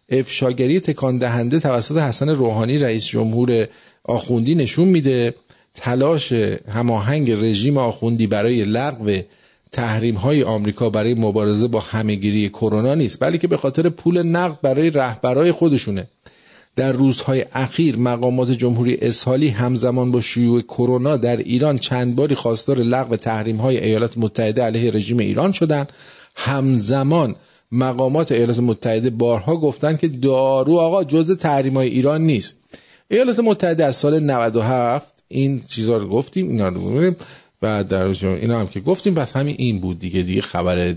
[0.09, 3.67] افشاگری تکان دهنده توسط حسن روحانی رئیس جمهور
[4.03, 5.35] آخوندی نشون میده
[5.75, 6.31] تلاش
[6.67, 9.21] هماهنگ رژیم آخوندی برای لغو
[9.71, 14.89] تحریم های آمریکا برای مبارزه با همهگیری کرونا نیست بلکه به خاطر پول نقد برای
[14.89, 16.07] رهبرای خودشونه.
[16.75, 22.77] در روزهای اخیر مقامات جمهوری اسحالی همزمان با شیوع کرونا در ایران چند باری خواستار
[22.77, 25.89] لغو تحریم های ایالات متحده علیه رژیم ایران شدند.
[26.35, 27.35] همزمان
[27.71, 32.57] مقامات ایالات متحده بارها گفتند که دارو آقا جزء تحریم های ایران نیست.
[33.07, 37.15] ایالات متحده از سال 97 این چیزا رو گفتیم اینا رو گفتیم.
[37.61, 40.95] و در اینا هم که گفتیم بس همین این بود دیگه دیگه خبر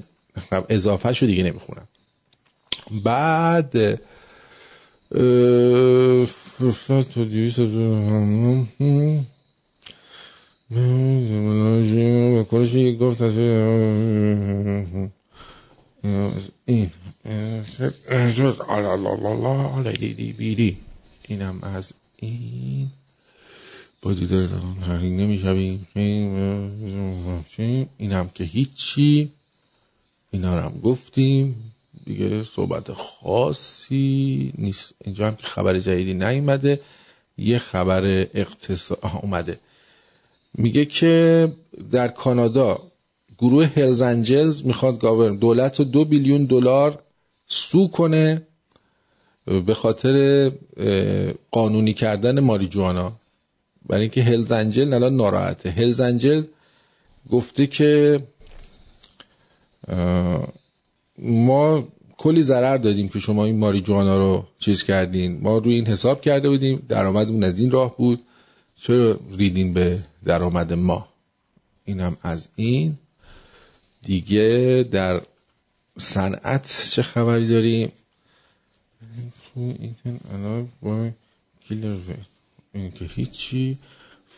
[0.69, 1.89] اضافه شو دیگه نمی‌خونم.
[3.05, 4.01] بعد
[6.61, 6.91] گفت
[16.66, 16.91] این
[21.28, 22.91] اینم از این.
[24.02, 24.48] با دیدار
[24.86, 25.89] تحریک نمی‌شویم.
[27.98, 29.31] اینم که هیچی.
[30.31, 31.72] اینا رو هم گفتیم.
[32.05, 34.94] دیگه صحبت خاصی نیست.
[35.05, 36.81] اینجا هم که خبر جدیدی نیومده.
[37.39, 38.05] یه خبر
[38.35, 39.59] اقتصاد اومده.
[40.55, 41.52] میگه که
[41.93, 42.82] در کانادا
[43.39, 46.98] گروه هلز انجلز می‌خواد گاورن دولت رو دو بیلیون دلار
[47.47, 48.43] سو کنه
[49.66, 50.51] به خاطر
[51.51, 53.19] قانونی کردن ماریجوانا.
[53.90, 55.70] برای اینکه هلز انجل الان ناراحته.
[55.70, 56.42] هلز انجل
[57.30, 58.20] گفته که
[61.18, 61.88] ما
[62.18, 65.40] کلی ضرر دادیم که شما این ماریجوانا رو چیز کردین.
[65.40, 68.22] ما روی این حساب کرده بودیم درآمدمون از این راه بود.
[68.76, 71.08] چرا ریدین به درآمد ما؟
[71.84, 72.98] اینم از این.
[74.02, 75.20] دیگه در
[75.98, 77.92] صنعت چه خبری داریم؟
[82.74, 83.78] این که هیچی.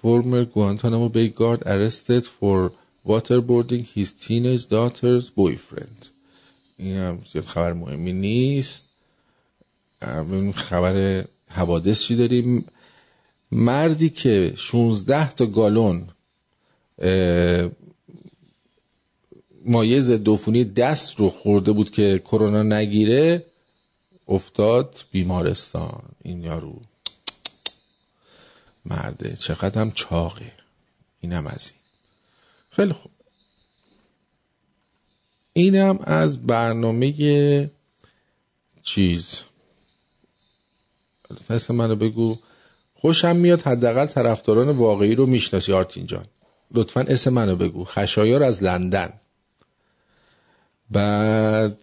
[0.03, 2.73] Former Guantanamo Bay guard arrested for
[3.07, 6.11] waterboarding his teenage daughter's boyfriend.
[6.79, 8.89] این هم زیاد خبر مهمی نیست.
[10.55, 12.65] خبر حوادث چی داریم؟
[13.53, 16.09] مردی که 16 تا گالون
[16.99, 17.71] اه،
[19.65, 23.47] مایع ضد عفونی دست رو خورده بود که کرونا نگیره
[24.29, 26.03] افتاد بیمارستان.
[26.23, 26.81] این یارو.
[28.85, 29.37] مرده.
[29.37, 30.53] چقدر هم چاقه.
[31.21, 31.81] اینم از این.
[32.71, 33.13] خیلی خوب.
[35.53, 37.71] اینم از برنامه
[38.83, 39.43] چیز.
[41.51, 42.39] اسم منو بگو.
[42.95, 46.27] خوشم میاد حداقل طرفداران واقعی رو می‌شناسی آرتین جان.
[46.71, 47.85] لطفا اسم منو بگو.
[47.85, 49.13] خشایار از لندن.
[50.91, 51.79] بعد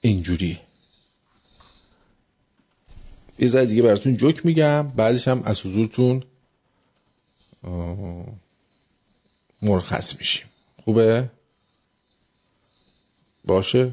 [0.00, 0.60] اینجوری.
[3.40, 4.82] یه ذره دیگه براتون جوک میگم.
[4.96, 6.22] بعدش هم از حضورتون
[9.62, 10.46] مرخص میشیم.
[10.84, 11.30] خوبه؟
[13.44, 13.92] باشه؟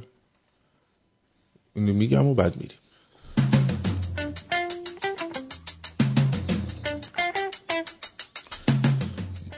[1.76, 2.78] اینو میگم و بعد میریم.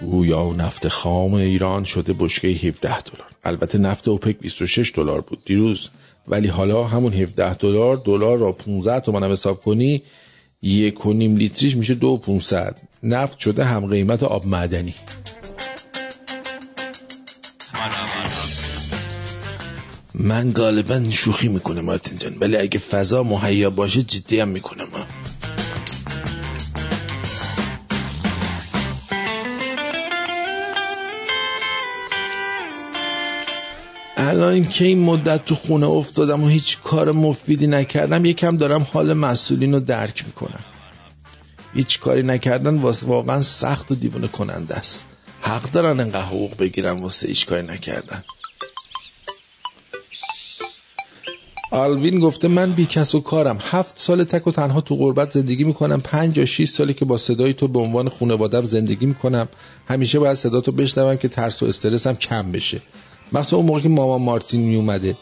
[0.02, 3.28] گویا نفت خام ایران شده بشکه 17 دلار.
[3.44, 5.45] البته نفت اوپک 26 دلار بود.
[5.45, 5.90] دیروز
[6.30, 10.03] ولی حالا همون 17 دلار دلار را 15 تومن هم حساب کنی
[10.61, 14.93] یک و نیم لیتریش میشه دو و 500 نفت شده هم قیمت آب معدنی.
[20.14, 24.88] من غالبا شوخی می‌کنم مارتین جان ولی اگه فضا مهیا باشه جدی هم می‌کنم.
[34.30, 39.14] الان که این مدت تو خونه افتادم و هیچ کار مفیدی نکردم یکم دارم حال
[39.14, 40.64] مسئولین رو درک می‌کنم.
[41.73, 42.77] هیچ کاری نکردن
[43.07, 45.06] واقعا سخت و دیوونه کننده است.
[45.41, 48.23] حق دارن انقدر حقوق بگیرن واسه هیچ کاری نکردن.
[51.72, 53.57] آلوین گفته من بی کس و کارم.
[53.61, 56.01] هفت سال تک و تنها تو غربت زندگی می‌کنم.
[56.01, 59.47] پنج یا شیش سالی که با صدای تو به عنوان خانوادم زندگی می‌کنم.
[59.88, 62.81] همیشه باید صدا تو بشنوم که ترس و استرسم کم بشه.
[63.34, 65.18] مثلا اون موقع که ماما مارتین میومده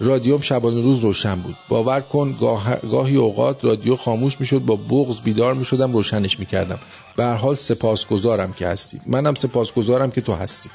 [0.00, 1.56] رادیوم شبانه روز روشن بود.
[1.68, 2.76] باور کن گاه...
[2.76, 6.78] گاهی اوقات رادیو خاموش می‌شد با بغض بیدار می‌شدم روشنش می‌کردم.
[7.16, 9.00] به هر حال سپاسگزارم که هستی.
[9.06, 10.70] منم سپاسگزارم که تو هستی.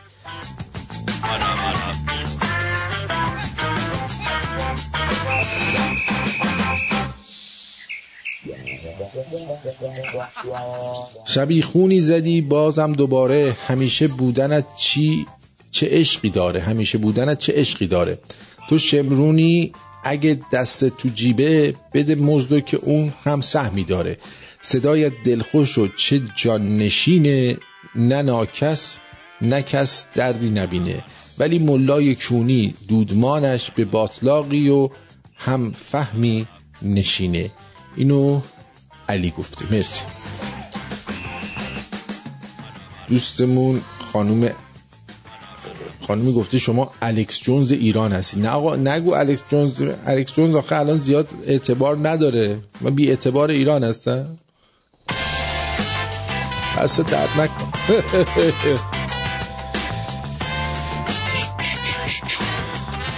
[11.26, 13.58] شبی خونی زدی بازم دوباره.
[13.68, 15.26] همیشه بودنت چی؟
[15.72, 18.20] چه عشقی داره؟ همیشه بودنت چه عشقی داره؟
[18.70, 19.72] تو شمرونی
[20.04, 24.18] اگه دست تو جیبه بده مزدو که اون هم سهمی داره.
[24.62, 27.58] صدایت دلخوش و چه جان نشینه
[27.96, 28.98] نه ناکس
[29.42, 31.04] نه کس دردی نبینه.
[31.40, 34.90] ولی ملای کونی دودمانش به باطلاقی و
[35.36, 36.48] هم فهمی
[36.82, 37.52] نشینه.
[37.96, 38.42] اینو
[39.10, 39.66] علی گفته.
[39.72, 40.04] مرسی.
[43.08, 43.82] دوستمون
[44.14, 44.50] خانوم
[46.08, 48.40] خانومی گفته شما الکس جونز ایران هستی.
[48.40, 49.74] نه آقا نگو الکس جونز
[50.06, 52.60] الکس جونز آخه الان زیاد اعتبار نداره.
[52.82, 54.26] من بی اعتبار ایران هستم.
[56.78, 57.72] دست درد نکن.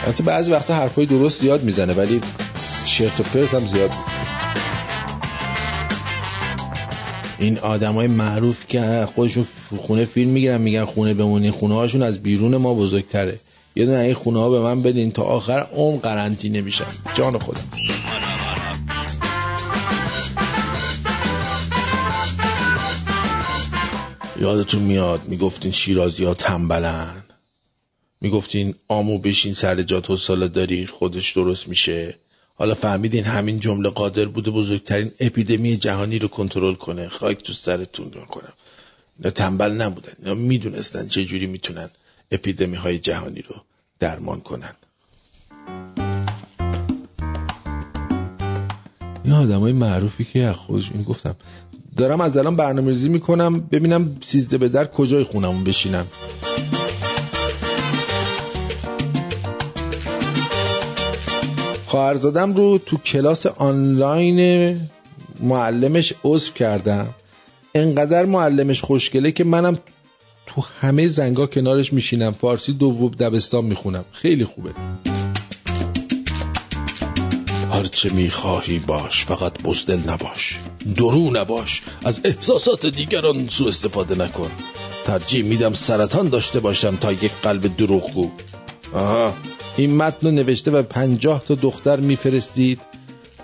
[0.06, 2.22] البته بعضی وقتا حرفای درست زیاد می‌زنه ولی
[2.86, 4.11] چرت و پرت هم زیاد.
[7.42, 9.48] این آدمای معروف که خودشون
[9.78, 13.40] خونه فیلم می‌گیرن میگن خونه بمونین خونه هاشون از بیرون ما بزرگتره.
[13.76, 17.62] یه دونه این خونه ها به من بدین تا آخر عمر قرنطینه میشن جان خودم.
[24.42, 27.24] یادتون میاد می‌گفتین شیرازی ها تنبلن.
[28.22, 32.16] می‌گفتین آمو بشین سر جات و ساله داری خودش درست میشه.
[32.62, 37.10] حالا فهمیدین همین جمله قادر بوده بزرگترین اپیدمی جهانی رو کنترل کنه.
[37.10, 38.54] خاک تو سرتون رو کنم.
[39.20, 40.12] اینا تنبل نبودن.
[40.20, 41.90] اینا می‌دونستن چه جوری می‌تونن
[42.32, 43.56] اپیدمی های جهانی رو
[44.00, 44.72] درمان کنن.
[49.24, 51.36] این آدم های معروفی که از خودش این گفتم.
[51.98, 53.60] دارم از الان برنامه ریزی می‌کنم.
[53.60, 56.08] ببینم سیزده به در کجای خونمون بشینم
[61.92, 64.80] خواهرزادم رو تو کلاس آنلاین
[65.40, 67.08] معلمش عضو کردم.
[67.76, 69.80] انقدر معلمش خوشگله که منم
[70.48, 72.34] تو همه زنگا کنارش میشینم.
[72.34, 74.06] فارسی دوم دبستان می‌خونم.
[74.12, 74.70] خیلی خوبه.
[77.72, 80.60] هرچه می‌خواهی باش فقط بزدل نباش.
[80.96, 81.82] درو نباش.
[82.04, 84.52] از احساسات دیگران سو استفاده نکن.
[85.06, 88.30] ترجیح میدم سرطان داشته باشم تا یک قلب دروغگو.
[88.94, 89.34] آها.
[89.78, 92.80] این متن رو نوشته و پنجاه تا دختر میفرستید.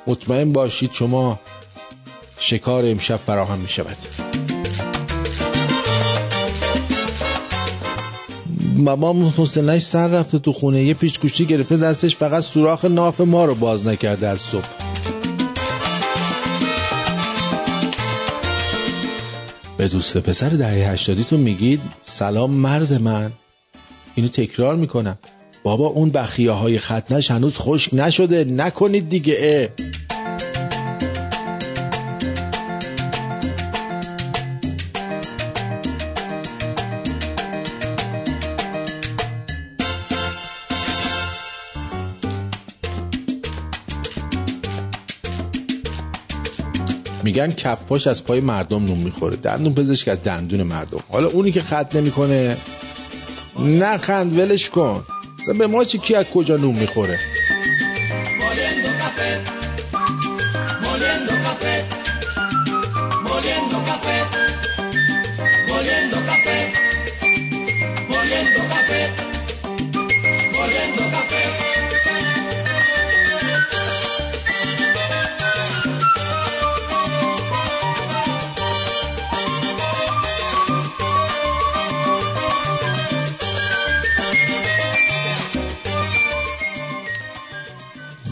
[0.07, 1.39] مطمئن باشید شما
[2.39, 3.97] شکار امشب فراهم می شود
[8.77, 10.83] بابام حسنش سر رفته تو خونه.
[10.83, 14.67] یه پیچ گوشتی گرفته دستش فقط سوراخ ناف ما رو باز نکرده از صبح.
[19.77, 23.31] به دوست پسر دهه هشتادیتون میگید سلام مرد من.
[24.15, 25.17] اینو تکرار می‌کنم.
[25.67, 28.43] بابا اون بخیه های ختنش هنوز خشک نشده.
[28.43, 29.67] نکنید دیگه اه.
[47.23, 49.35] میگن کفاش از پای مردم نون می‌خوره.
[49.35, 50.99] دندون پزشک از دندون مردم.
[51.09, 52.57] حالا اونی که خط نمی‌کنه
[53.59, 55.03] نخند ولش کن.
[55.53, 57.19] به ما چی کی از کجا نون می‌خوره؟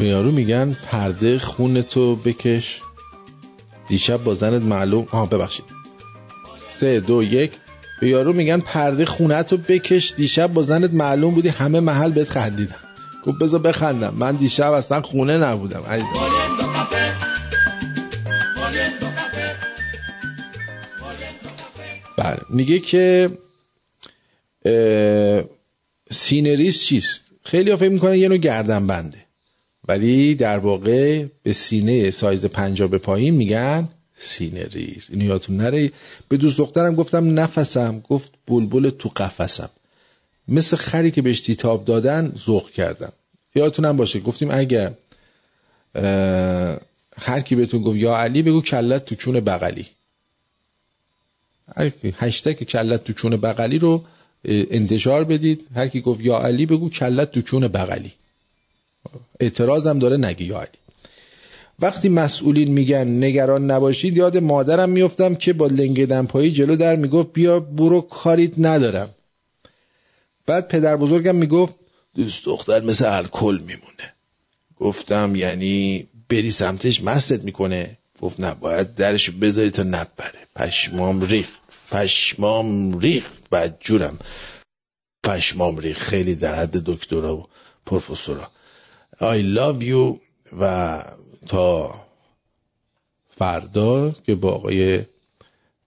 [0.06, 2.82] به یارو میگن پرده خونتو بکش.
[3.88, 5.66] دیشب با زنت معلوم آها ببخشید.
[6.72, 7.52] سه دو یک.
[8.02, 10.14] به یارو میگن پرده خونتو بکش.
[10.18, 12.76] دیشب با زنت معلوم بودی همه محل بهت خندیدن.
[13.26, 14.14] گفت بذار بخندم.
[14.18, 16.14] من دیشب اصلا خونه نبودم عزیزم.
[22.18, 22.40] بله.
[22.50, 23.32] میگه که
[26.12, 29.25] سینه ریز چیست؟ خیلی ها فکر می‌کنن یه نوع گردن بنده
[29.88, 35.08] ولی در واقع به سینه سایز پنجا به پایین میگن سینه ریز.
[35.12, 35.92] اینو یادتون نره.
[36.30, 38.00] به دوست دخترم گفتم نفسم.
[38.00, 39.70] گفت بلبل تو قفسم.
[40.48, 43.12] مثل خری که بهش تیتاب دادن ذوق کردم.
[43.56, 44.20] یادتونم باشه.
[44.20, 44.94] گفتیم اگر
[47.18, 49.86] هر کی بهتون گفت یا علی بگو کلت تو کون بغلی.
[52.18, 54.04] هشتگ کلت تو چون بغلی رو
[54.46, 55.68] انتشار بدید.
[55.76, 58.14] هر کی گفت یا علی بگو کلت تو چون بغلی.
[59.40, 60.68] اعتراضم داره نگی یا علی.
[61.80, 67.34] وقتی مسئولین میگن نگران نباشید یاد مادرم میفتم که با لنگ دمپایی جلو در می‌گفت
[67.34, 69.10] بیا برو کاریت ندارم.
[70.46, 71.74] بعد پدر بزرگم می‌گفت
[72.16, 74.14] دوست دختر مثل الکل میمونه.
[74.78, 77.98] گفتم یعنی بری سمتش مستت می‌کنه.
[78.22, 80.40] گفت نه باید درشو بذاری تا نپره.
[80.56, 81.52] پشمام ریخت.
[81.92, 83.50] پشمام ریخت.
[83.52, 84.20] بدجورم
[85.24, 86.02] پشمام ریخت.
[86.02, 87.46] خیلی در حد دکترا و
[87.86, 88.50] پروفسورا.
[89.20, 90.20] I love you
[90.60, 91.04] و
[91.48, 91.96] تا
[93.38, 95.02] فردا که با آقای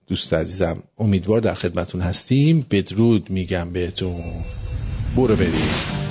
[0.07, 2.65] دوست عزیزم امیدوار در خدمتون هستیم.
[2.71, 4.23] بدرود میگم بهتون.
[5.15, 6.08] برو بریم.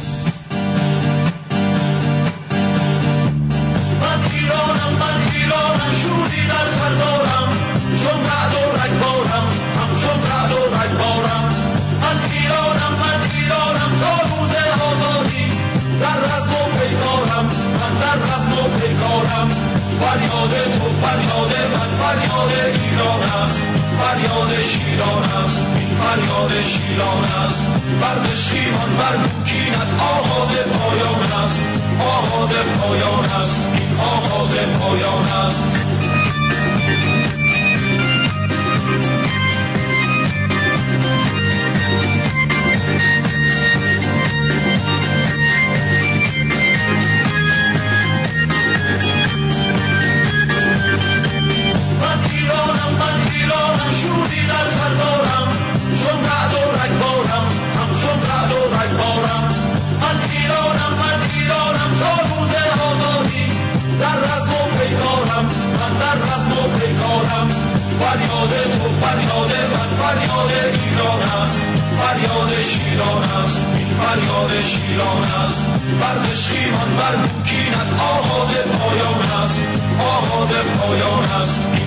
[74.99, 75.66] فریاد شیران است.
[76.01, 79.69] بر مشکیمان بر بوکینت آغاز پایان است.
[79.99, 81.78] آغاز پایان است.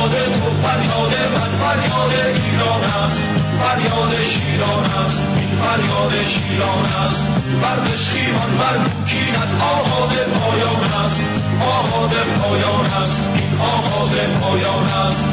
[0.00, 3.22] فریاد تو فریاد من فریاد ایران است.
[3.60, 5.28] فریاد شیران است.
[5.36, 7.28] این فریاد شیران است.
[7.62, 11.28] بر مشکیمان بر بوکینت آغاز پایان است.
[11.60, 13.28] آغاز پایان است.
[13.34, 15.28] این آغاز پایان است.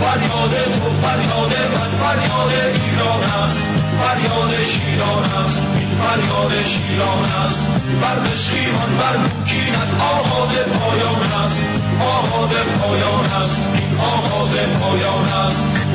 [0.00, 3.62] فریاد تو فریاد من فریاد ایران است.
[4.00, 5.68] فریاد شیران است.
[5.76, 7.66] این فریاد شیران است.
[8.02, 11.68] بر بشخیمان بر مکینت آغاز پایان است.
[12.00, 12.50] آغاز
[12.80, 13.66] پایان است.
[13.74, 15.89] این آغاز پایان است.